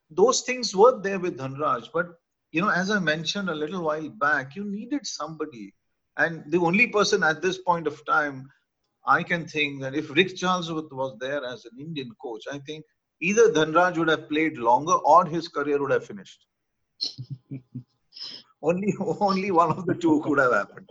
Those 0.10 0.42
things 0.42 0.76
were 0.76 1.00
there 1.02 1.20
with 1.20 1.38
Dhanraj, 1.38 1.90
but 1.94 2.08
you 2.52 2.62
know, 2.62 2.70
as 2.70 2.90
I 2.92 3.00
mentioned 3.00 3.50
a 3.50 3.56
little 3.56 3.84
while 3.84 4.10
back, 4.10 4.56
you 4.56 4.64
needed 4.64 5.06
somebody, 5.06 5.74
and 6.18 6.44
the 6.52 6.60
only 6.60 6.88
person 6.88 7.24
at 7.24 7.42
this 7.42 7.58
point 7.60 7.88
of 7.88 8.04
time 8.06 8.50
I 9.06 9.24
can 9.24 9.48
think 9.48 9.82
that 9.82 9.96
if 9.96 10.10
Rick 10.16 10.36
Charlesworth 10.36 10.92
was 10.92 11.18
there 11.20 11.44
as 11.46 11.66
an 11.66 11.80
Indian 11.80 12.12
coach, 12.22 12.44
I 12.52 12.60
think 12.60 12.86
either 13.22 13.50
Dhanraj 13.52 13.98
would 13.98 14.10
have 14.10 14.30
played 14.30 14.58
longer 14.58 14.94
or 14.94 15.26
his 15.26 15.48
career 15.48 15.82
would 15.82 15.92
have 15.92 16.06
finished. 16.06 16.46
only, 18.62 18.94
only 19.00 19.52
one 19.52 19.72
of 19.72 19.86
the 19.86 19.96
two 19.96 20.22
could 20.24 20.40
have 20.40 20.54
happened. 20.54 20.90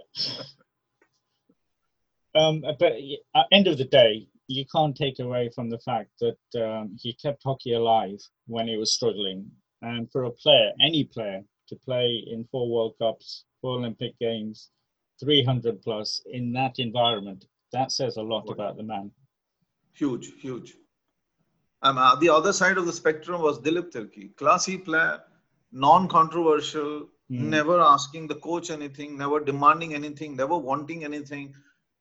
Um, 2.34 2.60
but 2.78 2.92
y- 2.92 3.16
at 3.34 3.46
end 3.52 3.66
of 3.66 3.78
the 3.78 3.84
day, 3.84 4.28
you 4.48 4.64
can't 4.74 4.96
take 4.96 5.18
away 5.18 5.50
from 5.54 5.70
the 5.70 5.78
fact 5.78 6.10
that 6.20 6.62
um, 6.62 6.96
he 7.00 7.14
kept 7.14 7.42
hockey 7.42 7.72
alive 7.72 8.18
when 8.46 8.68
he 8.68 8.76
was 8.76 8.92
struggling. 8.92 9.50
And 9.82 10.10
for 10.10 10.24
a 10.24 10.30
player, 10.30 10.72
any 10.80 11.04
player, 11.04 11.42
to 11.68 11.76
play 11.76 12.24
in 12.30 12.46
four 12.50 12.70
World 12.70 12.94
Cups, 13.00 13.44
four 13.60 13.78
Olympic 13.78 14.18
Games, 14.18 14.70
300 15.20 15.82
plus 15.82 16.20
in 16.26 16.52
that 16.52 16.78
environment, 16.78 17.46
that 17.72 17.90
says 17.90 18.16
a 18.16 18.22
lot 18.22 18.48
about 18.48 18.76
the 18.76 18.82
man. 18.82 19.10
Huge, 19.94 20.32
huge. 20.40 20.74
Um, 21.82 21.98
uh, 21.98 22.16
the 22.16 22.28
other 22.28 22.52
side 22.52 22.78
of 22.78 22.86
the 22.86 22.92
spectrum 22.92 23.42
was 23.42 23.60
Dilip 23.60 23.90
Tirkey, 23.90 24.36
classy 24.36 24.78
player, 24.78 25.20
non-controversial, 25.72 27.08
Hmm. 27.28 27.50
never 27.50 27.80
asking 27.80 28.28
the 28.28 28.36
coach 28.36 28.70
anything, 28.70 29.18
never 29.18 29.40
demanding 29.40 29.94
anything, 29.94 30.36
never 30.36 30.56
wanting 30.56 31.04
anything. 31.04 31.54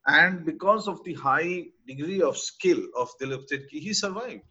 And 0.07 0.45
because 0.45 0.87
of 0.87 1.03
the 1.03 1.15
high 1.15 1.63
degree 1.87 2.21
of 2.21 2.37
skill 2.37 2.81
of 2.95 3.09
Dilip 3.19 3.45
Tirkey, 3.51 3.79
he 3.79 3.93
survived 3.93 4.43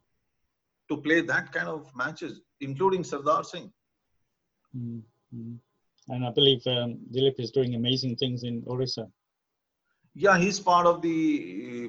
to 0.88 0.96
play 0.96 1.20
that 1.20 1.52
kind 1.52 1.68
of 1.68 1.90
matches, 1.94 2.40
including 2.60 3.04
Sardar 3.04 3.44
Singh. 3.44 3.72
Mm, 4.76 5.02
mm. 5.34 5.58
And 6.08 6.26
I 6.26 6.30
believe 6.30 6.66
um, 6.66 6.98
Dilip 7.14 7.38
is 7.38 7.52
doing 7.52 7.76
amazing 7.76 8.16
things 8.16 8.42
in 8.42 8.64
Orissa. 8.66 9.08
Yeah, 10.14 10.38
he's 10.38 10.60
part 10.60 10.86
of 10.86 11.02
the 11.02 11.86
eh, 11.86 11.88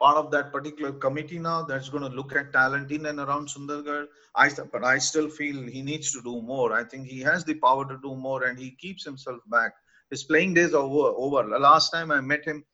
part 0.00 0.16
of 0.16 0.30
that 0.30 0.52
particular 0.52 0.92
committee 0.92 1.38
now 1.38 1.62
that's 1.62 1.88
going 1.88 2.04
to 2.08 2.16
look 2.16 2.34
at 2.34 2.52
talent 2.52 2.92
in 2.92 3.06
and 3.06 3.18
around 3.18 3.48
Sundargarh. 3.48 4.06
I 4.36 4.50
but 4.72 4.84
I 4.84 4.98
still 4.98 5.28
feel 5.28 5.62
he 5.66 5.82
needs 5.82 6.12
to 6.12 6.22
do 6.22 6.40
more. 6.42 6.72
I 6.72 6.84
think 6.84 7.06
he 7.06 7.20
has 7.20 7.44
the 7.44 7.54
power 7.54 7.84
to 7.88 7.98
do 8.02 8.14
more, 8.14 8.44
and 8.44 8.58
he 8.58 8.72
keeps 8.72 9.04
himself 9.04 9.40
back. 9.48 9.72
His 10.10 10.24
playing 10.24 10.54
days 10.54 10.74
are 10.74 10.82
over. 10.82 11.08
Over. 11.16 11.58
Last 11.58 11.90
time 11.90 12.12
I 12.12 12.20
met 12.20 12.44
him, 12.44 12.64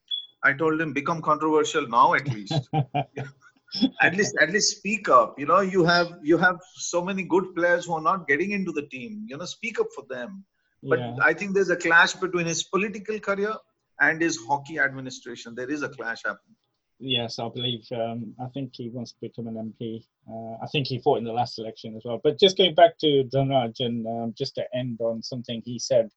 I 0.43 0.53
told 0.53 0.81
him 0.81 0.93
become 0.93 1.23
controversial 1.23 1.89
now 1.89 2.15
at 2.15 2.29
least. 2.29 2.69
at 4.03 4.17
least 4.17 4.37
at 4.41 4.51
least 4.51 4.77
speak 4.77 5.09
up. 5.09 5.39
You 5.39 5.47
know, 5.47 5.61
you 5.61 5.85
have 5.85 6.13
you 6.23 6.37
have 6.37 6.59
so 6.75 7.03
many 7.03 7.23
good 7.23 7.55
players 7.55 7.87
who 7.87 7.95
are 7.95 8.03
not 8.03 8.29
getting 8.29 8.51
into 8.51 8.73
the 8.73 8.87
team. 8.89 9.25
You 9.29 9.39
know, 9.39 9.45
speak 9.47 9.81
up 9.81 9.89
for 9.95 10.05
them. 10.11 10.45
But 10.83 10.99
yeah. 10.99 11.17
I 11.23 11.33
think 11.35 11.55
there's 11.55 11.71
a 11.71 11.77
clash 11.77 12.15
between 12.15 12.47
his 12.47 12.63
political 12.65 13.19
career 13.21 13.55
and 14.01 14.21
his 14.21 14.39
hockey 14.49 14.79
administration. 14.79 15.55
There 15.55 15.71
is 15.71 15.83
a 15.83 15.89
clash 15.89 16.23
happening. 16.25 16.57
Yes, 16.99 17.39
I 17.39 17.49
believe. 17.49 17.87
Um, 17.93 18.35
I 18.39 18.47
think 18.49 18.73
he 18.75 18.91
wants 18.91 19.13
to 19.13 19.19
become 19.23 19.47
an 19.47 19.55
MP. 19.55 20.05
Uh, 20.31 20.63
I 20.63 20.67
think 20.67 20.87
he 20.87 20.99
fought 20.99 21.19
in 21.19 21.25
the 21.25 21.33
last 21.33 21.59
election 21.59 21.97
as 21.97 22.03
well. 22.05 22.21
But 22.23 22.39
just 22.39 22.59
going 22.59 22.75
back 22.75 22.99
to 22.99 23.25
Dhanraj 23.35 23.81
and 23.81 24.07
um, 24.07 24.35
just 24.37 24.55
to 24.57 24.65
end 24.75 25.01
on 25.01 25.23
something 25.23 25.63
he 25.65 25.79
said, 25.79 26.11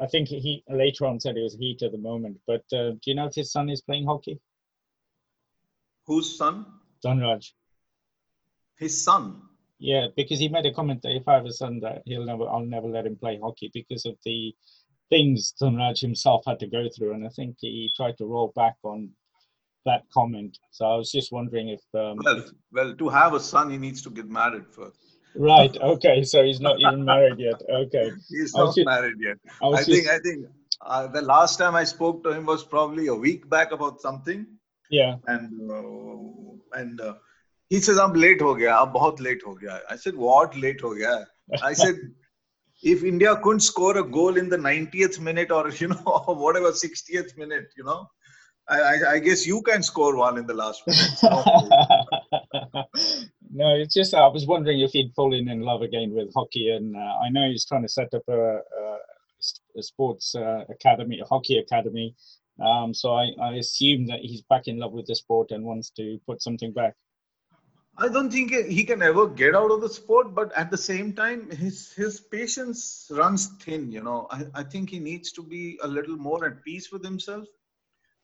I, 0.00 0.06
think 0.06 0.28
he 0.28 0.62
later 0.68 1.06
on 1.06 1.20
said 1.20 1.36
it 1.36 1.42
was 1.42 1.56
heat 1.56 1.82
at 1.82 1.92
the 1.92 1.98
moment. 1.98 2.38
But 2.46 2.64
uh, 2.72 2.92
do 2.92 3.00
you 3.06 3.14
know 3.16 3.26
if 3.26 3.34
his 3.34 3.50
son 3.52 3.68
is 3.68 3.82
playing 3.82 4.06
hockey? 4.06 4.40
Whose 6.06 6.38
son? 6.38 6.64
Dhanraj. 7.04 7.50
His 8.76 9.04
son. 9.04 9.42
Yeah, 9.78 10.06
because 10.16 10.38
he 10.38 10.48
made 10.48 10.66
a 10.66 10.72
comment 10.72 11.02
that 11.02 11.16
if 11.16 11.26
I 11.28 11.34
have 11.34 11.44
a 11.44 11.52
son, 11.52 11.80
that 11.80 12.02
he'll 12.06 12.24
never, 12.24 12.48
I'll 12.48 12.64
never 12.64 12.86
let 12.86 13.06
him 13.06 13.16
play 13.16 13.38
hockey 13.42 13.70
because 13.74 14.06
of 14.06 14.16
the 14.24 14.54
things 15.10 15.54
Dhanraj 15.60 16.00
himself 16.00 16.44
had 16.46 16.58
to 16.60 16.66
go 16.66 16.88
through, 16.96 17.14
and 17.14 17.26
I 17.26 17.30
think 17.30 17.56
he 17.60 17.90
tried 17.96 18.16
to 18.18 18.26
roll 18.26 18.52
back 18.54 18.76
on 18.82 19.10
that 19.86 20.02
comment. 20.12 20.58
So 20.70 20.86
I 20.86 20.96
was 20.96 21.10
just 21.10 21.32
wondering 21.32 21.68
if 21.68 21.82
um, 21.94 22.18
well, 22.24 22.44
well, 22.72 22.94
to 22.94 23.08
have 23.08 23.34
a 23.34 23.40
son, 23.40 23.70
he 23.70 23.78
needs 23.78 24.02
to 24.02 24.10
get 24.10 24.28
married 24.28 24.66
first. 24.70 24.98
Right. 25.34 25.76
Okay. 25.76 26.22
So 26.22 26.44
he's 26.44 26.60
not 26.60 26.80
even 26.80 27.04
married 27.04 27.38
yet. 27.38 27.60
Okay. 27.68 28.10
He's 28.28 28.54
not 28.54 28.74
just, 28.74 28.86
married 28.86 29.16
yet. 29.18 29.36
I, 29.60 29.66
I 29.66 29.82
think. 29.82 30.06
I 30.06 30.18
think 30.20 30.46
uh, 30.80 31.08
the 31.08 31.22
last 31.22 31.58
time 31.58 31.74
I 31.74 31.82
spoke 31.82 32.22
to 32.24 32.32
him 32.32 32.46
was 32.46 32.62
probably 32.62 33.08
a 33.08 33.14
week 33.14 33.48
back 33.50 33.72
about 33.72 34.00
something. 34.00 34.46
Yeah. 34.90 35.16
And 35.26 35.70
uh, 35.70 36.78
and. 36.80 37.00
Uh, 37.00 37.14
he 37.70 37.80
says, 37.80 37.98
I'm 37.98 38.12
late 38.12 38.40
ho 38.40 38.54
gaya. 38.54 38.76
I'm 38.76 38.92
late 39.16 39.42
ho 39.44 39.54
gaya. 39.54 39.80
I 39.90 39.96
said, 39.96 40.14
what 40.14 40.56
late 40.56 40.80
ho 40.80 40.94
gaya? 40.94 41.26
I 41.62 41.72
said, 41.72 41.96
if 42.84 43.04
India 43.04 43.36
couldn't 43.42 43.60
score 43.62 43.98
a 43.98 44.04
goal 44.04 44.36
in 44.38 44.50
the 44.50 44.58
90th 44.58 45.20
minute 45.20 45.52
or 45.52 45.70
you 45.70 45.88
know 45.88 46.02
or 46.28 46.36
whatever 46.36 46.72
60th 46.72 47.36
minute, 47.38 47.68
you 47.76 47.84
know, 47.84 48.08
I, 48.68 48.80
I, 48.80 49.12
I 49.14 49.20
guess 49.20 49.46
you 49.46 49.62
can 49.62 49.82
score 49.84 50.16
one 50.16 50.38
in 50.38 50.46
the 50.46 50.54
last 50.54 50.82
minute. 50.86 51.10
No. 53.52 53.76
it's 53.76 53.94
just 53.94 54.14
I 54.14 54.28
was 54.28 54.46
wondering 54.46 54.80
if 54.82 54.92
he'd 54.92 55.12
fallen 55.16 55.48
in 55.48 55.62
love 55.62 55.82
again 55.82 56.12
with 56.14 56.32
hockey, 56.34 56.70
and 56.70 56.96
uh, 56.96 57.00
I 57.26 57.30
know 57.30 57.48
he's 57.50 57.66
trying 57.66 57.82
to 57.84 57.88
set 57.88 58.14
up 58.14 58.24
a, 58.28 58.58
a, 58.58 58.98
a 59.78 59.82
sports 59.84 60.34
uh, 60.36 60.64
academy, 60.70 61.20
a 61.20 61.26
hockey 61.26 61.58
academy, 61.58 62.08
Um, 62.64 62.94
so 62.94 63.14
I, 63.14 63.30
I 63.42 63.54
assume 63.56 64.06
that 64.08 64.20
he's 64.22 64.42
back 64.42 64.68
in 64.68 64.78
love 64.78 64.92
with 64.92 65.06
the 65.08 65.16
sport 65.16 65.52
and 65.52 65.64
wants 65.64 65.90
to 65.92 66.18
put 66.26 66.42
something 66.42 66.72
back. 66.72 66.94
I 67.96 68.08
don't 68.08 68.30
think 68.30 68.52
he 68.52 68.84
can 68.84 69.02
ever 69.02 69.28
get 69.28 69.54
out 69.54 69.70
of 69.70 69.80
the 69.80 69.88
sport, 69.88 70.34
but 70.34 70.52
at 70.52 70.70
the 70.70 70.76
same 70.76 71.12
time, 71.12 71.48
his 71.50 71.92
his 71.92 72.20
patience 72.20 73.08
runs 73.10 73.46
thin. 73.62 73.92
You 73.92 74.02
know, 74.02 74.26
I, 74.30 74.46
I 74.54 74.62
think 74.64 74.90
he 74.90 74.98
needs 74.98 75.30
to 75.32 75.42
be 75.42 75.78
a 75.82 75.86
little 75.86 76.16
more 76.16 76.44
at 76.44 76.64
peace 76.64 76.90
with 76.90 77.04
himself. 77.04 77.46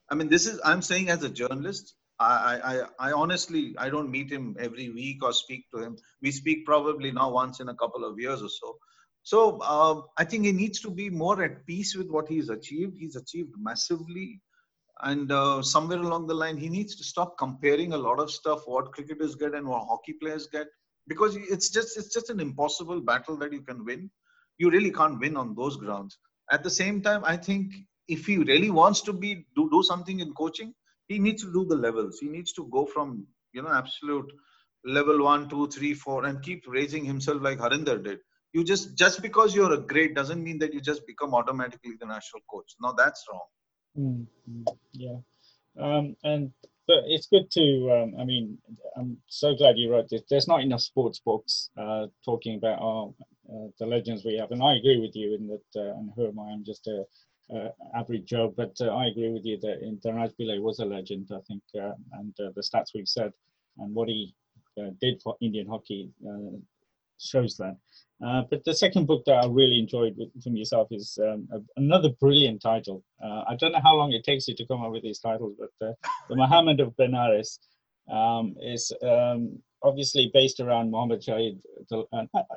I 0.09 0.15
mean, 0.15 0.27
this 0.27 0.45
is 0.45 0.59
I'm 0.65 0.81
saying 0.81 1.09
as 1.09 1.23
a 1.23 1.29
journalist. 1.29 1.93
I, 2.19 2.83
I, 2.99 3.09
I 3.09 3.11
honestly 3.13 3.73
I 3.79 3.89
don't 3.89 4.11
meet 4.11 4.31
him 4.31 4.55
every 4.59 4.89
week 4.89 5.23
or 5.23 5.33
speak 5.33 5.65
to 5.73 5.81
him. 5.81 5.97
We 6.21 6.31
speak 6.31 6.65
probably 6.65 7.11
now 7.11 7.31
once 7.31 7.61
in 7.61 7.69
a 7.69 7.75
couple 7.75 8.03
of 8.05 8.19
years 8.19 8.43
or 8.43 8.49
so. 8.49 8.77
So 9.23 9.59
uh, 9.61 10.01
I 10.17 10.25
think 10.25 10.45
he 10.45 10.51
needs 10.51 10.81
to 10.81 10.91
be 10.91 11.09
more 11.09 11.41
at 11.43 11.65
peace 11.65 11.95
with 11.95 12.09
what 12.09 12.27
he's 12.27 12.49
achieved. 12.49 12.97
He's 12.99 13.15
achieved 13.15 13.53
massively 13.57 14.41
and 15.03 15.31
uh, 15.31 15.61
somewhere 15.61 15.99
along 15.99 16.27
the 16.27 16.33
line 16.33 16.57
he 16.57 16.69
needs 16.69 16.95
to 16.95 17.03
stop 17.03 17.37
comparing 17.37 17.93
a 17.93 17.97
lot 17.97 18.19
of 18.19 18.31
stuff 18.31 18.61
what 18.65 18.91
cricketers 18.91 19.35
get 19.35 19.53
and 19.55 19.67
what 19.67 19.87
hockey 19.87 20.13
players 20.13 20.47
get. 20.47 20.67
Because 21.07 21.35
it's 21.35 21.69
just 21.69 21.97
it's 21.97 22.13
just 22.13 22.29
an 22.29 22.39
impossible 22.39 23.01
battle 23.01 23.37
that 23.37 23.51
you 23.53 23.61
can 23.61 23.83
win. 23.85 24.09
You 24.57 24.69
really 24.69 24.91
can't 24.91 25.19
win 25.19 25.35
on 25.37 25.55
those 25.55 25.77
grounds. 25.77 26.17
At 26.51 26.63
the 26.63 26.69
same 26.69 27.01
time 27.01 27.23
i 27.25 27.37
think 27.37 27.73
if 28.07 28.25
he 28.25 28.37
really 28.37 28.69
wants 28.71 29.01
to 29.01 29.13
be 29.13 29.45
do, 29.55 29.69
do 29.71 29.83
something 29.83 30.19
in 30.19 30.33
coaching 30.33 30.73
he 31.07 31.19
needs 31.19 31.43
to 31.43 31.51
do 31.53 31.65
the 31.65 31.75
levels. 31.75 32.19
He 32.19 32.27
needs 32.29 32.53
to 32.53 32.67
go 32.71 32.85
from 32.85 33.25
you 33.53 33.61
know 33.61 33.69
absolute 33.69 34.31
level 34.85 35.23
one 35.23 35.49
two 35.49 35.67
three 35.67 35.93
four 35.93 36.25
and 36.25 36.41
keep 36.41 36.63
raising 36.67 37.05
himself 37.05 37.41
like 37.41 37.59
harinder 37.59 37.97
did. 38.03 38.19
You 38.53 38.63
just 38.63 38.97
just 38.97 39.21
because 39.21 39.55
you're 39.55 39.73
a 39.73 39.77
great 39.93 40.15
doesn't 40.15 40.43
mean 40.43 40.59
that 40.59 40.73
you 40.73 40.81
just 40.81 41.05
become 41.07 41.33
automatically 41.33 41.93
the 41.99 42.05
national 42.05 42.41
coach. 42.49 42.75
No 42.81 42.93
that's 42.97 43.25
wrong 43.31 43.47
Mm, 43.97 44.27
yeah, 44.93 45.17
um, 45.79 46.15
and 46.23 46.51
but 46.87 47.03
it's 47.07 47.27
good 47.27 47.51
to. 47.51 47.91
Um, 47.91 48.15
I 48.19 48.25
mean, 48.25 48.57
I'm 48.97 49.17
so 49.27 49.55
glad 49.55 49.77
you 49.77 49.91
wrote 49.91 50.09
this. 50.09 50.23
There's 50.29 50.47
not 50.47 50.61
enough 50.61 50.81
sports 50.81 51.19
books 51.19 51.69
uh, 51.77 52.07
talking 52.25 52.57
about 52.57 52.79
our 52.81 53.13
uh, 53.53 53.67
the 53.79 53.85
legends 53.85 54.25
we 54.25 54.37
have, 54.37 54.51
and 54.51 54.63
I 54.63 54.75
agree 54.75 54.99
with 54.99 55.15
you 55.15 55.35
in 55.35 55.47
that. 55.47 55.81
Uh, 55.81 55.95
and 55.97 56.11
who 56.15 56.27
am 56.27 56.39
I? 56.39 56.51
I'm 56.51 56.65
just 56.65 56.87
a, 56.87 57.05
a 57.51 57.69
average 57.95 58.25
Joe, 58.25 58.53
but 58.55 58.75
uh, 58.81 58.89
I 58.95 59.07
agree 59.07 59.31
with 59.31 59.45
you 59.45 59.59
that 59.61 59.81
Dhanraj 60.05 60.33
Pillay 60.39 60.61
was 60.61 60.79
a 60.79 60.85
legend. 60.85 61.29
I 61.33 61.41
think, 61.47 61.63
uh, 61.75 61.93
and 62.13 62.33
uh, 62.39 62.51
the 62.55 62.61
stats 62.61 62.93
we've 62.95 63.07
said 63.09 63.33
and 63.79 63.93
what 63.95 64.09
he 64.09 64.33
did 65.01 65.21
for 65.21 65.37
Indian 65.41 65.67
hockey 65.67 66.09
shows 67.21 67.57
that. 67.57 67.77
Uh, 68.25 68.43
but 68.51 68.63
the 68.65 68.73
second 68.73 69.07
book 69.07 69.23
that 69.25 69.43
I 69.43 69.47
really 69.47 69.79
enjoyed 69.79 70.15
from 70.43 70.55
yourself 70.55 70.89
is 70.91 71.17
um, 71.23 71.47
a, 71.51 71.59
another 71.77 72.09
brilliant 72.19 72.61
title. 72.61 73.03
Uh, 73.23 73.43
I 73.47 73.55
don't 73.59 73.71
know 73.71 73.81
how 73.83 73.95
long 73.95 74.11
it 74.13 74.23
takes 74.23 74.47
you 74.47 74.55
to 74.55 74.65
come 74.67 74.83
up 74.83 74.91
with 74.91 75.01
these 75.01 75.19
titles, 75.19 75.55
but 75.57 75.87
uh, 75.87 75.93
The 76.29 76.35
Mohammed 76.35 76.79
of 76.81 76.95
Benares 76.97 77.57
um, 78.11 78.55
is 78.61 78.91
um, 79.03 79.57
obviously 79.83 80.29
based 80.33 80.59
around 80.59 80.91
Mohammed 80.91 81.21
Shahid. 81.21 81.59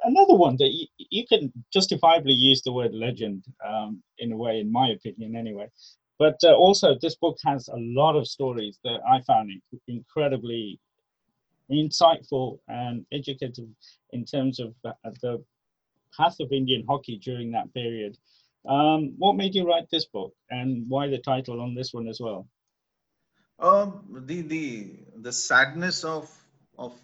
another 0.04 0.34
one 0.34 0.56
that 0.58 0.70
you, 0.70 0.86
you, 0.98 1.26
can 1.26 1.50
justifiably 1.72 2.34
use 2.34 2.60
the 2.62 2.72
word 2.72 2.92
legend 2.94 3.44
um, 3.66 4.02
in 4.18 4.32
a 4.32 4.36
way, 4.36 4.60
in 4.60 4.70
my 4.70 4.88
opinion, 4.88 5.34
anyway. 5.34 5.68
But 6.18 6.36
uh, 6.44 6.54
also, 6.54 6.96
this 7.00 7.16
book 7.16 7.38
has 7.44 7.68
a 7.68 7.76
lot 7.76 8.16
of 8.16 8.28
stories 8.28 8.78
that 8.84 9.00
I 9.08 9.20
found 9.22 9.50
incredibly 9.88 10.78
insightful 11.70 12.58
and 12.68 13.06
educative 13.12 13.68
in 14.12 14.24
terms 14.24 14.60
of 14.60 14.74
the 15.22 15.44
path 16.16 16.36
of 16.40 16.52
Indian 16.52 16.84
hockey 16.88 17.18
during 17.18 17.52
that 17.52 17.72
period. 17.74 18.16
Um, 18.68 19.14
what 19.18 19.36
made 19.36 19.54
you 19.54 19.66
write 19.66 19.90
this 19.90 20.06
book, 20.06 20.32
and 20.50 20.88
why 20.88 21.08
the 21.08 21.18
title 21.18 21.60
on 21.60 21.74
this 21.74 21.92
one 21.92 22.08
as 22.08 22.18
well? 22.20 22.48
Um, 23.58 24.24
the 24.26 24.40
the 24.42 24.90
the 25.16 25.32
sadness 25.32 26.02
of 26.02 26.30
of 26.78 26.94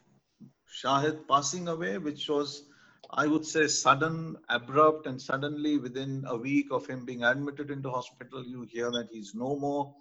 Shahid 0.83 1.29
passing 1.29 1.69
away, 1.69 1.99
which 1.99 2.29
was, 2.29 2.65
I 3.11 3.27
would 3.27 3.45
say, 3.45 3.67
sudden, 3.67 4.37
abrupt, 4.49 5.07
and 5.07 5.21
suddenly 5.21 5.79
within 5.79 6.25
a 6.27 6.37
week 6.37 6.69
of 6.71 6.87
him 6.87 7.05
being 7.05 7.25
admitted 7.25 7.71
into 7.71 7.91
hospital, 7.91 8.45
you 8.45 8.63
hear 8.63 8.91
that 8.91 9.09
he's 9.13 9.35
no 9.35 9.57
more, 9.57 9.95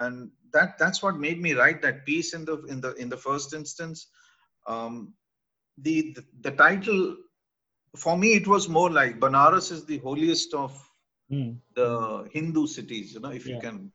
and 0.00 0.30
that 0.52 0.78
that's 0.78 1.02
what 1.02 1.18
made 1.18 1.40
me 1.40 1.54
write 1.54 1.82
that 1.82 2.04
piece 2.06 2.34
in 2.34 2.44
the 2.44 2.62
in 2.64 2.80
the 2.80 2.94
in 2.94 3.08
the 3.08 3.16
first 3.16 3.54
instance. 3.54 4.08
Um, 4.66 5.14
the, 5.78 6.14
the 6.14 6.24
the 6.42 6.50
title 6.52 7.16
for 7.96 8.16
me, 8.16 8.34
it 8.34 8.46
was 8.46 8.68
more 8.68 8.90
like 8.90 9.18
Banaras 9.18 9.72
is 9.72 9.84
the 9.84 9.98
holiest 9.98 10.54
of 10.54 10.72
mm. 11.32 11.56
the 11.74 12.28
Hindu 12.32 12.66
cities, 12.66 13.14
you 13.14 13.20
know, 13.20 13.30
if 13.30 13.46
yeah. 13.46 13.54
you 13.54 13.60
can. 13.60 13.92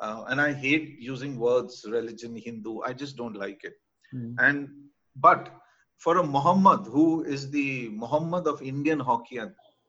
Uh, 0.00 0.24
and 0.28 0.40
I 0.40 0.52
hate 0.52 0.96
using 0.98 1.38
words 1.38 1.84
religion, 1.88 2.36
Hindu. 2.36 2.80
I 2.86 2.92
just 2.92 3.16
don't 3.16 3.36
like 3.36 3.64
it. 3.64 3.74
Mm. 4.14 4.34
And 4.38 4.68
but 5.16 5.50
for 5.98 6.18
a 6.18 6.26
Muhammad 6.26 6.86
who 6.86 7.24
is 7.24 7.50
the 7.50 7.90
Muhammad 7.90 8.46
of 8.46 8.62
Indian 8.62 8.98
hockey 9.00 9.40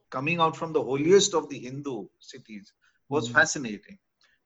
coming 0.09 0.39
out 0.41 0.57
from 0.57 0.73
the 0.73 0.83
holiest 0.83 1.33
of 1.33 1.47
the 1.49 1.59
Hindu 1.59 2.07
cities 2.19 2.73
was 3.09 3.29
mm. 3.29 3.33
fascinating. 3.33 3.97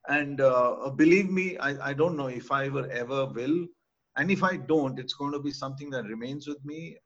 And 0.08 0.42
uh, 0.42 0.90
believe 0.96 1.30
me, 1.32 1.58
I, 1.58 1.90
I 1.90 1.94
don't 1.94 2.16
know 2.16 2.28
if 2.28 2.52
I 2.52 2.66
ever 2.66 2.90
ever 2.92 3.26
will. 3.26 3.66
And 4.18 4.32
if 4.32 4.44
I 4.44 4.58
don't, 4.58 5.00
it's 5.00 5.14
going 5.14 5.34
to 5.34 5.40
be 5.40 5.52
something 5.52 5.90
that 5.90 6.06
remains 6.06 6.48
with 6.48 6.64
me. 6.64 6.98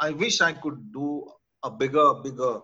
I 0.00 0.10
wish 0.10 0.40
I 0.40 0.52
could 0.52 0.92
do 0.92 1.28
a 1.62 1.70
bigger, 1.70 2.14
bigger 2.22 2.60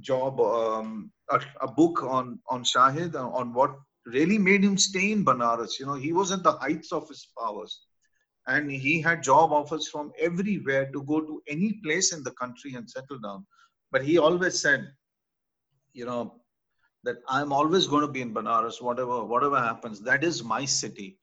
job, 0.00 0.40
um, 0.40 1.10
a, 1.30 1.40
a, 1.62 1.68
book 1.68 2.02
on 2.02 2.38
on 2.48 2.62
Shahid 2.62 3.14
uh, 3.14 3.28
on 3.28 3.52
what 3.52 3.74
really 4.06 4.38
made 4.38 4.62
him 4.62 4.78
stay 4.78 5.12
in 5.12 5.24
Banaras. 5.24 5.78
You 5.80 5.86
know, 5.86 5.94
he 5.94 6.12
was 6.12 6.30
at 6.30 6.42
the 6.42 6.52
heights 6.52 6.92
of 6.92 7.08
his 7.08 7.26
powers, 7.38 7.80
and 8.46 8.70
he 8.70 9.00
had 9.00 9.22
job 9.22 9.52
offers 9.52 9.88
from 9.88 10.12
everywhere 10.18 10.90
to 10.92 11.02
go 11.02 11.20
to 11.20 11.42
any 11.48 11.80
place 11.82 12.12
in 12.12 12.22
the 12.22 12.32
country 12.32 12.74
and 12.74 12.88
settle 12.88 13.18
down. 13.18 13.46
But 13.90 14.04
he 14.04 14.18
always 14.18 14.60
said, 14.60 14.92
you 15.92 16.04
know, 16.04 16.40
that 17.04 17.16
I'm 17.28 17.52
always 17.52 17.86
going 17.86 18.02
to 18.02 18.12
be 18.12 18.20
in 18.20 18.34
Banaras, 18.34 18.80
whatever 18.82 19.24
whatever 19.24 19.58
happens. 19.58 20.00
That 20.00 20.24
is 20.24 20.44
my 20.44 20.64
city. 20.64 21.18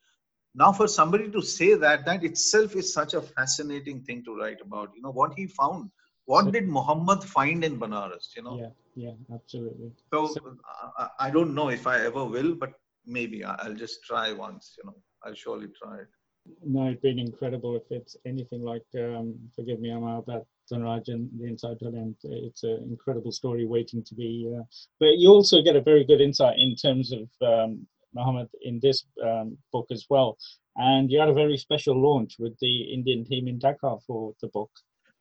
Now, 0.54 0.72
for 0.72 0.88
somebody 0.88 1.30
to 1.30 1.42
say 1.42 1.74
that, 1.74 2.04
that 2.06 2.24
itself 2.24 2.74
is 2.74 2.92
such 2.92 3.14
a 3.14 3.22
fascinating 3.22 4.02
thing 4.02 4.24
to 4.24 4.36
write 4.36 4.60
about. 4.60 4.90
You 4.94 5.02
know, 5.02 5.12
what 5.12 5.34
he 5.36 5.46
found. 5.46 5.90
What 6.24 6.46
so, 6.46 6.50
did 6.50 6.68
Muhammad 6.68 7.22
find 7.22 7.64
in 7.64 7.78
Banaras? 7.78 8.34
You 8.36 8.42
know? 8.42 8.58
Yeah, 8.58 8.70
yeah, 8.96 9.34
absolutely. 9.34 9.92
So, 10.12 10.26
so 10.26 10.56
I, 10.98 11.08
I, 11.20 11.30
don't 11.30 11.54
know 11.54 11.68
if 11.68 11.86
I 11.86 12.04
ever 12.04 12.24
will, 12.24 12.54
but 12.54 12.72
maybe 13.06 13.44
I'll 13.44 13.74
just 13.74 14.02
try 14.04 14.32
once. 14.32 14.74
You 14.78 14.90
know, 14.90 14.96
I'll 15.24 15.34
surely 15.34 15.68
try 15.80 15.98
it. 15.98 16.08
No, 16.64 16.88
it's 16.88 17.00
been 17.00 17.18
incredible. 17.18 17.76
If 17.76 17.84
it's 17.90 18.16
anything 18.26 18.62
like, 18.62 18.84
um, 18.96 19.34
forgive 19.54 19.80
me, 19.80 19.90
Amma 19.90 20.18
about 20.18 20.46
Dhanraj 20.70 21.08
and 21.08 21.28
the 21.38 21.46
Inside 21.46 21.78
Talent. 21.80 22.16
It's 22.22 22.62
an 22.62 22.86
incredible 22.90 23.32
story 23.32 23.66
waiting 23.66 24.02
to 24.04 24.14
be. 24.14 24.52
Uh, 24.54 24.62
but 25.00 25.18
you 25.18 25.30
also 25.30 25.62
get 25.62 25.76
a 25.76 25.80
very 25.80 26.04
good 26.04 26.20
insight 26.20 26.56
in 26.58 26.76
terms 26.76 27.12
of 27.12 27.28
um, 27.42 27.86
Mohammed 28.14 28.48
in 28.62 28.80
this 28.80 29.04
um, 29.24 29.56
book 29.72 29.86
as 29.90 30.06
well. 30.08 30.38
And 30.76 31.10
you 31.10 31.18
had 31.18 31.28
a 31.28 31.34
very 31.34 31.56
special 31.56 32.00
launch 32.00 32.36
with 32.38 32.56
the 32.60 32.92
Indian 32.92 33.24
team 33.24 33.48
in 33.48 33.58
Dhaka 33.58 34.00
for 34.06 34.34
the 34.40 34.48
book. 34.48 34.70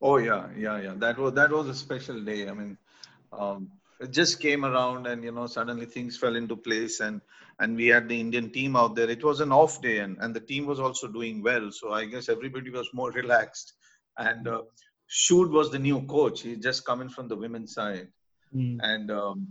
Oh 0.02 0.18
yeah, 0.18 0.48
yeah, 0.56 0.80
yeah. 0.80 0.94
That 0.96 1.18
was 1.18 1.34
that 1.34 1.52
was 1.52 1.68
a 1.68 1.74
special 1.74 2.22
day. 2.22 2.48
I 2.48 2.54
mean, 2.54 2.78
um, 3.34 3.72
it 4.00 4.12
just 4.12 4.40
came 4.40 4.64
around, 4.64 5.08
and 5.08 5.24
you 5.24 5.32
know, 5.32 5.48
suddenly 5.48 5.88
things 5.88 6.18
fell 6.18 6.36
into 6.36 6.56
place, 6.56 7.00
and 7.00 7.22
and 7.60 7.76
we 7.76 7.88
had 7.88 8.08
the 8.08 8.20
Indian 8.20 8.52
team 8.52 8.76
out 8.76 8.96
there. 8.96 9.10
It 9.10 9.24
was 9.24 9.40
an 9.40 9.52
off 9.52 9.82
day, 9.82 10.00
and 10.00 10.18
and 10.20 10.36
the 10.36 10.40
team 10.40 10.68
was 10.68 10.80
also 10.80 11.08
doing 11.08 11.42
well. 11.42 11.72
So 11.72 11.94
I 11.94 12.06
guess 12.06 12.30
everybody 12.30 12.70
was 12.70 12.88
more 12.94 13.10
relaxed. 13.12 13.74
And 14.18 14.48
uh, 14.48 14.62
Sjoerd 15.10 15.52
was 15.52 15.72
the 15.72 15.80
new 15.80 16.02
coach. 16.06 16.42
He 16.42 16.56
just 16.56 16.86
coming 16.86 17.10
from 17.10 17.28
the 17.28 17.36
women's 17.36 17.74
side, 17.74 18.08
mm. 18.54 18.78
and 18.82 19.10
um, 19.12 19.48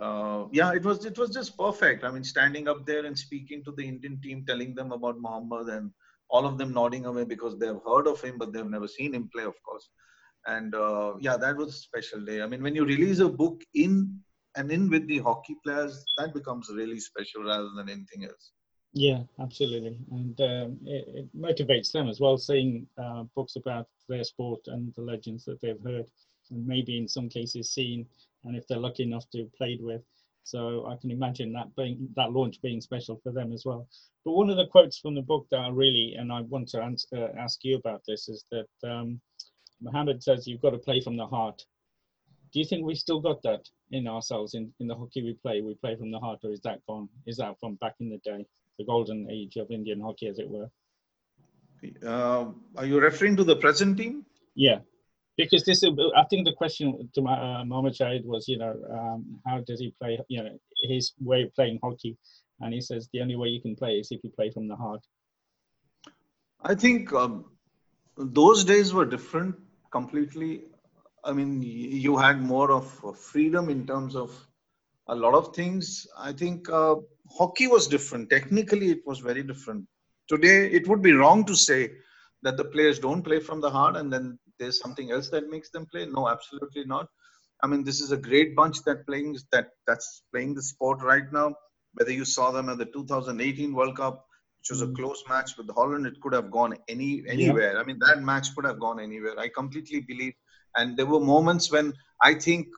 uh, 0.00 0.44
yeah, 0.52 0.72
it 0.72 0.84
was 0.84 1.04
it 1.04 1.18
was 1.18 1.30
just 1.30 1.56
perfect. 1.56 2.04
I 2.04 2.10
mean, 2.10 2.24
standing 2.24 2.68
up 2.68 2.84
there 2.86 3.06
and 3.06 3.18
speaking 3.18 3.64
to 3.64 3.72
the 3.72 3.86
Indian 3.86 4.20
team, 4.20 4.44
telling 4.46 4.74
them 4.74 4.92
about 4.92 5.20
Muhammad, 5.20 5.68
and 5.68 5.90
all 6.30 6.46
of 6.46 6.58
them 6.58 6.72
nodding 6.72 7.06
away 7.06 7.24
because 7.24 7.58
they've 7.58 7.80
heard 7.86 8.06
of 8.06 8.20
him, 8.20 8.36
but 8.38 8.52
they've 8.52 8.66
never 8.66 8.88
seen 8.88 9.14
him 9.14 9.30
play, 9.34 9.44
of 9.44 9.60
course. 9.62 9.88
And 10.46 10.74
uh, 10.74 11.14
yeah, 11.20 11.36
that 11.36 11.56
was 11.56 11.68
a 11.68 11.78
special 11.78 12.24
day. 12.24 12.42
I 12.42 12.46
mean, 12.46 12.62
when 12.62 12.74
you 12.74 12.84
release 12.84 13.18
a 13.18 13.28
book 13.28 13.62
in 13.74 14.20
and 14.56 14.70
in 14.70 14.88
with 14.90 15.06
the 15.06 15.18
hockey 15.18 15.56
players, 15.64 16.04
that 16.18 16.34
becomes 16.34 16.70
really 16.74 17.00
special 17.00 17.44
rather 17.44 17.68
than 17.76 17.88
anything 17.88 18.24
else. 18.24 18.52
Yeah, 18.94 19.22
absolutely, 19.38 19.96
and 20.10 20.40
um, 20.40 20.78
it, 20.86 21.04
it, 21.08 21.36
motivates 21.36 21.92
them 21.92 22.08
as 22.08 22.20
well, 22.20 22.38
seeing 22.38 22.86
uh, 22.96 23.24
books 23.36 23.56
about 23.56 23.86
their 24.08 24.24
sport 24.24 24.60
and 24.66 24.92
the 24.94 25.02
legends 25.02 25.44
that 25.44 25.60
they've 25.60 25.80
heard, 25.84 26.06
and 26.50 26.66
maybe 26.66 26.96
in 26.96 27.06
some 27.06 27.28
cases 27.28 27.70
seen 27.70 28.06
and 28.44 28.56
if 28.56 28.66
they're 28.66 28.78
lucky 28.78 29.02
enough 29.02 29.28
to 29.30 29.48
played 29.56 29.80
with. 29.82 30.02
So 30.44 30.86
I 30.86 30.96
can 30.96 31.10
imagine 31.10 31.52
that 31.52 31.74
being 31.76 32.08
that 32.16 32.32
launch 32.32 32.62
being 32.62 32.80
special 32.80 33.20
for 33.22 33.32
them 33.32 33.52
as 33.52 33.64
well. 33.66 33.86
But 34.24 34.32
one 34.32 34.48
of 34.48 34.56
the 34.56 34.66
quotes 34.66 34.98
from 34.98 35.14
the 35.14 35.22
book 35.22 35.46
that 35.50 35.60
I 35.60 35.68
really 35.68 36.14
and 36.18 36.32
I 36.32 36.40
want 36.40 36.68
to 36.70 36.82
answer, 36.82 37.08
uh, 37.14 37.38
ask 37.38 37.60
you 37.64 37.76
about 37.76 38.02
this 38.08 38.28
is 38.28 38.44
that 38.50 38.90
um, 38.90 39.20
Muhammad 39.82 40.22
says 40.22 40.46
you've 40.46 40.62
got 40.62 40.70
to 40.70 40.78
play 40.78 41.00
from 41.02 41.16
the 41.16 41.26
heart. 41.26 41.62
Do 42.52 42.58
you 42.60 42.64
think 42.64 42.86
we 42.86 42.94
still 42.94 43.20
got 43.20 43.42
that 43.42 43.68
in 43.90 44.08
ourselves 44.08 44.54
in, 44.54 44.72
in 44.80 44.86
the 44.86 44.94
hockey 44.94 45.22
we 45.22 45.34
play? 45.34 45.60
We 45.60 45.74
play 45.74 45.96
from 45.96 46.10
the 46.10 46.18
heart, 46.18 46.40
or 46.44 46.52
is 46.52 46.60
that 46.62 46.80
gone? 46.88 47.10
Is 47.26 47.36
that 47.36 47.60
from 47.60 47.74
back 47.74 47.96
in 48.00 48.08
the 48.08 48.18
day, 48.24 48.46
the 48.78 48.84
golden 48.84 49.30
age 49.30 49.56
of 49.56 49.70
Indian 49.70 50.00
hockey, 50.00 50.28
as 50.28 50.38
it 50.38 50.48
were? 50.48 50.70
Uh, 52.04 52.46
are 52.76 52.86
you 52.86 53.00
referring 53.00 53.36
to 53.36 53.44
the 53.44 53.56
present 53.56 53.96
team? 53.96 54.24
Yeah, 54.54 54.78
because 55.36 55.64
this 55.64 55.84
I 55.84 56.24
think 56.28 56.46
the 56.46 56.52
question 56.52 57.08
to 57.14 57.22
my, 57.22 57.34
uh, 57.34 57.64
was, 58.24 58.48
you 58.48 58.58
know, 58.58 58.74
um, 58.90 59.40
how 59.46 59.60
does 59.60 59.80
he 59.80 59.94
play, 60.00 60.18
you 60.28 60.42
know, 60.42 60.58
his 60.82 61.12
way 61.20 61.42
of 61.42 61.54
playing 61.54 61.78
hockey. 61.82 62.16
And 62.60 62.74
he 62.74 62.80
says 62.80 63.08
the 63.12 63.20
only 63.20 63.36
way 63.36 63.48
you 63.48 63.60
can 63.60 63.76
play 63.76 63.94
is 64.00 64.08
if 64.10 64.20
you 64.24 64.30
play 64.30 64.50
from 64.50 64.68
the 64.68 64.76
heart. 64.76 65.00
I 66.62 66.74
think 66.74 67.12
um, 67.12 67.44
those 68.16 68.64
days 68.64 68.92
were 68.92 69.04
different 69.04 69.54
completely. 69.90 70.64
I 71.24 71.32
mean, 71.32 71.62
you 71.62 72.16
had 72.16 72.40
more 72.40 72.72
of 72.72 73.18
freedom 73.18 73.68
in 73.68 73.86
terms 73.86 74.16
of 74.16 74.30
a 75.06 75.14
lot 75.14 75.34
of 75.34 75.54
things. 75.54 76.06
I 76.18 76.32
think 76.32 76.68
uh, 76.68 76.96
hockey 77.30 77.66
was 77.66 77.86
different. 77.86 78.30
Technically, 78.30 78.90
it 78.90 79.00
was 79.06 79.20
very 79.20 79.42
different. 79.42 79.86
Today, 80.28 80.66
it 80.66 80.86
would 80.88 81.02
be 81.02 81.12
wrong 81.12 81.44
to 81.44 81.54
say 81.54 81.90
that 82.42 82.56
the 82.56 82.64
players 82.64 82.98
don't 82.98 83.22
play 83.22 83.40
from 83.40 83.60
the 83.60 83.70
heart 83.70 83.96
and 83.96 84.12
then 84.12 84.38
there's 84.58 84.80
something 84.80 85.10
else 85.10 85.30
that 85.30 85.50
makes 85.50 85.70
them 85.70 85.86
play. 85.86 86.06
No, 86.06 86.28
absolutely 86.28 86.84
not. 86.84 87.08
I 87.62 87.66
mean, 87.66 87.82
this 87.84 88.00
is 88.00 88.12
a 88.12 88.16
great 88.16 88.54
bunch 88.54 88.82
that 88.84 89.06
playing 89.06 89.36
that 89.52 89.70
that's 89.86 90.22
playing 90.32 90.54
the 90.54 90.62
sport 90.62 91.02
right 91.02 91.30
now. 91.32 91.54
Whether 91.94 92.12
you 92.12 92.24
saw 92.24 92.50
them 92.50 92.68
at 92.68 92.78
the 92.78 92.84
2018 92.86 93.74
World 93.74 93.96
Cup, 93.96 94.24
which 94.60 94.70
was 94.70 94.82
a 94.82 94.86
mm. 94.86 94.94
close 94.96 95.22
match 95.28 95.56
with 95.56 95.68
Holland, 95.74 96.06
it 96.06 96.20
could 96.20 96.34
have 96.34 96.50
gone 96.50 96.76
any 96.88 97.24
anywhere. 97.26 97.74
Yeah. 97.74 97.80
I 97.80 97.84
mean, 97.84 97.98
that 98.06 98.22
match 98.22 98.54
could 98.54 98.64
have 98.64 98.78
gone 98.78 99.00
anywhere. 99.00 99.38
I 99.38 99.48
completely 99.48 100.00
believe. 100.00 100.34
And 100.76 100.96
there 100.96 101.06
were 101.06 101.20
moments 101.20 101.72
when 101.72 101.94
I 102.22 102.34
think 102.34 102.68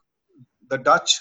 the 0.70 0.78
Dutch 0.78 1.20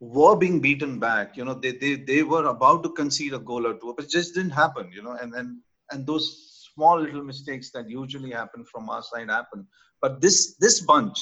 were 0.00 0.36
being 0.36 0.60
beaten 0.60 0.98
back. 0.98 1.36
You 1.36 1.44
know, 1.44 1.54
they 1.54 1.72
they 1.72 1.96
they 1.96 2.22
were 2.22 2.46
about 2.46 2.82
to 2.84 2.90
concede 2.90 3.34
a 3.34 3.38
goal 3.38 3.66
or 3.66 3.74
two, 3.74 3.94
but 3.96 4.06
it 4.06 4.10
just 4.10 4.34
didn't 4.34 4.50
happen. 4.52 4.90
You 4.92 5.02
know, 5.02 5.12
and 5.20 5.34
and 5.34 5.58
and 5.90 6.06
those 6.06 6.68
small 6.74 7.00
little 7.00 7.22
mistakes 7.24 7.70
that 7.72 7.88
usually 7.88 8.30
happen 8.30 8.64
from 8.64 8.88
our 8.90 9.02
side 9.02 9.30
happen. 9.30 9.66
But 10.00 10.20
this 10.20 10.56
this 10.58 10.80
bunch, 10.80 11.18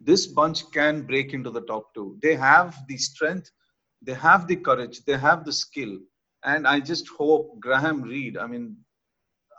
this 0.00 0.26
bunch 0.26 0.70
can 0.72 1.02
break 1.06 1.32
into 1.32 1.50
the 1.50 1.62
top 1.62 1.94
two. 1.94 2.18
They 2.22 2.34
have 2.36 2.76
the 2.88 2.96
strength, 2.96 3.50
they 4.02 4.14
have 4.14 4.46
the 4.46 4.56
courage, 4.56 5.04
they 5.04 5.18
have 5.18 5.44
the 5.44 5.52
skill. 5.52 5.98
And 6.44 6.66
I 6.66 6.80
just 6.80 7.08
hope 7.18 7.60
Graham 7.60 8.02
Reid, 8.02 8.36
I 8.38 8.46
mean, 8.46 8.76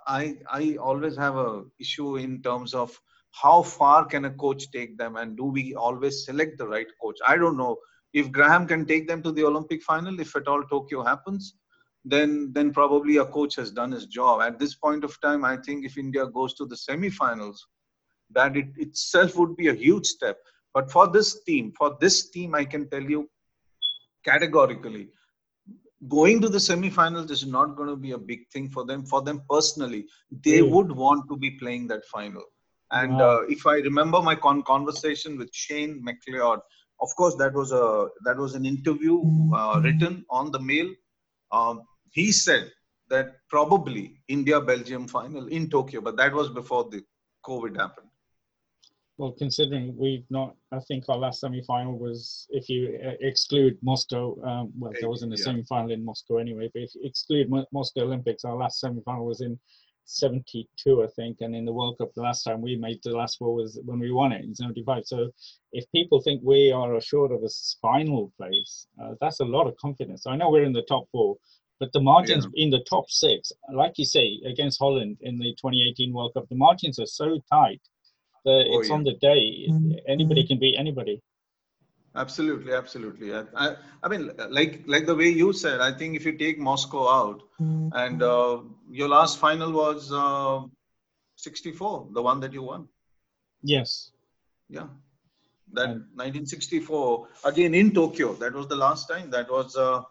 I 0.07 0.37
I 0.49 0.77
always 0.77 1.15
have 1.17 1.35
a 1.37 1.63
issue 1.79 2.17
in 2.17 2.41
terms 2.41 2.73
of 2.73 2.99
how 3.41 3.61
far 3.63 4.05
can 4.05 4.25
a 4.25 4.31
coach 4.31 4.71
take 4.71 4.97
them 4.97 5.15
and 5.15 5.37
do 5.37 5.45
we 5.45 5.73
always 5.75 6.25
select 6.25 6.57
the 6.57 6.67
right 6.67 6.87
coach? 7.01 7.17
I 7.27 7.37
don't 7.37 7.57
know 7.57 7.77
if 8.13 8.31
Graham 8.31 8.67
can 8.67 8.85
take 8.85 9.07
them 9.07 9.21
to 9.23 9.31
the 9.31 9.43
Olympic 9.43 9.81
final, 9.83 10.19
if 10.19 10.35
at 10.35 10.47
all 10.47 10.63
Tokyo 10.63 11.03
happens, 11.03 11.55
then 12.03 12.51
then 12.53 12.73
probably 12.73 13.17
a 13.17 13.25
coach 13.25 13.55
has 13.55 13.71
done 13.71 13.91
his 13.91 14.07
job. 14.07 14.41
At 14.41 14.59
this 14.59 14.75
point 14.75 15.03
of 15.03 15.19
time, 15.21 15.45
I 15.45 15.57
think 15.57 15.85
if 15.85 15.97
India 15.97 16.25
goes 16.25 16.53
to 16.55 16.65
the 16.65 16.77
semi-finals, 16.77 17.67
that 18.31 18.57
it 18.57 18.67
itself 18.77 19.37
would 19.37 19.55
be 19.55 19.67
a 19.67 19.73
huge 19.73 20.05
step. 20.05 20.37
But 20.73 20.91
for 20.91 21.07
this 21.07 21.43
team, 21.43 21.73
for 21.77 21.97
this 21.99 22.29
team, 22.29 22.55
I 22.55 22.65
can 22.65 22.89
tell 22.89 23.03
you 23.03 23.29
categorically, 24.25 25.09
going 26.07 26.41
to 26.41 26.49
the 26.49 26.59
semi-finals 26.59 27.29
is 27.29 27.45
not 27.45 27.75
going 27.75 27.89
to 27.89 27.95
be 27.95 28.11
a 28.11 28.17
big 28.17 28.49
thing 28.49 28.69
for 28.69 28.85
them. 28.85 29.05
For 29.05 29.21
them 29.21 29.43
personally, 29.49 30.05
they 30.31 30.61
would 30.61 30.91
want 30.91 31.29
to 31.29 31.37
be 31.37 31.51
playing 31.51 31.87
that 31.89 32.05
final. 32.05 32.43
And 32.91 33.17
wow. 33.17 33.37
uh, 33.37 33.41
if 33.47 33.65
I 33.65 33.75
remember 33.75 34.21
my 34.21 34.35
con- 34.35 34.63
conversation 34.63 35.37
with 35.37 35.53
Shane 35.53 36.03
McLeod, 36.05 36.59
of 37.01 37.15
course 37.15 37.35
that 37.35 37.53
was 37.53 37.71
a 37.71 38.09
that 38.25 38.37
was 38.37 38.55
an 38.55 38.65
interview 38.65 39.21
uh, 39.53 39.81
written 39.83 40.25
on 40.29 40.51
the 40.51 40.59
mail. 40.59 40.89
Um, 41.51 41.81
he 42.11 42.31
said 42.31 42.71
that 43.09 43.35
probably 43.49 44.15
India 44.27 44.61
Belgium 44.61 45.07
final 45.07 45.47
in 45.47 45.69
Tokyo, 45.69 46.01
but 46.01 46.17
that 46.17 46.33
was 46.33 46.49
before 46.49 46.89
the 46.89 47.03
COVID 47.45 47.77
happened. 47.77 48.07
Well, 49.17 49.33
considering 49.33 49.95
we've 49.97 50.25
not, 50.31 50.55
I 50.71 50.79
think 50.87 51.07
our 51.07 51.17
last 51.17 51.41
semi 51.41 51.61
final 51.63 51.97
was, 51.99 52.47
if 52.49 52.69
you 52.69 52.97
uh, 53.05 53.11
exclude 53.19 53.77
Moscow, 53.83 54.41
um, 54.43 54.71
well, 54.79 54.93
there 54.99 55.09
wasn't 55.09 55.33
a 55.33 55.37
yeah. 55.37 55.43
semi 55.43 55.63
final 55.63 55.91
in 55.91 56.03
Moscow 56.03 56.37
anyway, 56.37 56.71
but 56.73 56.81
if 56.81 56.95
you 56.95 57.01
exclude 57.03 57.47
Moscow 57.71 58.01
Olympics, 58.01 58.45
our 58.45 58.55
last 58.55 58.79
semi 58.79 59.01
final 59.03 59.25
was 59.25 59.41
in 59.41 59.59
72, 60.19 61.03
I 61.03 61.07
think. 61.15 61.37
And 61.41 61.55
in 61.55 61.65
the 61.65 61.73
World 61.73 61.97
Cup, 61.97 62.13
the 62.13 62.21
last 62.21 62.43
time 62.43 62.61
we 62.61 62.75
made 62.75 62.99
the 63.03 63.11
last 63.11 63.37
four 63.37 63.55
was 63.55 63.79
when 63.85 63.99
we 63.99 64.11
won 64.11 64.31
it 64.31 64.43
in 64.43 64.55
75. 64.55 65.03
So 65.05 65.31
if 65.71 65.85
people 65.91 66.21
think 66.21 66.41
we 66.43 66.71
are 66.71 66.95
assured 66.95 67.31
of 67.31 67.43
a 67.43 67.49
final 67.81 68.31
place, 68.37 68.87
uh, 69.01 69.15
that's 69.19 69.39
a 69.39 69.45
lot 69.45 69.67
of 69.67 69.77
confidence. 69.77 70.27
I 70.27 70.35
know 70.35 70.49
we're 70.49 70.63
in 70.63 70.73
the 70.73 70.83
top 70.83 71.07
four, 71.11 71.37
but 71.79 71.91
the 71.93 72.01
margins 72.01 72.47
yeah. 72.53 72.63
in 72.63 72.69
the 72.69 72.83
top 72.89 73.09
six, 73.09 73.51
like 73.73 73.97
you 73.97 74.05
say, 74.05 74.39
against 74.45 74.79
Holland 74.79 75.17
in 75.21 75.39
the 75.39 75.51
2018 75.55 76.13
World 76.13 76.33
Cup, 76.35 76.47
the 76.49 76.55
margins 76.55 76.99
are 76.99 77.07
so 77.07 77.39
tight 77.51 77.81
that 78.45 78.65
oh, 78.69 78.79
it's 78.79 78.89
yeah. 78.89 78.95
on 78.95 79.03
the 79.03 79.13
day. 79.15 79.67
Anybody 80.07 80.45
can 80.45 80.59
beat 80.59 80.75
anybody. 80.77 81.21
Absolutely, 82.13 82.73
absolutely. 82.73 83.33
I, 83.33 83.43
I, 83.55 83.75
I, 84.03 84.07
mean, 84.09 84.31
like 84.49 84.83
like 84.85 85.05
the 85.05 85.15
way 85.15 85.29
you 85.29 85.53
said, 85.53 85.79
I 85.79 85.93
think 85.93 86.15
if 86.15 86.25
you 86.25 86.37
take 86.37 86.59
Moscow 86.59 87.07
out, 87.07 87.41
and 87.93 88.21
uh, 88.21 88.59
your 88.89 89.07
last 89.07 89.39
final 89.39 89.71
was 89.71 90.11
uh, 90.11 90.61
64, 91.37 92.09
the 92.11 92.21
one 92.21 92.39
that 92.41 92.51
you 92.51 92.63
won. 92.63 92.87
Yes. 93.63 94.11
Yeah. 94.69 94.87
That 95.73 95.89
and, 95.89 96.01
1964 96.15 97.27
again 97.45 97.73
in 97.73 97.93
Tokyo. 97.93 98.33
That 98.33 98.53
was 98.53 98.67
the 98.67 98.75
last 98.75 99.07
time. 99.07 99.29
That 99.29 99.49
was 99.49 99.77
uh, 99.77 100.01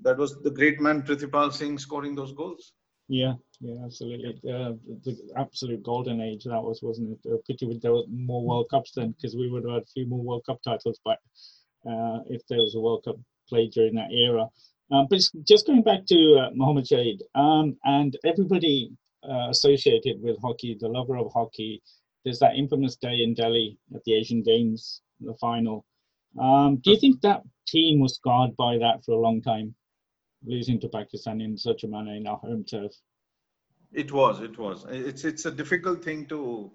that 0.00 0.16
was 0.16 0.40
the 0.42 0.50
great 0.50 0.80
man 0.80 1.02
Prithipal 1.02 1.52
Singh 1.52 1.78
scoring 1.78 2.14
those 2.14 2.32
goals. 2.32 2.72
Yeah, 3.08 3.34
yeah, 3.60 3.84
absolutely. 3.84 4.36
Uh, 4.50 4.72
the 5.04 5.16
absolute 5.36 5.82
golden 5.82 6.20
age 6.20 6.44
that 6.44 6.62
was, 6.62 6.80
wasn't 6.82 7.18
it? 7.24 7.30
A 7.30 7.36
pity 7.46 7.78
there 7.82 7.92
were 7.92 8.04
more 8.08 8.44
World 8.46 8.68
Cups 8.70 8.92
then, 8.92 9.12
because 9.12 9.36
we 9.36 9.50
would 9.50 9.64
have 9.64 9.72
had 9.74 9.82
a 9.82 9.86
few 9.86 10.06
more 10.06 10.22
World 10.22 10.44
Cup 10.46 10.62
titles 10.62 10.98
back 11.04 11.18
uh, 11.86 12.20
if 12.28 12.40
there 12.48 12.58
was 12.58 12.74
a 12.74 12.80
World 12.80 13.04
Cup 13.04 13.16
played 13.48 13.72
during 13.72 13.94
that 13.96 14.12
era. 14.12 14.46
Um, 14.90 15.06
but 15.10 15.20
just 15.46 15.66
going 15.66 15.82
back 15.82 16.06
to 16.06 16.38
uh, 16.38 16.50
Mohammed 16.54 16.86
Shahid 16.86 17.20
um, 17.34 17.76
and 17.84 18.16
everybody 18.24 18.92
uh, 19.28 19.48
associated 19.50 20.22
with 20.22 20.40
hockey, 20.40 20.76
the 20.78 20.88
lover 20.88 21.16
of 21.16 21.30
hockey, 21.32 21.82
there's 22.24 22.38
that 22.38 22.56
infamous 22.56 22.96
day 22.96 23.22
in 23.22 23.34
Delhi 23.34 23.78
at 23.94 24.04
the 24.04 24.14
Asian 24.14 24.42
Games, 24.42 25.02
the 25.20 25.34
final. 25.40 25.84
Um, 26.40 26.76
do 26.76 26.92
you 26.92 26.98
think 26.98 27.20
that 27.22 27.42
team 27.66 28.00
was 28.00 28.14
scarred 28.14 28.56
by 28.56 28.78
that 28.78 29.04
for 29.04 29.12
a 29.12 29.20
long 29.20 29.42
time? 29.42 29.74
Losing 30.44 30.80
to 30.80 30.88
Pakistan 30.88 31.40
in 31.40 31.56
such 31.56 31.84
a 31.84 31.88
manner 31.88 32.14
in 32.14 32.26
our 32.26 32.38
home 32.38 32.64
turf. 32.64 32.92
It 33.92 34.10
was, 34.10 34.40
it 34.40 34.58
was. 34.58 34.86
It's 34.88 35.24
it's 35.24 35.44
a 35.44 35.50
difficult 35.50 36.02
thing 36.02 36.26
to 36.26 36.72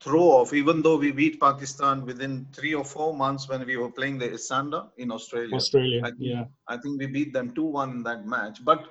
throw 0.00 0.22
off, 0.22 0.52
even 0.52 0.82
though 0.82 0.96
we 0.96 1.12
beat 1.12 1.40
Pakistan 1.40 2.04
within 2.04 2.46
three 2.52 2.74
or 2.74 2.84
four 2.84 3.14
months 3.16 3.48
when 3.48 3.64
we 3.64 3.76
were 3.76 3.90
playing 3.90 4.18
the 4.18 4.28
Esanda 4.28 4.90
in 4.98 5.10
Australia. 5.10 5.54
Australia, 5.54 6.00
I 6.04 6.10
think, 6.10 6.20
yeah. 6.20 6.44
I 6.68 6.76
think 6.76 6.98
we 6.98 7.06
beat 7.06 7.32
them 7.32 7.54
2 7.54 7.64
1 7.64 7.90
in 7.90 8.02
that 8.02 8.26
match. 8.26 8.64
But, 8.64 8.86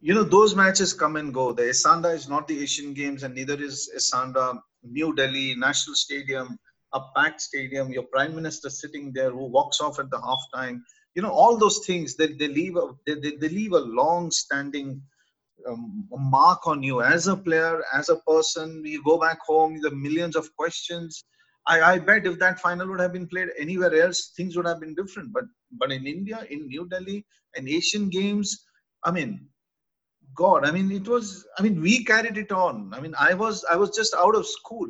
you 0.00 0.14
know, 0.14 0.24
those 0.24 0.54
matches 0.54 0.92
come 0.92 1.16
and 1.16 1.32
go. 1.32 1.52
The 1.52 1.62
Esanda 1.62 2.14
is 2.14 2.28
not 2.28 2.46
the 2.46 2.60
Asian 2.60 2.94
Games, 2.94 3.22
and 3.22 3.34
neither 3.34 3.60
is 3.60 3.90
Esanda. 3.96 4.60
New 4.84 5.12
Delhi, 5.14 5.56
National 5.56 5.96
Stadium, 5.96 6.56
a 6.92 7.00
packed 7.16 7.40
stadium, 7.40 7.90
your 7.92 8.04
Prime 8.04 8.34
Minister 8.34 8.70
sitting 8.70 9.12
there 9.12 9.30
who 9.30 9.46
walks 9.46 9.80
off 9.80 9.98
at 9.98 10.08
the 10.10 10.20
half 10.20 10.40
time 10.54 10.84
you 11.18 11.22
know 11.22 11.32
all 11.32 11.56
those 11.58 11.78
things 11.84 12.14
that 12.14 12.38
they, 12.38 12.46
leave 12.46 12.76
a 12.76 12.90
they, 13.04 13.14
they, 13.14 13.32
they 13.40 13.48
leave 13.48 13.72
a 13.72 13.86
long 14.00 14.30
standing 14.30 15.02
um, 15.68 16.06
mark 16.12 16.68
on 16.68 16.80
you. 16.80 17.02
As 17.02 17.26
a 17.26 17.36
player 17.36 17.82
as 17.92 18.08
a 18.08 18.18
person 18.18 18.84
you 18.84 19.02
go 19.02 19.18
back 19.18 19.40
home 19.44 19.80
the 19.82 19.90
millions 19.90 20.36
of 20.36 20.54
questions. 20.56 21.24
I, 21.66 21.80
I 21.94 21.98
bet 21.98 22.28
if 22.28 22.38
that 22.38 22.60
final 22.60 22.86
would 22.88 23.00
have 23.00 23.12
been 23.12 23.26
played 23.26 23.48
anywhere 23.58 23.92
else 24.00 24.32
things 24.36 24.56
would 24.56 24.68
have 24.68 24.78
been 24.78 24.94
different. 24.94 25.32
But 25.32 25.46
but 25.80 25.90
in 25.96 26.06
india 26.06 26.38
in 26.50 26.68
new 26.68 26.84
delhi 26.92 27.18
and 27.56 27.68
asian 27.78 28.08
games 28.18 28.54
i 29.08 29.10
mean 29.16 29.32
god 30.42 30.64
i 30.68 30.70
mean 30.76 30.92
it 31.00 31.08
was 31.14 31.44
i 31.58 31.62
mean 31.64 31.82
we 31.88 32.04
carried 32.12 32.38
it 32.44 32.52
on. 32.52 32.92
I 32.94 33.00
mean 33.00 33.16
i 33.18 33.34
was 33.42 33.64
i 33.72 33.76
was 33.82 33.90
just 34.00 34.14
out 34.14 34.36
of 34.36 34.46
school. 34.46 34.88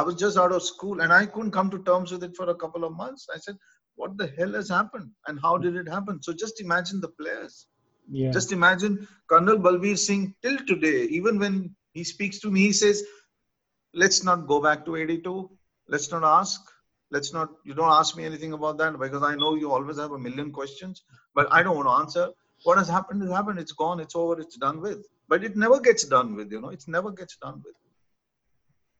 I 0.00 0.02
was 0.08 0.14
just 0.14 0.38
out 0.38 0.52
of 0.56 0.62
school 0.62 1.02
and 1.02 1.12
i 1.12 1.22
couldn't 1.26 1.56
come 1.58 1.70
to 1.76 1.84
terms 1.90 2.12
with 2.12 2.24
it 2.30 2.34
for 2.40 2.48
a 2.48 2.58
couple 2.64 2.84
of 2.84 2.96
months. 3.02 3.28
I 3.36 3.38
said 3.38 3.56
what 4.00 4.16
the 4.16 4.28
hell 4.38 4.52
has 4.54 4.68
happened 4.78 5.10
and 5.26 5.38
how 5.46 5.56
did 5.58 5.76
it 5.76 5.88
happen? 5.96 6.22
So 6.22 6.32
just 6.32 6.60
imagine 6.60 7.00
the 7.00 7.12
players. 7.20 7.66
Yeah. 8.10 8.30
Just 8.30 8.52
imagine 8.52 9.06
Colonel 9.28 9.58
Balbir 9.58 9.96
Singh 9.98 10.34
till 10.42 10.58
today, 10.66 11.02
even 11.18 11.38
when 11.38 11.74
he 11.92 12.02
speaks 12.04 12.40
to 12.40 12.50
me, 12.50 12.60
he 12.62 12.72
says, 12.72 13.04
let's 13.92 14.24
not 14.24 14.46
go 14.46 14.60
back 14.60 14.84
to 14.86 14.96
82. 14.96 15.50
Let's 15.88 16.10
not 16.10 16.24
ask. 16.24 16.60
Let's 17.12 17.32
not, 17.32 17.48
you 17.64 17.74
don't 17.74 17.92
ask 17.92 18.16
me 18.16 18.24
anything 18.24 18.52
about 18.52 18.78
that 18.78 18.98
because 18.98 19.22
I 19.22 19.34
know 19.34 19.54
you 19.56 19.72
always 19.72 19.98
have 19.98 20.12
a 20.12 20.18
million 20.18 20.50
questions, 20.52 21.02
but 21.34 21.48
I 21.50 21.62
don't 21.62 21.76
want 21.76 21.88
to 21.88 21.98
answer. 22.02 22.32
What 22.62 22.78
has 22.78 22.88
happened 22.88 23.22
has 23.22 23.32
happened. 23.32 23.58
It's 23.58 23.72
gone. 23.72 24.00
It's 24.00 24.14
over. 24.14 24.40
It's 24.40 24.56
done 24.56 24.80
with. 24.80 25.06
But 25.28 25.44
it 25.44 25.56
never 25.56 25.80
gets 25.80 26.04
done 26.04 26.34
with, 26.36 26.52
you 26.52 26.60
know, 26.60 26.68
it 26.68 26.84
never 26.86 27.10
gets 27.10 27.36
done 27.36 27.62
with. 27.64 27.74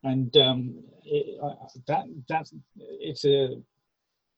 And 0.02 0.34
um, 0.36 0.82
it, 1.04 1.38
uh, 1.42 1.54
that, 1.86 2.04
that's, 2.28 2.52
it's 2.76 3.24
a, 3.24 3.56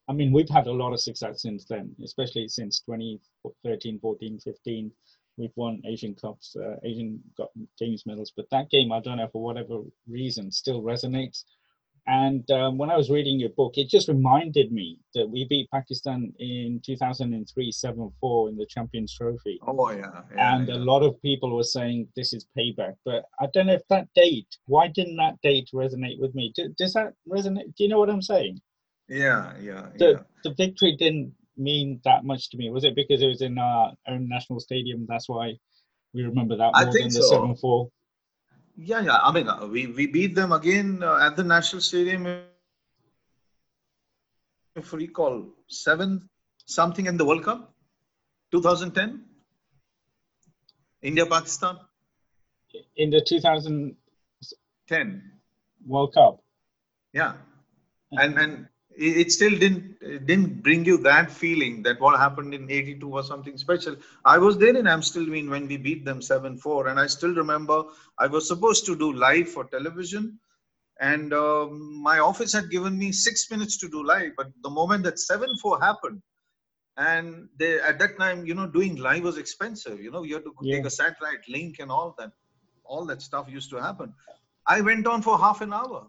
I 0.09 0.13
mean, 0.13 0.31
we've 0.31 0.49
had 0.49 0.67
a 0.67 0.71
lot 0.71 0.93
of 0.93 0.99
success 0.99 1.41
since 1.41 1.65
then, 1.65 1.95
especially 2.03 2.47
since 2.47 2.81
2013, 2.81 3.99
14, 3.99 4.39
15. 4.39 4.91
We've 5.37 5.51
won 5.55 5.81
Asian 5.85 6.13
Cups, 6.13 6.55
uh, 6.55 6.75
Asian 6.83 7.19
got 7.37 7.49
Games 7.79 8.05
medals, 8.05 8.31
but 8.35 8.45
that 8.51 8.69
game, 8.69 8.91
I 8.91 8.99
don't 8.99 9.17
know 9.17 9.29
for 9.31 9.41
whatever 9.41 9.79
reason, 10.07 10.51
still 10.51 10.83
resonates. 10.83 11.43
And 12.05 12.49
um, 12.51 12.77
when 12.77 12.91
I 12.91 12.97
was 12.97 13.09
reading 13.09 13.39
your 13.39 13.51
book, 13.51 13.77
it 13.77 13.87
just 13.87 14.09
reminded 14.09 14.73
me 14.73 14.99
that 15.15 15.29
we 15.29 15.47
beat 15.49 15.71
Pakistan 15.71 16.33
in 16.37 16.81
2003 16.85 17.71
7 17.71 18.11
4 18.19 18.49
in 18.49 18.57
the 18.57 18.65
Champions 18.65 19.15
Trophy. 19.15 19.57
Oh, 19.65 19.89
yeah. 19.89 20.21
yeah 20.35 20.55
and 20.55 20.67
yeah. 20.67 20.75
a 20.75 20.79
lot 20.79 21.01
of 21.01 21.19
people 21.21 21.55
were 21.55 21.63
saying 21.63 22.09
this 22.15 22.33
is 22.33 22.45
payback. 22.57 22.95
But 23.05 23.23
I 23.39 23.47
don't 23.53 23.67
know 23.67 23.73
if 23.73 23.87
that 23.89 24.09
date, 24.15 24.57
why 24.65 24.89
didn't 24.89 25.15
that 25.15 25.39
date 25.41 25.69
resonate 25.73 26.19
with 26.19 26.35
me? 26.35 26.53
does 26.77 26.93
that 26.93 27.13
resonate? 27.27 27.73
Do 27.75 27.83
you 27.85 27.87
know 27.87 27.99
what 27.99 28.09
I'm 28.09 28.21
saying? 28.21 28.61
Yeah, 29.07 29.53
yeah. 29.61 29.87
The, 29.97 30.05
yeah. 30.05 30.19
the 30.43 30.53
victory 30.53 30.95
didn't 30.97 31.33
mean 31.57 31.99
that 32.03 32.23
much 32.23 32.49
to 32.51 32.57
me. 32.57 32.69
Was 32.69 32.83
it 32.83 32.95
because 32.95 33.21
it 33.21 33.27
was 33.27 33.41
in 33.41 33.57
our 33.57 33.93
own 34.07 34.27
national 34.27 34.59
stadium? 34.59 35.05
That's 35.07 35.29
why 35.29 35.57
we 36.13 36.23
remember 36.23 36.57
that 36.57 36.71
more 36.73 36.93
than 36.93 37.03
the 37.03 37.11
so. 37.11 37.29
7 37.29 37.55
4? 37.55 37.89
Yeah, 38.75 39.01
yeah. 39.01 39.17
I 39.17 39.31
mean, 39.31 39.47
uh, 39.47 39.67
we, 39.67 39.87
we 39.87 40.07
beat 40.07 40.35
them 40.35 40.51
again 40.51 41.03
uh, 41.03 41.19
at 41.21 41.35
the 41.35 41.43
National 41.43 41.81
Stadium. 41.81 42.25
If 44.75 44.91
you 44.91 44.97
recall, 44.97 45.45
seven 45.67 46.27
something 46.65 47.05
in 47.05 47.17
the 47.17 47.25
World 47.25 47.43
Cup, 47.43 47.71
2010, 48.51 49.23
India 51.03 51.27
Pakistan. 51.27 51.77
In 52.95 53.11
the 53.11 53.21
2010 53.21 55.31
World 55.85 56.15
Cup. 56.15 56.39
Yeah, 57.11 57.33
and 58.11 58.39
and 58.39 58.67
it 58.95 59.31
still 59.31 59.57
didn't 59.57 59.99
didn't 60.27 60.61
bring 60.61 60.85
you 60.85 60.97
that 60.97 61.31
feeling 61.31 61.81
that 61.83 61.99
what 61.99 62.19
happened 62.19 62.53
in 62.53 62.69
82 62.69 63.07
was 63.07 63.27
something 63.27 63.57
special. 63.57 63.95
I 64.25 64.37
was 64.37 64.57
there 64.57 64.75
in 64.75 64.85
amstelveen 64.85 65.49
when 65.49 65.67
we 65.67 65.77
beat 65.77 66.05
them 66.05 66.19
7-4 66.19 66.89
and 66.91 66.99
i 66.99 67.07
still 67.07 67.33
remember 67.33 67.83
i 68.19 68.27
was 68.27 68.47
supposed 68.47 68.85
to 68.85 68.95
do 68.95 69.11
live 69.13 69.49
for 69.49 69.65
television 69.65 70.39
and 70.99 71.33
um, 71.33 72.01
my 72.01 72.19
office 72.19 72.53
had 72.53 72.69
given 72.69 72.97
me 72.97 73.11
six 73.11 73.49
minutes 73.49 73.77
to 73.77 73.89
do 73.89 74.05
live 74.05 74.31
but 74.37 74.47
the 74.61 74.69
moment 74.69 75.03
that 75.03 75.15
7-4 75.15 75.81
happened 75.81 76.21
and 76.97 77.49
they 77.57 77.79
at 77.81 77.97
that 77.99 78.17
time 78.19 78.45
you 78.45 78.53
know 78.53 78.67
doing 78.67 78.95
live 78.97 79.23
was 79.23 79.37
expensive 79.37 79.99
you 79.99 80.11
know 80.11 80.23
you 80.23 80.35
had 80.35 80.43
to 80.43 80.53
yeah. 80.61 80.77
take 80.77 80.85
a 80.85 80.89
satellite 80.89 81.47
link 81.49 81.77
and 81.79 81.91
all 81.91 82.13
that 82.17 82.31
all 82.85 83.05
that 83.05 83.21
stuff 83.21 83.49
used 83.49 83.69
to 83.69 83.81
happen. 83.81 84.13
I 84.67 84.81
went 84.81 85.07
on 85.07 85.21
for 85.21 85.37
half 85.37 85.61
an 85.61 85.73
hour 85.73 86.07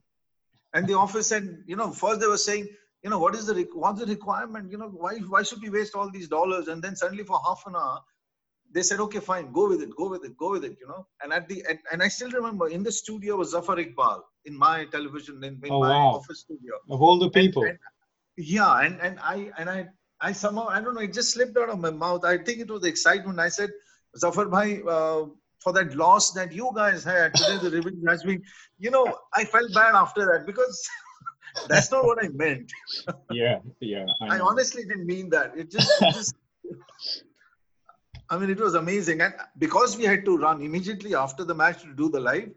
and 0.75 0.87
the 0.87 0.95
office 0.95 1.29
said, 1.29 1.63
you 1.67 1.77
know, 1.77 1.91
first 1.91 2.21
they 2.21 2.27
were 2.27 2.37
saying, 2.37 2.69
you 3.03 3.11
know, 3.11 3.19
what 3.19 3.35
is 3.35 3.47
the 3.47 3.67
what's 3.75 4.01
the 4.01 4.07
requirement? 4.07 4.71
You 4.71 4.79
know, 4.79 4.89
why 4.89 5.19
why 5.19 5.43
should 5.43 5.63
we 5.63 5.71
waste 5.71 5.95
all 5.95 6.11
these 6.11 6.29
dollars? 6.29 6.69
And 6.69 6.83
then 6.83 6.97
suddenly 6.97 7.25
for 7.25 7.41
half 7.47 7.63
an 7.67 7.77
hour, 7.77 8.01
they 8.73 8.83
said, 8.83 8.99
okay, 9.01 9.21
fine, 9.21 9.53
go 9.53 9.69
with 9.69 9.83
it, 9.83 9.91
go 9.97 10.09
with 10.09 10.25
it, 10.25 10.37
go 10.37 10.51
with 10.51 10.65
it. 10.65 10.77
You 10.81 10.89
know, 10.89 11.07
and 11.23 11.33
at 11.33 11.49
the 11.49 11.65
and, 11.69 11.79
and 11.93 12.03
I 12.03 12.09
still 12.09 12.31
remember 12.31 12.69
in 12.69 12.83
the 12.83 12.91
studio 12.91 13.37
was 13.37 13.51
Zafar 13.51 13.77
Iqbal 13.77 14.21
in 14.47 14.59
my 14.59 14.87
television 14.87 15.43
in, 15.45 15.61
in 15.63 15.71
oh, 15.71 15.81
my 15.81 15.91
wow. 15.91 16.15
office 16.17 16.41
studio. 16.41 16.75
Of 16.91 17.01
all 17.01 17.19
the 17.19 17.31
people. 17.31 17.63
And, 17.63 17.71
and, 17.71 17.79
yeah, 18.37 18.81
and 18.81 19.01
and 19.01 19.21
I 19.21 19.51
and 19.59 19.71
I 19.71 19.87
I 20.21 20.33
somehow 20.33 20.67
I 20.69 20.81
don't 20.81 20.95
know 20.95 21.03
it 21.03 21.13
just 21.13 21.33
slipped 21.33 21.57
out 21.57 21.71
of 21.71 21.79
my 21.79 21.91
mouth. 21.91 22.25
I 22.25 22.39
think 22.39 22.59
it 22.59 22.71
was 22.71 22.83
the 22.83 22.89
excitement. 22.89 23.39
I 23.39 23.49
said, 23.49 23.71
Zafar 24.17 24.47
Bhai, 24.47 24.83
uh, 24.89 25.27
for 25.65 25.73
that 25.73 25.97
loss 25.97 26.31
that 26.33 26.53
you 26.53 26.71
guys 26.77 27.03
had 27.03 27.35
today 27.35 27.59
the 27.65 27.71
revenge 27.77 28.05
has 28.07 28.23
been 28.23 28.41
you 28.79 28.91
know 28.97 29.05
i 29.41 29.45
felt 29.45 29.73
bad 29.81 29.95
after 30.05 30.25
that 30.31 30.47
because 30.47 30.89
that's 31.69 31.91
not 31.91 32.05
what 32.05 32.23
i 32.25 32.29
meant. 32.29 32.71
Yeah 33.31 33.59
yeah 33.81 34.05
i, 34.21 34.37
I 34.37 34.41
honestly 34.41 34.85
didn't 34.85 35.07
mean 35.07 35.31
that. 35.31 35.57
It 35.57 35.71
just, 35.71 36.03
it 36.03 36.15
just 36.15 36.35
i 38.31 38.39
mean 38.39 38.51
it 38.51 38.61
was 38.67 38.75
amazing. 38.75 39.21
And 39.21 39.35
because 39.59 39.97
we 39.97 40.05
had 40.05 40.25
to 40.27 40.37
run 40.37 40.61
immediately 40.69 41.15
after 41.15 41.45
the 41.45 41.57
match 41.63 41.83
to 41.83 41.95
do 42.03 42.11
the 42.11 42.21
live 42.21 42.51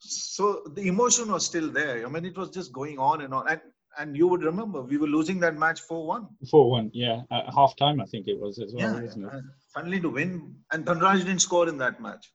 so 0.00 0.62
the 0.74 0.86
emotion 0.86 1.32
was 1.32 1.44
still 1.44 1.70
there. 1.80 2.06
I 2.06 2.08
mean 2.08 2.24
it 2.24 2.36
was 2.36 2.50
just 2.50 2.72
going 2.72 2.98
on 2.98 3.22
and 3.22 3.34
on. 3.34 3.48
And 3.48 3.60
and 3.98 4.16
you 4.16 4.28
would 4.28 4.42
remember 4.42 4.82
we 4.82 4.98
were 5.02 5.12
losing 5.18 5.40
that 5.40 5.56
match 5.56 5.80
4-1 5.88 6.28
4-1 6.52 6.90
yeah. 6.92 7.22
At 7.30 7.54
half 7.54 7.74
time 7.76 8.00
i 8.00 8.04
think 8.04 8.28
it 8.28 8.38
was 8.38 8.58
as 8.64 8.74
well 8.74 8.94
yeah, 8.94 9.06
isn't 9.06 9.24
it 9.24 9.44
finally 9.72 10.00
to 10.00 10.08
win 10.08 10.54
and 10.72 10.84
Dhanraj 10.84 11.18
didn't 11.18 11.40
score 11.40 11.68
in 11.68 11.78
that 11.78 12.00
match 12.00 12.32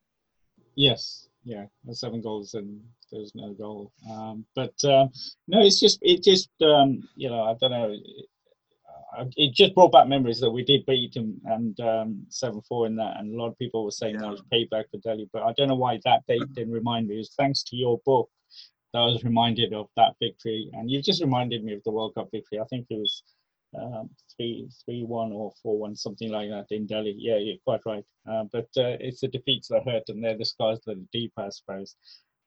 yes 0.75 1.27
yeah 1.43 1.65
seven 1.91 2.21
goals 2.21 2.53
and 2.53 2.81
there's 3.11 3.33
no 3.35 3.53
goal 3.53 3.91
um, 4.09 4.45
but 4.55 4.73
um, 4.85 5.11
no 5.47 5.61
it's 5.61 5.79
just 5.79 5.99
it 6.01 6.23
just 6.23 6.49
um, 6.61 7.07
you 7.15 7.29
know 7.29 7.43
i 7.43 7.55
don't 7.59 7.71
know 7.71 7.95
it 9.35 9.53
just 9.53 9.75
brought 9.75 9.91
back 9.91 10.07
memories 10.07 10.39
that 10.39 10.51
we 10.51 10.63
did 10.63 10.85
beat 10.85 11.13
them 11.13 11.39
and 11.45 11.79
um, 11.79 12.25
seven 12.29 12.61
four 12.61 12.87
in 12.87 12.95
that, 12.95 13.17
and 13.19 13.33
a 13.33 13.37
lot 13.37 13.49
of 13.49 13.57
people 13.57 13.85
were 13.85 13.91
saying 13.91 14.15
yeah. 14.15 14.21
that 14.21 14.31
was 14.31 14.43
payback 14.51 14.85
for 14.89 14.97
Delhi. 15.03 15.29
But 15.31 15.43
I 15.43 15.53
don't 15.53 15.67
know 15.67 15.75
why 15.75 15.99
that 16.05 16.23
date 16.27 16.41
didn't 16.53 16.73
remind 16.73 17.07
me. 17.07 17.15
It 17.15 17.19
was 17.19 17.33
thanks 17.37 17.63
to 17.63 17.75
your 17.75 17.99
book 18.05 18.29
that 18.93 18.99
I 18.99 19.05
was 19.05 19.23
reminded 19.23 19.73
of 19.73 19.87
that 19.97 20.13
victory. 20.21 20.69
And 20.73 20.89
you've 20.89 21.05
just 21.05 21.21
reminded 21.21 21.63
me 21.63 21.73
of 21.73 21.83
the 21.83 21.91
World 21.91 22.15
Cup 22.15 22.29
victory. 22.31 22.59
I 22.59 22.65
think 22.65 22.87
it 22.89 22.97
was 22.97 23.23
um, 23.79 24.09
three 24.35 24.69
three 24.85 25.03
one 25.03 25.31
or 25.31 25.51
four 25.61 25.77
one, 25.77 25.95
something 25.95 26.31
like 26.31 26.49
that 26.49 26.67
in 26.71 26.85
Delhi. 26.85 27.15
Yeah, 27.17 27.37
you're 27.37 27.57
quite 27.63 27.81
right. 27.85 28.05
Uh, 28.29 28.45
but 28.51 28.67
uh, 28.77 28.97
it's 28.99 29.21
the 29.21 29.27
defeats 29.27 29.67
that 29.69 29.83
hurt, 29.85 30.03
and 30.07 30.23
they're 30.23 30.37
the 30.37 30.45
scars 30.45 30.79
that 30.85 30.97
are 30.97 31.01
deep, 31.11 31.33
I 31.37 31.49
suppose. 31.49 31.95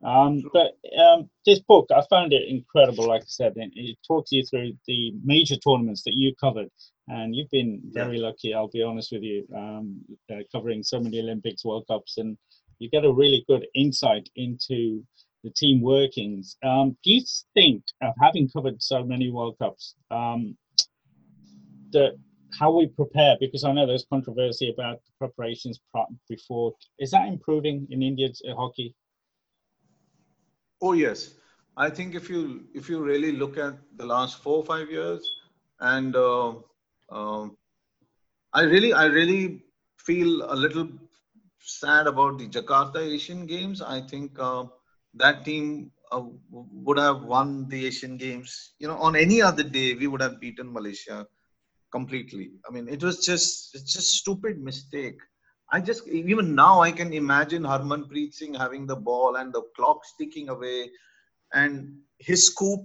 Um, 0.04 0.42
but 0.52 0.72
um, 1.00 1.30
this 1.46 1.60
book, 1.60 1.86
I 1.94 2.02
found 2.10 2.32
it 2.32 2.48
incredible. 2.48 3.08
Like 3.08 3.22
I 3.22 3.28
said, 3.28 3.54
it, 3.56 3.70
it, 3.74 3.96
talks 4.06 4.30
you 4.30 4.44
through 4.44 4.72
the 4.86 5.14
major 5.24 5.56
tournaments 5.56 6.02
that 6.04 6.14
you 6.14 6.34
covered, 6.36 6.68
and 7.08 7.34
you've 7.34 7.50
been 7.50 7.80
very 7.84 8.18
yeah. 8.18 8.26
lucky. 8.26 8.54
I'll 8.54 8.68
be 8.68 8.82
honest 8.82 9.12
with 9.12 9.22
you, 9.22 9.46
um, 9.56 10.00
uh, 10.30 10.42
covering 10.52 10.82
so 10.82 11.00
many 11.00 11.20
Olympics, 11.20 11.64
World 11.64 11.86
Cups, 11.88 12.18
and 12.18 12.36
you 12.78 12.90
get 12.90 13.04
a 13.04 13.12
really 13.12 13.44
good 13.48 13.66
insight 13.74 14.28
into 14.36 15.02
the 15.44 15.50
team 15.50 15.80
workings. 15.80 16.56
Um, 16.62 16.96
do 17.02 17.12
you 17.12 17.22
think, 17.54 17.84
of 18.02 18.12
having 18.20 18.50
covered 18.50 18.82
so 18.82 19.02
many 19.02 19.30
World 19.30 19.56
Cups, 19.58 19.94
how 21.94 22.30
we 22.36 22.40
prepare? 22.46 22.92
Because 23.00 23.24
I 23.24 23.30
know 23.36 23.50
there's 23.50 23.70
controversy 23.76 24.42
about 24.42 24.70
the 25.04 25.12
preparations 25.18 25.80
before. 26.28 26.74
Is 26.98 27.10
that 27.10 27.28
improving 27.28 27.86
in 27.90 28.02
India's 28.02 28.42
uh, 28.48 28.54
hockey? 28.54 28.94
Oh 30.80 30.92
yes, 30.92 31.34
I 31.76 31.90
think 31.90 32.14
if 32.14 32.28
you 32.28 32.66
if 32.74 32.88
you 32.88 33.02
really 33.02 33.32
look 33.32 33.56
at 33.58 33.74
the 33.96 34.04
last 34.06 34.42
four 34.42 34.58
or 34.58 34.64
five 34.64 34.90
years, 34.90 35.30
and 35.80 36.14
uh, 36.16 36.54
uh, 37.10 37.48
I 38.52 38.62
really 38.62 38.92
I 38.92 39.06
really 39.06 39.62
feel 39.98 40.42
a 40.52 40.54
little 40.54 40.88
sad 41.60 42.06
about 42.06 42.38
the 42.38 42.48
Jakarta 42.48 42.98
Asian 42.98 43.46
Games. 43.46 43.80
I 43.82 44.00
think 44.00 44.38
uh, 44.38 44.64
that 45.14 45.44
team 45.44 45.90
uh, 46.10 46.22
would 46.50 46.98
have 46.98 47.22
won 47.24 47.68
the 47.68 47.86
Asian 47.86 48.16
Games. 48.16 48.74
You 48.78 48.88
know, 48.88 48.96
on 48.96 49.16
any 49.16 49.42
other 49.42 49.62
day, 49.62 49.94
we 49.94 50.06
would 50.06 50.22
have 50.22 50.40
beaten 50.40 50.72
Malaysia 50.72 51.26
completely. 51.96 52.50
I 52.68 52.72
mean, 52.74 52.88
it 52.88 53.02
was 53.02 53.24
just 53.24 53.74
it's 53.74 53.92
just 53.92 54.10
stupid 54.22 54.62
mistake. 54.70 55.18
I 55.72 55.80
just 55.80 56.06
even 56.08 56.54
now 56.54 56.74
I 56.80 56.92
can 56.92 57.12
imagine 57.12 57.62
Harmanpreet 57.62 58.34
Singh 58.34 58.54
having 58.54 58.86
the 58.86 59.00
ball 59.08 59.36
and 59.36 59.52
the 59.52 59.62
clock 59.76 60.04
sticking 60.04 60.48
away, 60.56 60.90
and 61.52 61.96
his 62.18 62.46
scoop, 62.46 62.82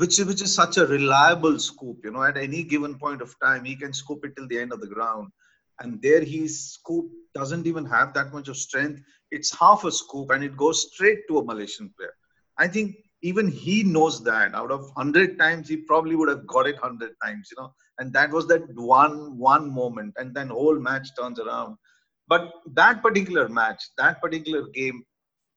which 0.00 0.18
which 0.30 0.42
is 0.46 0.54
such 0.62 0.78
a 0.78 0.86
reliable 0.86 1.58
scoop. 1.68 1.98
You 2.04 2.12
know, 2.12 2.24
at 2.30 2.36
any 2.48 2.62
given 2.74 2.98
point 3.04 3.22
of 3.22 3.36
time, 3.46 3.64
he 3.64 3.76
can 3.76 3.92
scoop 4.02 4.24
it 4.24 4.36
till 4.36 4.48
the 4.48 4.58
end 4.64 4.72
of 4.72 4.80
the 4.80 4.92
ground, 4.96 5.28
and 5.80 6.00
there 6.02 6.24
his 6.36 6.72
scoop 6.74 7.06
doesn't 7.34 7.66
even 7.66 7.86
have 7.96 8.14
that 8.14 8.32
much 8.32 8.48
of 8.48 8.56
strength 8.56 9.02
it's 9.30 9.58
half 9.58 9.84
a 9.84 9.92
scoop 9.92 10.30
and 10.30 10.44
it 10.44 10.56
goes 10.56 10.92
straight 10.92 11.20
to 11.28 11.38
a 11.38 11.44
Malaysian 11.44 11.92
player. 11.96 12.14
I 12.58 12.68
think 12.68 12.96
even 13.30 13.48
he 13.50 13.82
knows 13.82 14.22
that. 14.24 14.54
Out 14.54 14.70
of 14.70 14.82
100 14.94 15.38
times 15.38 15.68
he 15.68 15.76
probably 15.78 16.16
would 16.16 16.28
have 16.28 16.46
got 16.46 16.66
it 16.66 16.76
100 16.80 17.12
times 17.24 17.48
you 17.50 17.62
know. 17.62 17.72
And 17.98 18.12
that 18.14 18.30
was 18.30 18.46
that 18.48 18.62
one 18.74 19.38
one 19.38 19.72
moment 19.74 20.14
and 20.18 20.34
then 20.34 20.48
whole 20.48 20.78
match 20.78 21.08
turns 21.18 21.40
around. 21.40 21.76
But 22.28 22.52
that 22.74 23.02
particular 23.02 23.48
match 23.48 23.82
that 23.98 24.20
particular 24.22 24.62
game 24.80 25.04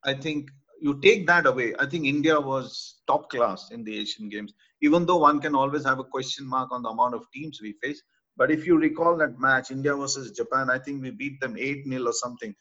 i 0.05 0.13
think 0.13 0.49
you 0.81 0.99
take 1.01 1.25
that 1.27 1.45
away. 1.51 1.73
I 1.79 1.85
think 1.91 2.05
india 2.05 2.39
was 2.39 3.01
top 3.07 3.29
class 3.33 3.69
in 3.71 3.83
the 3.83 3.97
asian 4.01 4.29
games 4.29 4.53
even 4.81 5.05
though 5.05 5.17
one 5.27 5.39
can 5.45 5.55
always 5.55 5.85
have 5.85 5.99
a 5.99 6.09
question 6.15 6.47
mark 6.55 6.71
on 6.71 6.83
the 6.83 6.89
amount 6.89 7.15
of 7.15 7.25
teams 7.33 7.59
we 7.61 7.73
face. 7.83 8.01
But 8.37 8.51
if 8.51 8.65
you 8.67 8.77
recall 8.79 9.17
that 9.17 9.39
match 9.47 9.71
india 9.77 9.95
versus 10.03 10.31
japan 10.41 10.69
i 10.75 10.79
think 10.79 11.01
we 11.03 11.11
beat 11.23 11.39
them 11.41 11.55
8 11.57 11.85
0 11.87 12.07
or 12.13 12.13
something. 12.25 12.55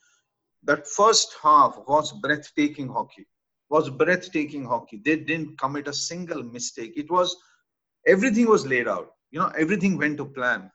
That 0.70 0.86
first 0.86 1.36
half 1.42 1.78
was 1.88 2.12
breathtaking 2.26 2.88
hockey 2.88 3.26
was 3.70 3.90
breathtaking 3.90 4.64
hockey. 4.64 5.00
They 5.04 5.16
didn't 5.16 5.58
commit 5.58 5.88
a 5.88 5.92
single 5.92 6.42
mistake. 6.42 6.92
It 6.96 7.10
was 7.10 7.36
everything 8.06 8.48
was 8.48 8.66
laid 8.66 8.88
out. 8.88 9.10
You 9.30 9.40
know 9.40 9.52
everything 9.58 9.98
went 9.98 10.16
to 10.18 10.24
plan. 10.24 10.70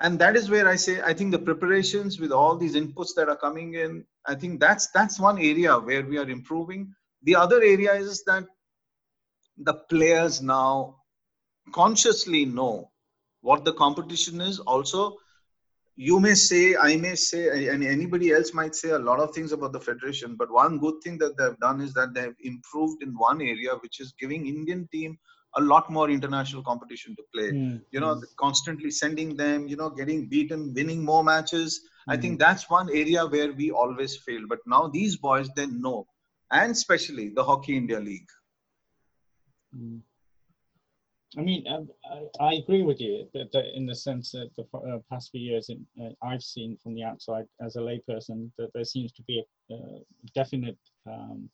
And 0.00 0.18
that 0.18 0.36
is 0.36 0.50
where 0.50 0.68
i 0.68 0.76
say 0.76 1.00
i 1.02 1.14
think 1.14 1.32
the 1.32 1.38
preparations 1.38 2.20
with 2.20 2.30
all 2.30 2.56
these 2.56 2.76
inputs 2.76 3.14
that 3.16 3.30
are 3.30 3.36
coming 3.36 3.74
in 3.74 4.04
i 4.26 4.34
think 4.34 4.60
that's 4.60 4.88
that's 4.90 5.18
one 5.18 5.38
area 5.38 5.78
where 5.78 6.04
we 6.04 6.18
are 6.18 6.28
improving. 6.28 6.94
The 7.22 7.36
other 7.36 7.62
area 7.62 7.94
is 7.94 8.22
that 8.24 8.44
the 9.56 9.74
players 9.90 10.42
now 10.42 10.96
consciously 11.72 12.44
know 12.44 12.90
what 13.40 13.64
the 13.64 13.72
competition 13.72 14.40
is. 14.40 14.58
Also, 14.60 15.16
you 15.96 16.20
may 16.20 16.34
say, 16.34 16.76
I 16.76 16.96
may 16.96 17.14
say, 17.14 17.68
and 17.68 17.82
anybody 17.82 18.32
else 18.32 18.52
might 18.52 18.74
say 18.74 18.90
a 18.90 18.98
lot 18.98 19.18
of 19.18 19.34
things 19.34 19.52
about 19.52 19.72
the 19.72 19.80
federation. 19.80 20.36
But 20.36 20.50
one 20.50 20.78
good 20.78 21.00
thing 21.02 21.16
that 21.18 21.38
they've 21.38 21.58
done 21.58 21.80
is 21.80 21.94
that 21.94 22.12
they've 22.12 22.36
improved 22.40 23.02
in 23.02 23.16
one 23.16 23.40
area, 23.40 23.70
which 23.80 24.00
is 24.00 24.12
giving 24.20 24.46
Indian 24.46 24.86
team 24.92 25.18
a 25.56 25.60
lot 25.60 25.88
more 25.88 26.10
international 26.10 26.62
competition 26.62 27.16
to 27.16 27.22
play. 27.34 27.50
Mm. 27.50 27.80
You 27.92 28.00
know, 28.00 28.20
constantly 28.38 28.90
sending 28.90 29.36
them, 29.36 29.68
you 29.68 29.76
know, 29.76 29.88
getting 29.88 30.26
beaten, 30.26 30.74
winning 30.74 31.02
more 31.02 31.24
matches. 31.24 31.80
Mm. 32.08 32.14
I 32.14 32.16
think 32.18 32.34
hmm. 32.34 32.38
that's 32.38 32.68
one 32.68 32.90
area 32.90 33.26
where 33.26 33.52
we 33.52 33.70
always 33.70 34.18
fail. 34.18 34.42
But 34.46 34.58
now 34.66 34.88
these 34.88 35.16
boys, 35.16 35.48
they 35.56 35.66
know, 35.66 36.06
and 36.50 36.72
especially 36.72 37.30
the 37.30 37.42
Hockey 37.42 37.74
India 37.74 37.98
League. 37.98 38.28
Mm. 39.74 40.02
I 41.38 41.42
mean, 41.42 41.66
um, 41.68 41.88
I, 42.10 42.44
I, 42.44 42.54
agree 42.54 42.82
with 42.82 42.98
you 42.98 43.28
that, 43.34 43.52
that, 43.52 43.76
in 43.76 43.84
the 43.84 43.94
sense 43.94 44.32
that 44.32 44.50
the 44.56 44.64
uh, 44.78 44.98
past 45.10 45.30
few 45.30 45.40
years 45.40 45.68
in, 45.68 45.86
uh, 46.02 46.12
I've 46.26 46.42
seen 46.42 46.78
from 46.82 46.94
the 46.94 47.04
outside 47.04 47.44
as 47.60 47.76
a 47.76 47.80
layperson 47.80 48.50
that 48.56 48.72
there 48.72 48.84
seems 48.84 49.12
to 49.12 49.22
be 49.24 49.44
a, 49.70 49.74
a 49.74 50.00
definite 50.34 50.78
um, 51.06 51.50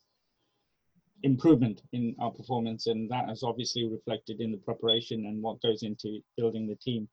improvement 1.23 1.81
in 1.91 2.15
our 2.19 2.31
performance, 2.31 2.87
and 2.87 3.09
that 3.09 3.29
is 3.29 3.43
obviously 3.43 3.85
reflected 3.89 4.39
in 4.39 4.51
the 4.51 4.57
preparation 4.57 5.25
and 5.25 5.41
what 5.41 5.61
goes 5.61 5.83
into 5.83 6.19
building 6.37 6.67
the 6.67 6.75
team. 6.75 7.09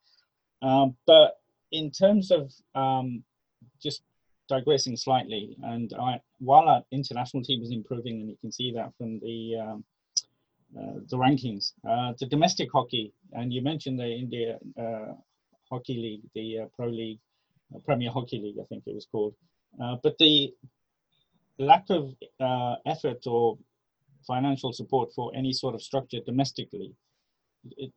Um, 0.62 0.96
but 1.06 1.40
in 1.72 1.90
terms 1.90 2.30
of 2.30 2.52
um, 2.76 3.24
just 3.82 4.02
digressing 4.48 4.96
slightly, 4.96 5.56
and 5.62 5.92
I, 5.98 6.20
while 6.38 6.68
our 6.68 6.84
international 6.92 7.42
team 7.42 7.62
is 7.62 7.72
improving, 7.72 8.20
and 8.20 8.30
you 8.30 8.36
can 8.40 8.52
see 8.52 8.72
that 8.74 8.92
from 8.96 9.18
the 9.20 9.56
um, 9.60 9.70
uh, 9.70 9.89
the 10.74 11.16
rankings, 11.16 11.72
uh, 11.88 12.12
the 12.18 12.26
domestic 12.26 12.70
hockey, 12.72 13.12
and 13.32 13.52
you 13.52 13.62
mentioned 13.62 13.98
the 13.98 14.06
India 14.06 14.58
uh, 14.78 15.14
Hockey 15.70 15.94
League, 15.94 16.22
the 16.34 16.60
uh, 16.60 16.66
Pro 16.76 16.86
League, 16.86 17.20
uh, 17.74 17.78
Premier 17.84 18.10
Hockey 18.10 18.38
League, 18.38 18.56
I 18.60 18.64
think 18.66 18.84
it 18.86 18.94
was 18.94 19.06
called, 19.10 19.34
but 20.02 20.16
the 20.18 20.52
lack 21.58 21.84
of 21.90 22.14
effort 22.86 23.26
or 23.26 23.58
financial 24.26 24.72
support 24.72 25.12
for 25.14 25.32
any 25.34 25.52
sort 25.52 25.74
of 25.74 25.82
structure 25.82 26.18
domestically. 26.24 26.92
It, 27.76 27.92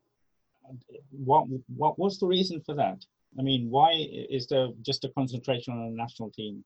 what 1.12 1.46
what 1.76 2.00
was 2.00 2.20
the 2.20 2.28
reason 2.28 2.62
for 2.66 2.74
that? 2.76 3.04
I 3.38 3.42
mean, 3.42 3.70
why 3.70 3.92
is 4.30 4.48
there 4.48 4.68
just 4.82 5.04
a 5.04 5.10
concentration 5.10 5.74
on 5.74 5.80
a 5.80 5.92
national 5.92 6.32
team? 6.32 6.64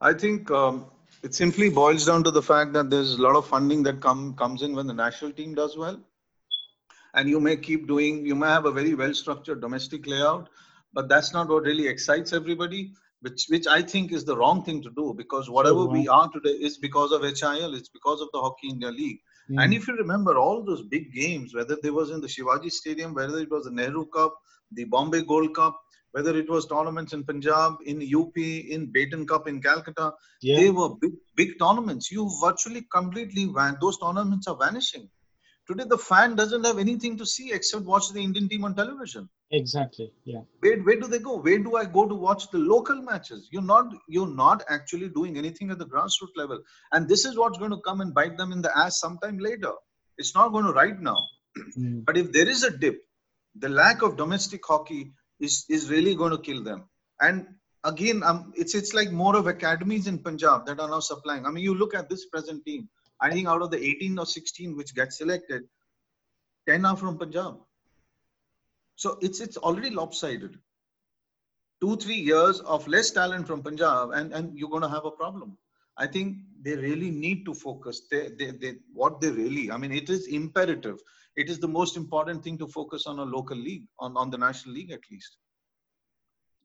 I 0.00 0.12
think 0.12 0.50
um, 0.50 0.86
it 1.22 1.34
simply 1.34 1.70
boils 1.70 2.06
down 2.06 2.24
to 2.24 2.30
the 2.30 2.42
fact 2.42 2.72
that 2.74 2.90
there's 2.90 3.14
a 3.14 3.22
lot 3.22 3.36
of 3.36 3.46
funding 3.46 3.82
that 3.84 4.00
come 4.00 4.34
comes 4.34 4.62
in 4.62 4.74
when 4.74 4.86
the 4.86 4.94
national 4.94 5.32
team 5.32 5.54
does 5.54 5.76
well, 5.76 6.00
and 7.14 7.28
you 7.28 7.40
may 7.40 7.56
keep 7.56 7.88
doing. 7.88 8.24
You 8.26 8.34
may 8.34 8.48
have 8.48 8.66
a 8.66 8.72
very 8.72 8.94
well 8.94 9.14
structured 9.14 9.60
domestic 9.60 10.06
layout, 10.06 10.48
but 10.92 11.08
that's 11.08 11.32
not 11.32 11.48
what 11.48 11.64
really 11.64 11.88
excites 11.88 12.32
everybody 12.32 12.92
which 13.20 13.46
which 13.48 13.66
I 13.66 13.82
think 13.82 14.12
is 14.12 14.24
the 14.24 14.36
wrong 14.36 14.64
thing 14.64 14.82
to 14.82 14.90
do 14.90 15.14
because 15.16 15.50
whatever 15.50 15.84
we 15.86 16.06
are 16.08 16.30
today 16.30 16.50
is 16.50 16.78
because 16.78 17.12
of 17.12 17.22
HIL, 17.22 17.74
it's 17.74 17.88
because 17.88 18.20
of 18.20 18.28
the 18.32 18.40
Hockey 18.40 18.68
India 18.68 18.90
League. 18.90 19.20
Mm. 19.50 19.64
And 19.64 19.74
if 19.74 19.88
you 19.88 19.96
remember 19.96 20.36
all 20.36 20.62
those 20.62 20.82
big 20.82 21.12
games, 21.12 21.54
whether 21.54 21.76
they 21.82 21.90
was 21.90 22.10
in 22.10 22.20
the 22.20 22.28
Shivaji 22.28 22.70
Stadium, 22.70 23.14
whether 23.14 23.38
it 23.38 23.50
was 23.50 23.64
the 23.64 23.70
Nehru 23.70 24.06
Cup, 24.06 24.34
the 24.72 24.84
Bombay 24.84 25.22
Gold 25.22 25.54
Cup, 25.54 25.80
whether 26.12 26.36
it 26.36 26.48
was 26.48 26.66
tournaments 26.66 27.12
in 27.12 27.24
Punjab, 27.24 27.76
in 27.84 28.02
UP, 28.02 28.36
in 28.36 28.92
Beighton 28.92 29.26
Cup 29.26 29.46
in 29.46 29.60
Calcutta, 29.60 30.12
yeah. 30.42 30.56
they 30.56 30.70
were 30.70 30.90
big 31.00 31.12
big 31.36 31.58
tournaments. 31.58 32.10
You 32.10 32.30
virtually 32.42 32.86
completely 32.92 33.46
van 33.46 33.76
those 33.80 33.98
tournaments 33.98 34.48
are 34.48 34.56
vanishing. 34.56 35.08
Today 35.68 35.84
the 35.86 35.98
fan 35.98 36.34
doesn't 36.34 36.64
have 36.64 36.78
anything 36.78 37.18
to 37.18 37.26
see 37.26 37.52
except 37.52 37.84
watch 37.84 38.10
the 38.12 38.20
Indian 38.20 38.48
team 38.48 38.64
on 38.64 38.74
television. 38.74 39.28
Exactly. 39.50 40.10
Yeah. 40.24 40.40
Where 40.60 40.78
where 40.78 40.98
do 41.00 41.08
they 41.08 41.18
go? 41.18 41.36
Where 41.38 41.58
do 41.58 41.76
I 41.76 41.84
go 41.84 42.06
to 42.08 42.14
watch 42.14 42.50
the 42.50 42.58
local 42.58 43.02
matches? 43.02 43.48
You're 43.50 43.62
not 43.62 43.92
you're 44.08 44.34
not 44.34 44.64
actually 44.68 45.10
doing 45.10 45.36
anything 45.36 45.70
at 45.70 45.78
the 45.78 45.86
grassroots 45.86 46.36
level. 46.36 46.60
And 46.92 47.06
this 47.06 47.26
is 47.26 47.36
what's 47.36 47.58
going 47.58 47.70
to 47.70 47.80
come 47.84 48.00
and 48.00 48.14
bite 48.14 48.38
them 48.38 48.52
in 48.52 48.62
the 48.62 48.76
ass 48.76 49.00
sometime 49.00 49.38
later. 49.38 49.72
It's 50.16 50.34
not 50.34 50.52
going 50.52 50.64
to 50.64 50.72
right 50.72 50.98
now. 50.98 51.18
Mm. 51.78 52.04
But 52.04 52.16
if 52.16 52.32
there 52.32 52.48
is 52.48 52.62
a 52.62 52.70
dip, 52.70 53.00
the 53.56 53.68
lack 53.68 54.02
of 54.02 54.16
domestic 54.16 54.60
hockey 54.66 55.12
is 55.40 55.64
is 55.68 55.88
really 55.90 56.14
going 56.14 56.32
to 56.32 56.38
kill 56.38 56.62
them. 56.62 56.84
And 57.20 57.46
again, 57.84 58.22
um, 58.22 58.52
it's 58.56 58.74
it's 58.74 58.94
like 58.94 59.10
more 59.10 59.36
of 59.36 59.46
academies 59.46 60.06
in 60.06 60.18
Punjab 60.18 60.66
that 60.66 60.80
are 60.80 60.88
now 60.88 61.00
supplying. 61.00 61.46
I 61.46 61.50
mean, 61.50 61.64
you 61.64 61.74
look 61.74 61.94
at 61.94 62.08
this 62.08 62.26
present 62.26 62.64
team. 62.64 62.88
I 63.20 63.30
think 63.30 63.48
out 63.48 63.62
of 63.62 63.70
the 63.70 63.84
18 63.84 64.18
or 64.18 64.26
16 64.26 64.76
which 64.76 64.94
get 64.94 65.12
selected, 65.12 65.64
10 66.68 66.84
are 66.84 66.96
from 66.96 67.18
Punjab 67.18 67.56
so 68.98 69.16
it's 69.22 69.40
it's 69.40 69.56
already 69.56 69.90
lopsided. 69.90 70.58
Two 71.80 71.96
three 71.96 72.16
years 72.16 72.58
of 72.60 72.86
less 72.88 73.12
talent 73.12 73.46
from 73.46 73.62
Punjab, 73.62 74.10
and 74.10 74.32
and 74.34 74.58
you're 74.58 74.68
going 74.68 74.82
to 74.82 74.94
have 74.94 75.04
a 75.04 75.12
problem. 75.12 75.56
I 75.96 76.08
think 76.08 76.38
they 76.62 76.76
really 76.76 77.10
need 77.10 77.44
to 77.46 77.54
focus. 77.54 78.02
They, 78.10 78.30
they, 78.38 78.50
they, 78.50 78.74
what 78.92 79.20
they 79.20 79.30
really, 79.30 79.70
I 79.70 79.76
mean, 79.76 79.92
it 79.92 80.10
is 80.10 80.26
imperative. 80.26 80.98
It 81.36 81.48
is 81.48 81.58
the 81.58 81.68
most 81.68 81.96
important 81.96 82.42
thing 82.42 82.58
to 82.58 82.66
focus 82.66 83.06
on 83.06 83.18
a 83.18 83.24
local 83.24 83.56
league, 83.56 83.84
on, 84.00 84.16
on 84.16 84.30
the 84.30 84.38
national 84.38 84.74
league 84.74 84.90
at 84.90 85.00
least. 85.10 85.36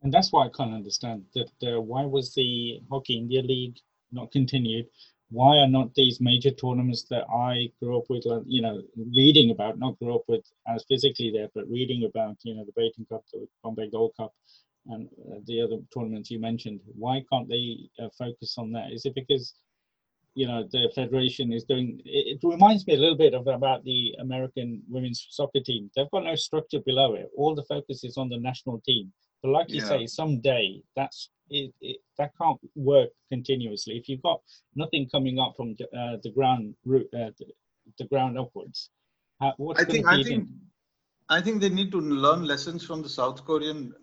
And 0.01 0.13
that's 0.13 0.31
why 0.31 0.45
I 0.45 0.49
can't 0.55 0.73
understand 0.73 1.23
that. 1.35 1.51
Uh, 1.63 1.79
why 1.79 2.03
was 2.03 2.33
the 2.33 2.81
Hockey 2.89 3.17
India 3.17 3.41
League 3.41 3.77
not 4.11 4.31
continued? 4.31 4.87
why 5.33 5.57
are 5.57 5.67
not 5.67 5.95
these 5.95 6.21
major 6.21 6.51
tournaments 6.51 7.05
that 7.09 7.25
I 7.27 7.71
grew 7.81 7.97
up 7.97 8.05
with, 8.07 8.23
you 8.45 8.61
know, 8.61 8.83
reading 8.95 9.49
about, 9.49 9.79
not 9.79 9.97
grew 9.97 10.13
up 10.15 10.21
with 10.27 10.45
as 10.67 10.85
physically 10.87 11.31
there, 11.31 11.49
but 11.55 11.67
reading 11.67 12.03
about, 12.05 12.37
you 12.43 12.53
know, 12.53 12.63
the 12.63 12.71
Beighton 12.79 13.09
Cup, 13.09 13.23
the 13.33 13.47
Bombay 13.63 13.89
Gold 13.89 14.13
Cup, 14.15 14.31
and 14.87 15.09
uh, 15.31 15.39
the 15.47 15.59
other 15.59 15.77
tournaments 15.91 16.29
you 16.29 16.39
mentioned. 16.39 16.81
Why 16.85 17.23
can't 17.31 17.49
they 17.49 17.89
uh, 17.99 18.09
focus 18.15 18.55
on 18.59 18.71
that? 18.73 18.91
Is 18.91 19.07
it 19.07 19.15
because, 19.15 19.55
you 20.35 20.47
know, 20.47 20.67
the 20.71 20.91
federation 20.95 21.53
is 21.53 21.63
doing? 21.63 22.01
It, 22.05 22.39
it, 22.43 22.47
reminds 22.47 22.85
me 22.87 22.95
a 22.95 22.97
little 22.97 23.17
bit 23.17 23.33
of 23.33 23.47
about 23.47 23.83
the 23.83 24.15
American 24.19 24.81
women's 24.89 25.27
soccer 25.29 25.59
team. 25.63 25.91
They've 25.95 26.09
got 26.11 26.23
no 26.23 26.35
structure 26.35 26.79
below 26.85 27.13
it. 27.15 27.29
All 27.37 27.53
the 27.55 27.63
focus 27.63 28.03
is 28.03 28.17
on 28.17 28.29
the 28.29 28.39
national 28.39 28.81
team. 28.85 29.11
But 29.41 29.49
like 29.49 29.69
you 29.69 29.81
yeah. 29.81 29.89
say, 29.89 30.07
someday 30.07 30.81
that's 30.95 31.29
it, 31.49 31.73
it, 31.81 31.97
that 32.17 32.31
can't 32.41 32.59
work 32.75 33.09
continuously. 33.31 33.97
If 33.97 34.09
you've 34.09 34.23
got 34.23 34.41
nothing 34.75 35.07
coming 35.09 35.37
up 35.39 35.53
from 35.55 35.75
uh, 35.81 36.17
the 36.23 36.31
ground 36.33 36.75
root, 36.85 37.07
uh, 37.13 37.31
the, 37.37 37.45
the, 37.99 38.05
ground 38.05 38.39
upwards, 38.39 38.89
uh, 39.41 39.51
what's 39.57 39.81
I 39.81 39.85
think 39.85 40.07
I 40.07 40.23
think 40.23 40.47
I 41.29 41.41
think 41.41 41.61
they 41.61 41.69
need 41.69 41.91
to 41.91 41.99
learn 41.99 42.45
lessons 42.45 42.85
from 42.85 43.01
the 43.01 43.09
South 43.09 43.45
Korean 43.45 43.93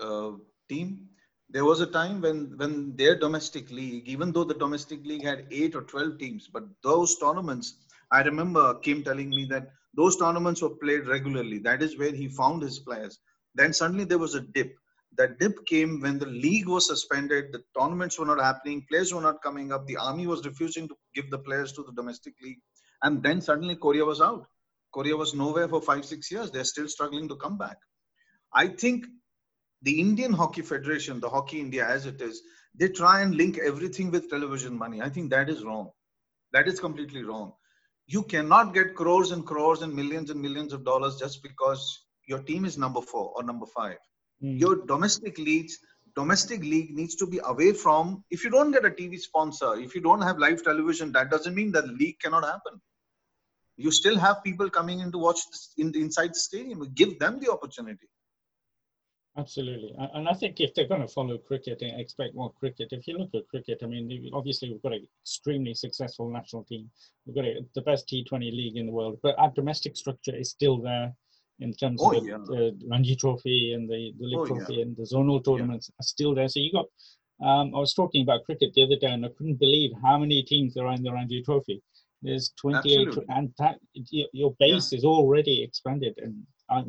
uh, 0.00 0.32
team. 0.68 1.07
There 1.50 1.64
was 1.64 1.80
a 1.80 1.86
time 1.86 2.20
when 2.20 2.56
when 2.58 2.96
their 2.96 3.18
domestic 3.18 3.70
league, 3.70 4.06
even 4.06 4.32
though 4.32 4.44
the 4.44 4.54
domestic 4.54 5.04
league 5.04 5.24
had 5.24 5.46
eight 5.50 5.74
or 5.74 5.82
twelve 5.82 6.18
teams, 6.18 6.48
but 6.48 6.64
those 6.82 7.18
tournaments, 7.18 7.74
I 8.12 8.22
remember 8.22 8.74
Kim 8.80 9.02
telling 9.02 9.30
me 9.30 9.46
that 9.46 9.70
those 9.94 10.16
tournaments 10.16 10.60
were 10.62 10.76
played 10.76 11.06
regularly. 11.06 11.58
That 11.58 11.82
is 11.82 11.98
where 11.98 12.12
he 12.12 12.28
found 12.28 12.62
his 12.62 12.78
players. 12.78 13.18
Then 13.54 13.72
suddenly 13.72 14.04
there 14.04 14.18
was 14.18 14.34
a 14.34 14.40
dip 14.40 14.74
that 15.16 15.38
dip 15.38 15.64
came 15.66 16.00
when 16.00 16.18
the 16.18 16.26
league 16.26 16.68
was 16.68 16.86
suspended, 16.86 17.52
the 17.52 17.62
tournaments 17.78 18.18
were 18.18 18.26
not 18.26 18.40
happening, 18.40 18.86
players 18.88 19.12
were 19.12 19.22
not 19.22 19.42
coming 19.42 19.72
up, 19.72 19.86
the 19.86 19.96
army 19.96 20.26
was 20.26 20.44
refusing 20.46 20.86
to 20.88 20.96
give 21.14 21.30
the 21.30 21.38
players 21.38 21.72
to 21.72 21.82
the 21.82 21.92
domestic 21.92 22.34
league, 22.42 22.60
and 23.02 23.22
then 23.22 23.40
suddenly 23.40 23.74
Korea 23.74 24.04
was 24.04 24.20
out. 24.20 24.46
Korea 24.92 25.16
was 25.16 25.34
nowhere 25.34 25.68
for 25.68 25.80
five, 25.80 26.04
six 26.04 26.30
years. 26.30 26.50
They're 26.50 26.64
still 26.64 26.88
struggling 26.88 27.28
to 27.28 27.36
come 27.36 27.58
back. 27.58 27.78
I 28.52 28.68
think 28.68 29.06
the 29.82 30.00
Indian 30.00 30.32
Hockey 30.32 30.62
Federation, 30.62 31.20
the 31.20 31.28
Hockey 31.28 31.60
India 31.60 31.86
as 31.86 32.06
it 32.06 32.20
is, 32.20 32.42
they 32.74 32.88
try 32.88 33.20
and 33.22 33.34
link 33.34 33.58
everything 33.58 34.10
with 34.10 34.28
television 34.30 34.76
money. 34.76 35.00
I 35.00 35.08
think 35.08 35.30
that 35.30 35.48
is 35.48 35.64
wrong. 35.64 35.90
That 36.52 36.68
is 36.68 36.80
completely 36.80 37.22
wrong. 37.22 37.52
You 38.06 38.22
cannot 38.22 38.74
get 38.74 38.94
crores 38.94 39.32
and 39.32 39.44
crores 39.44 39.82
and 39.82 39.94
millions 39.94 40.30
and 40.30 40.40
millions 40.40 40.72
of 40.72 40.84
dollars 40.84 41.16
just 41.16 41.42
because 41.42 42.06
your 42.26 42.40
team 42.40 42.64
is 42.64 42.78
number 42.78 43.00
four 43.00 43.32
or 43.36 43.42
number 43.42 43.66
five. 43.66 43.98
Mm. 44.42 44.58
Your 44.58 44.86
domestic 44.86 45.38
leagues, 45.38 45.78
domestic 46.16 46.60
league 46.62 46.94
needs 46.94 47.16
to 47.16 47.26
be 47.26 47.40
away 47.44 47.72
from. 47.72 48.24
If 48.30 48.44
you 48.44 48.50
don't 48.50 48.72
get 48.72 48.84
a 48.84 48.90
TV 48.90 49.18
sponsor, 49.18 49.74
if 49.74 49.94
you 49.94 50.00
don't 50.00 50.22
have 50.22 50.38
live 50.38 50.62
television, 50.62 51.12
that 51.12 51.30
doesn't 51.30 51.54
mean 51.54 51.72
that 51.72 51.88
league 51.88 52.18
cannot 52.20 52.44
happen. 52.44 52.80
You 53.76 53.90
still 53.92 54.18
have 54.18 54.42
people 54.42 54.70
coming 54.70 55.00
in 55.00 55.12
to 55.12 55.18
watch 55.18 55.40
this 55.50 55.72
in 55.76 55.94
inside 55.94 56.30
the 56.30 56.40
stadium. 56.40 56.84
Give 56.94 57.18
them 57.18 57.38
the 57.40 57.52
opportunity. 57.52 58.08
Absolutely, 59.38 59.94
and 60.14 60.28
I 60.28 60.34
think 60.34 60.58
if 60.58 60.74
they're 60.74 60.88
going 60.88 61.00
to 61.00 61.06
follow 61.06 61.38
cricket 61.38 61.80
and 61.82 62.00
expect 62.00 62.34
more 62.34 62.52
cricket, 62.58 62.88
if 62.90 63.06
you 63.06 63.16
look 63.16 63.30
at 63.36 63.46
cricket, 63.48 63.78
I 63.84 63.86
mean, 63.86 64.30
obviously 64.34 64.68
we've 64.68 64.82
got 64.82 64.94
an 64.94 65.06
extremely 65.22 65.74
successful 65.74 66.28
national 66.28 66.64
team. 66.64 66.90
We've 67.24 67.36
got 67.36 67.44
a, 67.44 67.60
the 67.76 67.82
best 67.82 68.08
T20 68.08 68.40
league 68.50 68.76
in 68.76 68.86
the 68.86 68.92
world, 68.92 69.20
but 69.22 69.38
our 69.38 69.52
domestic 69.52 69.96
structure 69.96 70.34
is 70.34 70.50
still 70.50 70.82
there 70.82 71.14
in 71.60 71.72
terms 71.72 72.00
oh, 72.02 72.16
of 72.16 72.26
yeah. 72.26 72.38
the, 72.46 72.76
the 72.80 72.86
Ranji 72.90 73.14
Trophy 73.14 73.74
and 73.74 73.88
the, 73.88 74.12
the 74.18 74.26
League 74.26 74.38
oh, 74.38 74.46
Trophy 74.46 74.74
yeah. 74.74 74.82
and 74.82 74.96
the 74.96 75.04
zonal 75.04 75.44
tournaments 75.44 75.88
yeah. 75.88 76.00
are 76.00 76.06
still 76.06 76.34
there. 76.34 76.48
So 76.48 76.58
you 76.58 76.72
got, 76.72 76.86
um, 77.40 77.74
I 77.76 77.78
was 77.78 77.94
talking 77.94 78.22
about 78.22 78.44
cricket 78.44 78.72
the 78.74 78.82
other 78.82 78.96
day 78.96 79.12
and 79.12 79.24
I 79.24 79.28
couldn't 79.38 79.60
believe 79.60 79.92
how 80.02 80.18
many 80.18 80.42
teams 80.42 80.74
there 80.74 80.86
are 80.86 80.94
in 80.94 81.04
the 81.04 81.12
Ranji 81.12 81.42
Trophy. 81.44 81.80
There's 82.22 82.52
28, 82.60 83.08
Absolutely. 83.08 83.24
and 83.28 83.52
that 83.58 83.78
your 84.32 84.56
base 84.58 84.92
is 84.92 85.04
already 85.04 85.62
expanded, 85.62 86.18
and 86.18 86.42
I 86.68 86.82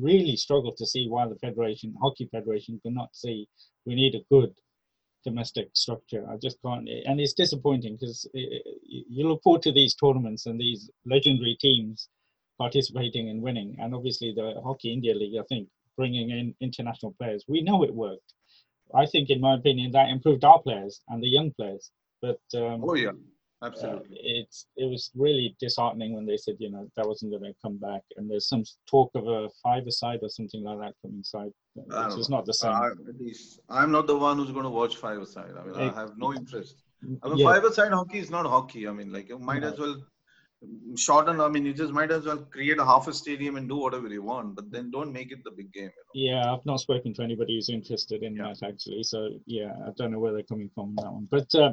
really 0.00 0.36
struggle 0.36 0.72
to 0.76 0.86
see 0.86 1.08
why 1.08 1.26
the 1.28 1.36
federation, 1.36 1.94
hockey 2.00 2.28
federation, 2.30 2.80
cannot 2.84 3.14
see 3.14 3.48
we 3.84 3.94
need 3.94 4.14
a 4.14 4.24
good 4.34 4.54
domestic 5.24 5.68
structure. 5.74 6.24
I 6.28 6.36
just 6.36 6.58
can't, 6.62 6.88
and 6.88 7.20
it's 7.20 7.32
disappointing 7.32 7.96
because 8.00 8.28
you 8.34 9.28
look 9.28 9.42
forward 9.42 9.62
to 9.62 9.72
these 9.72 9.94
tournaments 9.94 10.46
and 10.46 10.60
these 10.60 10.90
legendary 11.06 11.56
teams 11.60 12.08
participating 12.58 13.28
and 13.30 13.42
winning, 13.42 13.76
and 13.80 13.94
obviously 13.94 14.32
the 14.34 14.60
Hockey 14.62 14.92
India 14.92 15.14
League. 15.14 15.38
I 15.38 15.44
think 15.48 15.68
bringing 15.96 16.30
in 16.30 16.54
international 16.60 17.14
players, 17.18 17.44
we 17.48 17.62
know 17.62 17.82
it 17.82 17.94
worked. 17.94 18.34
I 18.94 19.06
think, 19.06 19.30
in 19.30 19.40
my 19.40 19.54
opinion, 19.54 19.92
that 19.92 20.10
improved 20.10 20.44
our 20.44 20.60
players 20.60 21.00
and 21.08 21.22
the 21.22 21.28
young 21.28 21.52
players. 21.52 21.90
But 22.20 22.40
um, 22.54 22.84
Oh 22.86 22.94
yeah, 22.94 23.12
uh, 23.62 23.66
absolutely. 23.66 24.18
it's 24.22 24.66
it 24.76 24.84
was 24.84 25.10
really 25.14 25.56
disheartening 25.60 26.14
when 26.14 26.26
they 26.26 26.36
said 26.36 26.56
you 26.58 26.70
know 26.70 26.88
that 26.96 27.06
wasn't 27.06 27.30
going 27.30 27.44
to 27.44 27.54
come 27.62 27.76
back, 27.78 28.02
and 28.16 28.30
there's 28.30 28.48
some 28.48 28.64
talk 28.90 29.10
of 29.14 29.26
a 29.28 29.48
five-a-side 29.62 30.18
or 30.22 30.28
something 30.28 30.62
like 30.64 30.78
that 30.78 30.94
coming 31.02 31.22
side, 31.22 31.52
which 31.74 32.18
is 32.18 32.28
not 32.28 32.44
the 32.44 32.54
same. 32.54 32.72
I, 32.72 32.90
I'm 33.70 33.90
not 33.90 34.06
the 34.06 34.16
one 34.16 34.36
who's 34.36 34.50
going 34.50 34.64
to 34.64 34.70
watch 34.70 34.96
five 34.96 35.20
aside. 35.20 35.52
I 35.58 35.64
mean, 35.64 35.76
I 35.76 35.94
have 36.00 36.18
no 36.18 36.34
interest. 36.34 36.76
I 37.22 37.28
mean, 37.28 37.38
yeah, 37.38 37.46
five 37.46 37.64
aside 37.64 37.92
hockey 37.92 38.18
is 38.18 38.30
not 38.30 38.46
hockey. 38.46 38.86
I 38.88 38.92
mean, 38.92 39.12
like 39.12 39.28
you 39.28 39.38
might 39.38 39.62
No. 39.62 39.72
as 39.72 39.78
well 39.78 39.96
shorten. 40.96 41.40
I 41.40 41.48
mean, 41.48 41.64
you 41.64 41.72
just 41.72 41.92
might 41.92 42.10
as 42.10 42.26
well 42.26 42.38
create 42.38 42.78
a 42.78 42.84
half 42.84 43.08
a 43.08 43.12
stadium 43.12 43.56
and 43.56 43.68
do 43.68 43.76
whatever 43.76 44.08
you 44.08 44.22
want, 44.22 44.54
but 44.54 44.70
then 44.70 44.90
don't 44.90 45.12
make 45.12 45.32
it 45.32 45.42
the 45.44 45.50
big 45.50 45.72
game. 45.72 45.90
You 46.14 46.30
yeah, 46.32 46.52
I've 46.52 46.64
not 46.64 46.80
spoken 46.80 47.14
to 47.14 47.22
anybody 47.22 47.56
who's 47.56 47.68
interested 47.68 48.22
in 48.22 48.36
Yeah. 48.36 48.52
that 48.60 48.66
actually. 48.66 49.02
So 49.02 49.30
yeah, 49.46 49.72
I 49.86 49.90
don't 49.96 50.12
know 50.12 50.18
where 50.18 50.32
they're 50.32 50.42
coming 50.42 50.70
from 50.74 50.90
on 50.90 50.94
that 50.96 51.12
one. 51.12 51.28
But 51.30 51.54
uh, 51.54 51.72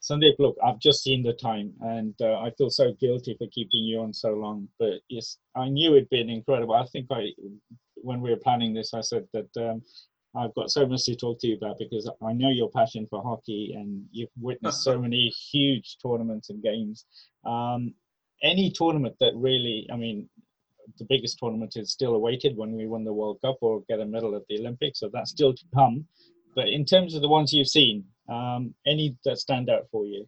Sundeep, 0.00 0.36
look, 0.38 0.56
I've 0.64 0.78
just 0.78 1.02
seen 1.02 1.22
the 1.22 1.32
time, 1.34 1.72
and 1.80 2.14
uh, 2.20 2.38
I 2.40 2.50
feel 2.56 2.70
so 2.70 2.92
guilty 3.00 3.34
for 3.38 3.46
keeping 3.48 3.84
you 3.84 4.00
on 4.00 4.12
so 4.14 4.30
long. 4.32 4.68
But 4.78 5.00
yes, 5.08 5.38
I 5.56 5.68
knew 5.68 5.92
it'd 5.92 6.08
been 6.10 6.30
incredible. 6.30 6.74
I 6.74 6.86
think 6.86 7.06
I, 7.10 7.32
when 7.96 8.20
we 8.20 8.30
were 8.30 8.36
planning 8.36 8.74
this, 8.74 8.94
I 8.94 9.00
said 9.00 9.26
that. 9.32 9.50
Um, 9.56 9.82
I've 10.32 10.54
got 10.54 10.70
so 10.70 10.86
much 10.86 11.06
to 11.06 11.16
talk 11.16 11.40
to 11.40 11.48
you 11.48 11.56
about 11.56 11.76
because 11.80 12.08
I 12.22 12.32
know 12.32 12.50
your 12.50 12.70
passion 12.70 13.04
for 13.10 13.20
hockey 13.20 13.74
and 13.76 14.04
you've 14.12 14.30
witnessed 14.40 14.84
so 14.84 14.96
many 14.96 15.26
huge 15.26 15.96
tournaments 16.00 16.50
and 16.50 16.62
games. 16.62 17.04
Um, 17.44 17.94
any 18.42 18.70
tournament 18.70 19.16
that 19.20 19.32
really, 19.34 19.88
I 19.92 19.96
mean, 19.96 20.28
the 20.98 21.04
biggest 21.04 21.38
tournament 21.38 21.76
is 21.76 21.92
still 21.92 22.14
awaited 22.14 22.56
when 22.56 22.72
we 22.72 22.86
win 22.86 23.04
the 23.04 23.12
World 23.12 23.38
Cup 23.42 23.58
or 23.60 23.82
get 23.88 24.00
a 24.00 24.06
medal 24.06 24.34
at 24.34 24.42
the 24.48 24.58
Olympics, 24.58 25.00
so 25.00 25.10
that's 25.12 25.30
still 25.30 25.52
to 25.52 25.64
come. 25.74 26.06
But 26.54 26.68
in 26.68 26.84
terms 26.84 27.14
of 27.14 27.22
the 27.22 27.28
ones 27.28 27.52
you've 27.52 27.68
seen, 27.68 28.04
um, 28.28 28.74
any 28.86 29.16
that 29.24 29.38
stand 29.38 29.70
out 29.70 29.88
for 29.90 30.04
you? 30.04 30.26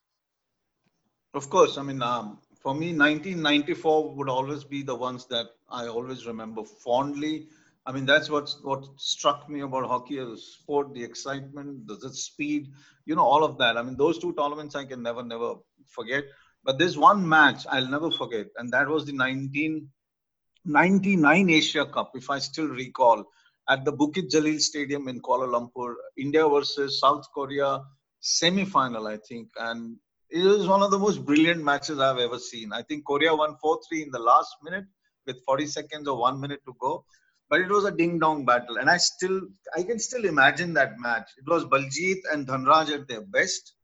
Of 1.35 1.49
course, 1.51 1.79
I 1.79 1.83
mean, 1.83 2.03
um, 2.03 2.39
for 2.63 2.75
me, 2.75 2.89
1994 2.89 4.15
would 4.15 4.29
always 4.29 4.65
be 4.65 4.83
the 4.83 4.95
ones 4.95 5.27
that 5.27 5.47
I 5.69 5.89
always 5.89 6.27
remember 6.27 6.63
fondly. 6.65 7.49
I 7.87 7.93
mean, 7.93 8.07
that's 8.07 8.31
what 8.31 8.55
what 8.63 8.87
struck 8.97 9.49
me 9.49 9.61
about 9.61 9.87
hockey 9.87 10.19
as 10.19 10.29
a 10.29 10.37
sport: 10.37 10.95
the 10.95 11.03
excitement, 11.03 11.87
the, 11.89 11.97
the 11.97 12.13
speed, 12.15 12.73
you 13.07 13.17
know, 13.17 13.25
all 13.25 13.43
of 13.43 13.59
that. 13.59 13.77
I 13.77 13.83
mean, 13.83 13.97
those 13.97 14.19
two 14.19 14.33
tournaments 14.35 14.77
I 14.77 14.85
can 14.85 15.03
never, 15.03 15.23
never 15.23 15.55
forget. 15.89 16.25
But 16.65 16.79
this 16.79 16.97
one 16.97 17.29
match 17.29 17.67
I'll 17.69 17.89
never 17.89 18.11
forget, 18.11 18.47
and 18.57 18.73
that 18.73 18.89
was 18.89 19.05
the 19.05 19.15
1999 19.17 21.51
Asia 21.51 21.85
Cup, 21.87 22.13
if 22.15 22.31
I 22.31 22.39
still 22.39 22.69
recall, 22.69 23.25
at 23.69 23.85
the 23.85 23.93
Bukit 23.93 24.31
Jalil 24.31 24.61
Stadium 24.61 25.09
in 25.09 25.21
Kuala 25.21 25.49
Lumpur, 25.49 25.95
India 26.17 26.49
versus 26.49 27.01
South 27.01 27.27
Korea 27.35 27.83
semi-final, 28.21 29.09
I 29.09 29.19
think, 29.29 29.49
and 29.59 29.97
it 30.31 30.45
was 30.45 30.67
one 30.67 30.83
of 30.83 30.91
the 30.91 30.99
most 30.99 31.25
brilliant 31.25 31.63
matches 31.63 31.99
I've 31.99 32.19
ever 32.19 32.39
seen. 32.39 32.73
I 32.73 32.83
think 32.83 33.05
Korea 33.05 33.35
won 33.35 33.57
4-3 33.63 34.05
in 34.05 34.11
the 34.11 34.19
last 34.19 34.57
minute 34.63 34.87
with 35.27 35.45
40 35.45 35.67
seconds 35.67 36.09
or 36.09 36.17
one 36.17 36.41
minute 36.41 36.61
to 36.67 36.75
go. 36.81 37.05
But 37.51 37.61
it 37.61 37.69
was 37.69 37.85
a 37.85 37.91
ding-dong 37.91 38.47
battle, 38.47 38.79
and 38.79 38.89
I 38.89 38.97
still, 38.97 39.43
I 39.77 39.83
can 39.83 39.99
still 39.99 40.25
imagine 40.25 40.73
that 40.75 40.99
match. 40.99 41.29
It 41.37 41.47
was 41.47 41.67
Baljeet 41.67 42.23
and 42.33 42.47
Dhanraj 42.47 42.91
at 42.95 43.09
their 43.09 43.21
best, 43.21 43.75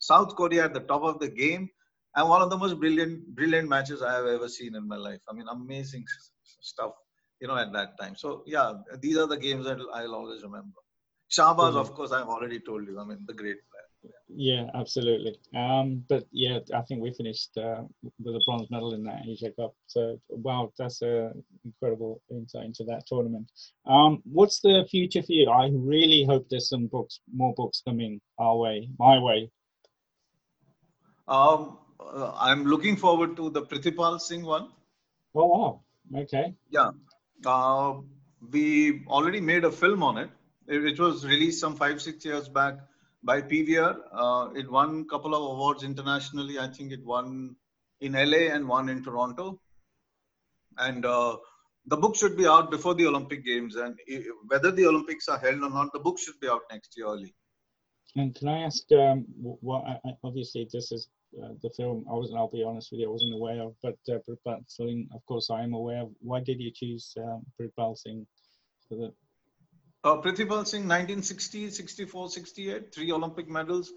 South 0.00 0.34
Korea 0.34 0.64
at 0.64 0.74
the 0.74 0.80
top 0.80 1.02
of 1.02 1.20
the 1.20 1.28
game, 1.28 1.70
and 2.16 2.28
one 2.28 2.42
of 2.42 2.50
the 2.50 2.56
most 2.56 2.78
brilliant, 2.78 3.26
brilliant 3.34 3.68
matches 3.68 4.02
I 4.02 4.12
have 4.12 4.26
ever 4.26 4.48
seen 4.48 4.74
in 4.76 4.86
my 4.86 4.96
life. 4.96 5.20
I 5.28 5.34
mean, 5.34 5.46
amazing 5.50 6.04
stuff, 6.60 6.92
you 7.40 7.48
know, 7.48 7.56
at 7.56 7.72
that 7.72 7.98
time. 8.00 8.16
So 8.16 8.42
yeah, 8.46 8.72
these 9.00 9.16
are 9.16 9.26
the 9.26 9.36
games 9.36 9.64
that 9.66 9.78
I'll 9.92 10.14
always 10.14 10.42
remember. 10.42 10.78
Shahbaz, 11.30 11.56
Brilliant. 11.56 11.88
of 11.88 11.94
course, 11.94 12.12
I've 12.12 12.28
already 12.28 12.60
told 12.60 12.86
you. 12.86 13.00
I 13.00 13.04
mean, 13.04 13.18
the 13.26 13.34
great 13.34 13.58
player. 13.70 14.12
Yeah, 14.28 14.66
absolutely. 14.74 15.36
Um, 15.56 16.04
but 16.08 16.26
yeah, 16.30 16.58
I 16.74 16.82
think 16.82 17.00
we 17.00 17.12
finished 17.12 17.56
uh, 17.56 17.82
with 18.22 18.34
a 18.34 18.40
bronze 18.46 18.70
medal 18.70 18.94
in 18.94 19.02
that 19.04 19.22
Asia 19.26 19.50
Cup. 19.50 19.74
So 19.86 20.20
wow, 20.28 20.72
that's 20.78 21.02
a 21.02 21.32
incredible 21.64 22.20
insight 22.30 22.66
into 22.66 22.84
that 22.84 23.06
tournament. 23.06 23.50
Um, 23.86 24.22
what's 24.24 24.60
the 24.60 24.86
future 24.90 25.22
for 25.22 25.32
you? 25.32 25.50
I 25.50 25.70
really 25.72 26.24
hope 26.24 26.46
there's 26.48 26.68
some 26.68 26.86
books, 26.86 27.20
more 27.34 27.54
books 27.54 27.82
coming 27.86 28.20
our 28.38 28.56
way, 28.56 28.88
my 28.98 29.18
way. 29.18 29.50
Um, 31.26 31.78
uh, 32.00 32.32
I'm 32.36 32.64
looking 32.64 32.96
forward 32.96 33.36
to 33.36 33.50
the 33.50 33.62
Prithipal 33.62 34.20
Singh 34.20 34.44
one. 34.44 34.68
Oh 35.34 35.46
wow, 35.46 35.80
okay. 36.22 36.54
Yeah. 36.70 36.90
Uh, 37.44 37.94
we 38.50 39.04
already 39.08 39.40
made 39.40 39.64
a 39.64 39.72
film 39.72 40.02
on 40.02 40.18
it. 40.18 40.30
It, 40.66 40.84
it 40.84 40.98
was 40.98 41.26
released 41.26 41.60
some 41.60 41.76
five, 41.76 42.00
six 42.00 42.24
years 42.24 42.48
back 42.48 42.78
by 43.22 43.40
PVR. 43.42 43.96
Uh, 44.12 44.50
it 44.54 44.70
won 44.70 45.00
a 45.00 45.10
couple 45.10 45.34
of 45.34 45.42
awards 45.42 45.82
internationally. 45.82 46.58
I 46.58 46.68
think 46.68 46.92
it 46.92 47.04
won 47.04 47.56
in 48.00 48.12
LA 48.12 48.52
and 48.54 48.68
one 48.68 48.88
in 48.88 49.02
Toronto. 49.02 49.60
And 50.78 51.04
uh, 51.04 51.36
the 51.86 51.96
book 51.96 52.16
should 52.16 52.36
be 52.36 52.46
out 52.46 52.70
before 52.70 52.94
the 52.94 53.06
Olympic 53.06 53.44
Games. 53.44 53.76
And 53.76 53.98
whether 54.48 54.70
the 54.70 54.86
Olympics 54.86 55.28
are 55.28 55.38
held 55.38 55.62
or 55.62 55.70
not, 55.70 55.92
the 55.92 56.00
book 56.00 56.18
should 56.18 56.38
be 56.40 56.48
out 56.48 56.62
next 56.70 56.94
year 56.96 57.06
early. 57.06 57.34
And 58.16 58.34
can 58.34 58.48
I 58.48 58.60
ask, 58.60 58.84
um, 58.92 59.24
what, 59.38 59.84
obviously 60.22 60.68
this 60.72 60.92
is 60.92 61.08
the 61.62 61.70
film, 61.76 62.04
I 62.10 62.14
wasn't, 62.14 62.38
I'll 62.38 62.48
be 62.48 62.62
honest 62.62 62.90
with 62.90 63.00
you, 63.00 63.08
I 63.08 63.12
wasn't 63.12 63.34
aware 63.34 63.62
of, 63.62 63.74
but 63.82 63.96
uh, 64.08 64.56
Singh, 64.66 65.08
of 65.14 65.24
course, 65.26 65.50
I 65.50 65.62
am 65.62 65.74
aware 65.74 66.02
of. 66.02 66.10
Why 66.20 66.40
did 66.40 66.60
you 66.60 66.70
choose 66.70 67.14
um, 67.18 67.44
Prithipal 67.58 67.96
Singh 67.96 68.26
for 68.88 68.96
the, 68.96 69.12
Uh, 70.04 70.64
Singh, 70.64 70.86
1960, 70.86 71.70
64, 71.70 72.28
68, 72.28 72.94
three 72.94 73.10
Olympic 73.10 73.48
medals, 73.48 73.92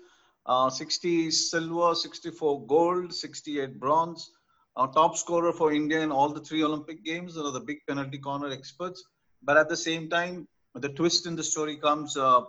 uh, 0.46 0.70
60 0.70 1.32
silver, 1.32 1.94
64 1.94 2.66
gold, 2.66 3.14
68 3.14 3.80
bronze. 3.80 4.32
Uh, 4.78 4.88
top 4.88 5.18
scorer 5.18 5.52
for 5.52 5.74
India 5.74 6.00
in 6.02 6.12
all 6.12 6.30
the 6.30 6.40
three 6.40 6.64
Olympic 6.64 7.04
games. 7.04 7.36
You 7.36 7.44
know, 7.44 7.52
the 7.52 7.60
big 7.60 7.80
penalty 7.88 8.20
corner 8.20 8.50
experts. 8.50 9.04
But 9.44 9.58
at 9.58 9.70
the 9.70 9.76
same 9.76 10.10
time, 10.10 10.48
the 10.76 10.90
twist 10.90 11.26
in 11.26 11.36
the 11.36 11.44
story 11.44 11.78
comes. 11.78 12.16
Uh, 12.16 12.42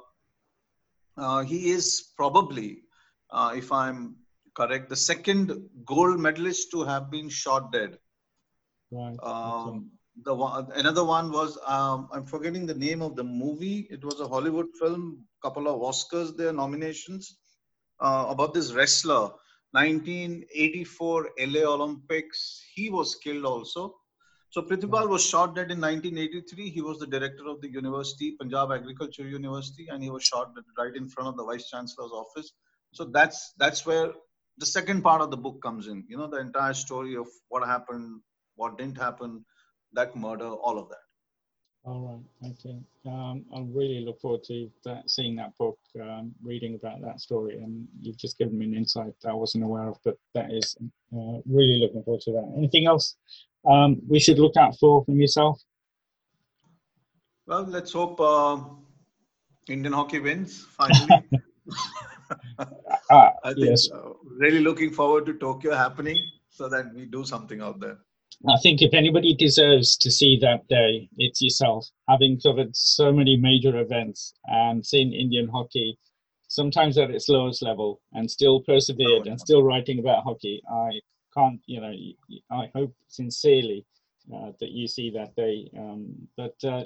uh, 1.16 1.42
he 1.42 1.70
is 1.70 2.12
probably, 2.16 2.82
uh, 3.30 3.54
if 3.56 3.72
I'm 3.72 4.16
correct, 4.58 4.88
the 4.88 4.96
second 4.96 5.52
gold 5.84 6.18
medalist 6.18 6.70
to 6.72 6.82
have 6.84 7.10
been 7.10 7.28
shot 7.28 7.72
dead. 7.72 7.98
right? 8.90 9.16
Um, 9.22 9.90
the 10.24 10.34
one, 10.34 10.68
another 10.74 11.04
one 11.04 11.30
was 11.30 11.58
um, 11.66 12.08
I'm 12.12 12.26
forgetting 12.26 12.66
the 12.66 12.74
name 12.74 13.02
of 13.02 13.14
the 13.14 13.24
movie. 13.24 13.86
It 13.90 14.04
was 14.04 14.20
a 14.20 14.28
Hollywood 14.28 14.66
film, 14.80 15.24
couple 15.42 15.68
of 15.68 15.80
Oscars 15.80 16.36
there 16.36 16.52
nominations 16.52 17.38
uh, 18.00 18.26
about 18.28 18.54
this 18.54 18.72
wrestler. 18.72 19.30
1984 19.72 21.30
LA 21.40 21.60
Olympics. 21.60 22.64
He 22.74 22.88
was 22.88 23.14
killed 23.16 23.44
also. 23.44 23.94
So 24.50 24.62
Prithipal 24.62 25.08
was 25.08 25.22
shot 25.22 25.54
dead 25.54 25.70
in 25.70 25.80
1983. 25.80 26.70
He 26.70 26.80
was 26.80 26.98
the 26.98 27.06
director 27.06 27.46
of 27.46 27.60
the 27.60 27.70
university, 27.70 28.34
Punjab 28.40 28.72
Agriculture 28.72 29.28
University, 29.28 29.88
and 29.90 30.02
he 30.02 30.08
was 30.08 30.24
shot 30.24 30.54
dead 30.54 30.64
right 30.78 30.96
in 30.96 31.06
front 31.06 31.28
of 31.28 31.36
the 31.36 31.44
vice 31.44 31.68
chancellor's 31.68 32.12
office. 32.12 32.52
So 32.92 33.04
that's 33.04 33.52
that's 33.58 33.84
where 33.84 34.12
the 34.58 34.66
second 34.66 35.02
part 35.02 35.20
of 35.20 35.30
the 35.30 35.36
book 35.36 35.62
comes 35.62 35.86
in. 35.86 36.04
You 36.08 36.18
know, 36.18 36.26
the 36.26 36.38
entire 36.38 36.74
story 36.74 37.16
of 37.16 37.26
what 37.48 37.66
happened, 37.66 38.20
what 38.56 38.76
didn't 38.78 38.98
happen, 38.98 39.44
that 39.92 40.14
murder, 40.16 40.48
all 40.48 40.78
of 40.78 40.88
that. 40.88 41.04
All 41.84 42.00
right. 42.42 42.50
Okay. 42.50 42.78
Um, 43.06 43.44
I 43.54 43.60
really 43.72 44.04
look 44.04 44.20
forward 44.20 44.44
to 44.44 44.68
that, 44.84 45.08
seeing 45.08 45.36
that 45.36 45.56
book, 45.58 45.78
um, 46.00 46.34
reading 46.42 46.74
about 46.74 47.00
that 47.02 47.20
story, 47.20 47.56
and 47.62 47.86
you've 48.00 48.18
just 48.18 48.36
given 48.36 48.58
me 48.58 48.66
an 48.66 48.74
insight 48.74 49.14
that 49.22 49.30
I 49.30 49.34
wasn't 49.34 49.64
aware 49.64 49.88
of. 49.88 49.96
But 50.04 50.16
that 50.34 50.52
is 50.52 50.76
uh, 51.14 51.38
really 51.46 51.78
looking 51.78 52.02
forward 52.02 52.20
to 52.22 52.32
that. 52.32 52.52
Anything 52.56 52.86
else 52.86 53.16
um, 53.66 54.02
we 54.08 54.18
should 54.20 54.38
look 54.38 54.56
out 54.56 54.78
for 54.78 55.04
from 55.04 55.20
yourself? 55.20 55.62
Well, 57.46 57.64
let's 57.66 57.92
hope 57.92 58.20
uh, 58.20 58.58
Indian 59.68 59.92
hockey 59.94 60.18
wins 60.18 60.66
finally. 60.76 61.08
Ah, 63.10 63.32
I 63.44 63.54
think 63.54 63.66
yes. 63.66 63.88
uh, 63.92 64.12
really 64.38 64.60
looking 64.60 64.92
forward 64.92 65.26
to 65.26 65.34
Tokyo 65.34 65.74
happening 65.74 66.18
so 66.50 66.68
that 66.68 66.92
we 66.94 67.06
do 67.06 67.24
something 67.24 67.60
out 67.60 67.80
there. 67.80 67.98
I 68.48 68.56
think 68.62 68.82
if 68.82 68.94
anybody 68.94 69.34
deserves 69.34 69.96
to 69.96 70.10
see 70.10 70.38
that 70.40 70.68
day, 70.68 71.08
it's 71.16 71.42
yourself. 71.42 71.88
Having 72.08 72.40
covered 72.40 72.76
so 72.76 73.12
many 73.12 73.36
major 73.36 73.80
events 73.80 74.34
and 74.44 74.84
seen 74.84 75.12
Indian 75.12 75.48
hockey, 75.48 75.98
sometimes 76.46 76.98
at 76.98 77.10
its 77.10 77.28
lowest 77.28 77.62
level, 77.62 78.00
and 78.12 78.30
still 78.30 78.60
persevered 78.60 79.26
Oh, 79.26 79.30
and 79.30 79.40
still 79.40 79.62
writing 79.64 79.98
about 79.98 80.22
hockey, 80.22 80.62
I 80.70 81.00
can't, 81.36 81.60
you 81.66 81.80
know, 81.80 81.92
I 82.50 82.70
hope 82.74 82.94
sincerely 83.08 83.84
uh, 84.34 84.52
that 84.60 84.70
you 84.70 84.86
see 84.86 85.10
that 85.10 85.34
day. 85.36 85.70
Um, 85.76 86.28
but 86.36 86.54
uh, 86.64 86.84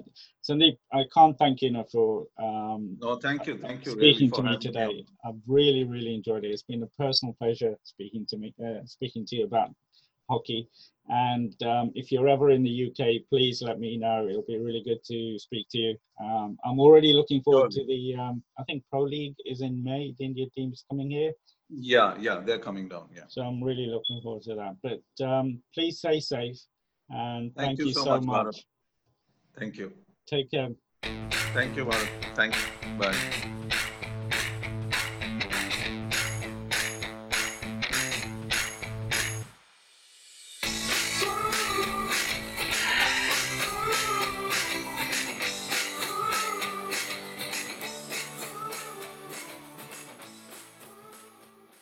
Sundeep, 0.49 0.76
I 0.93 1.05
can't 1.14 1.36
thank 1.38 1.62
you 1.62 1.68
enough 1.68 1.90
for 1.90 2.26
um, 2.40 2.97
No, 3.01 3.16
thank 3.16 3.47
you, 3.47 3.59
thank 3.59 3.84
you. 3.84 3.95
really 3.95 4.14
speaking 4.14 4.30
for 4.30 4.43
to 4.43 4.51
me 4.51 4.59
today. 4.59 5.05
I've 5.24 5.40
really, 5.47 5.84
really 5.84 6.14
enjoyed 6.14 6.45
it. 6.45 6.49
It's 6.51 6.62
been 6.62 6.82
a 6.82 7.03
personal 7.03 7.34
pleasure 7.34 7.74
speaking 7.82 8.26
to 8.30 8.36
me, 8.36 8.55
uh, 8.64 8.84
speaking 8.86 9.24
to 9.26 9.36
you 9.36 9.45
about 9.45 9.70
hockey. 10.30 10.68
And 11.09 11.61
um, 11.64 11.90
if 11.95 12.12
you're 12.12 12.28
ever 12.28 12.51
in 12.51 12.62
the 12.62 12.86
UK, 12.88 13.28
please 13.28 13.61
let 13.61 13.80
me 13.80 13.97
know. 13.97 14.26
It'll 14.28 14.45
be 14.47 14.59
really 14.59 14.82
good 14.84 15.03
to 15.05 15.38
speak 15.38 15.66
to 15.70 15.78
you. 15.78 15.97
Um, 16.22 16.57
I'm 16.64 16.78
already 16.78 17.12
looking 17.12 17.43
forward 17.43 17.72
to 17.72 17.84
the. 17.84 18.14
Um, 18.14 18.43
I 18.59 18.62
think 18.64 18.84
Pro 18.88 19.03
League 19.03 19.34
is 19.45 19.62
in 19.62 19.82
May. 19.82 20.14
The 20.18 20.24
India 20.24 20.47
team 20.57 20.72
is 20.72 20.84
coming 20.88 21.11
here, 21.11 21.32
Yeah, 21.68 22.14
yeah, 22.20 22.40
they're 22.47 22.61
coming 22.61 22.88
down. 22.88 23.09
Yeah. 23.14 23.24
so 23.28 23.43
I'm 23.43 23.62
really 23.62 23.86
looking 23.86 24.20
forward 24.22 24.43
to 24.45 24.55
that. 24.55 24.76
But 24.82 25.26
um, 25.26 25.61
please 25.74 25.99
stay 25.99 26.20
safe, 26.20 26.59
and 27.12 27.54
thank, 27.54 27.78
Thank 27.78 27.78
you 27.78 27.92
so 27.92 28.04
much, 28.06 28.22
Bharat. 28.22 28.58
Thank 29.58 29.76
you. 29.76 29.92
Take 30.26 30.50
care. 30.50 30.70
Thank 31.54 31.76
you, 31.76 31.84
Bharat. 31.84 32.08
Thanks. 32.34 32.58
Bye. 32.98 33.51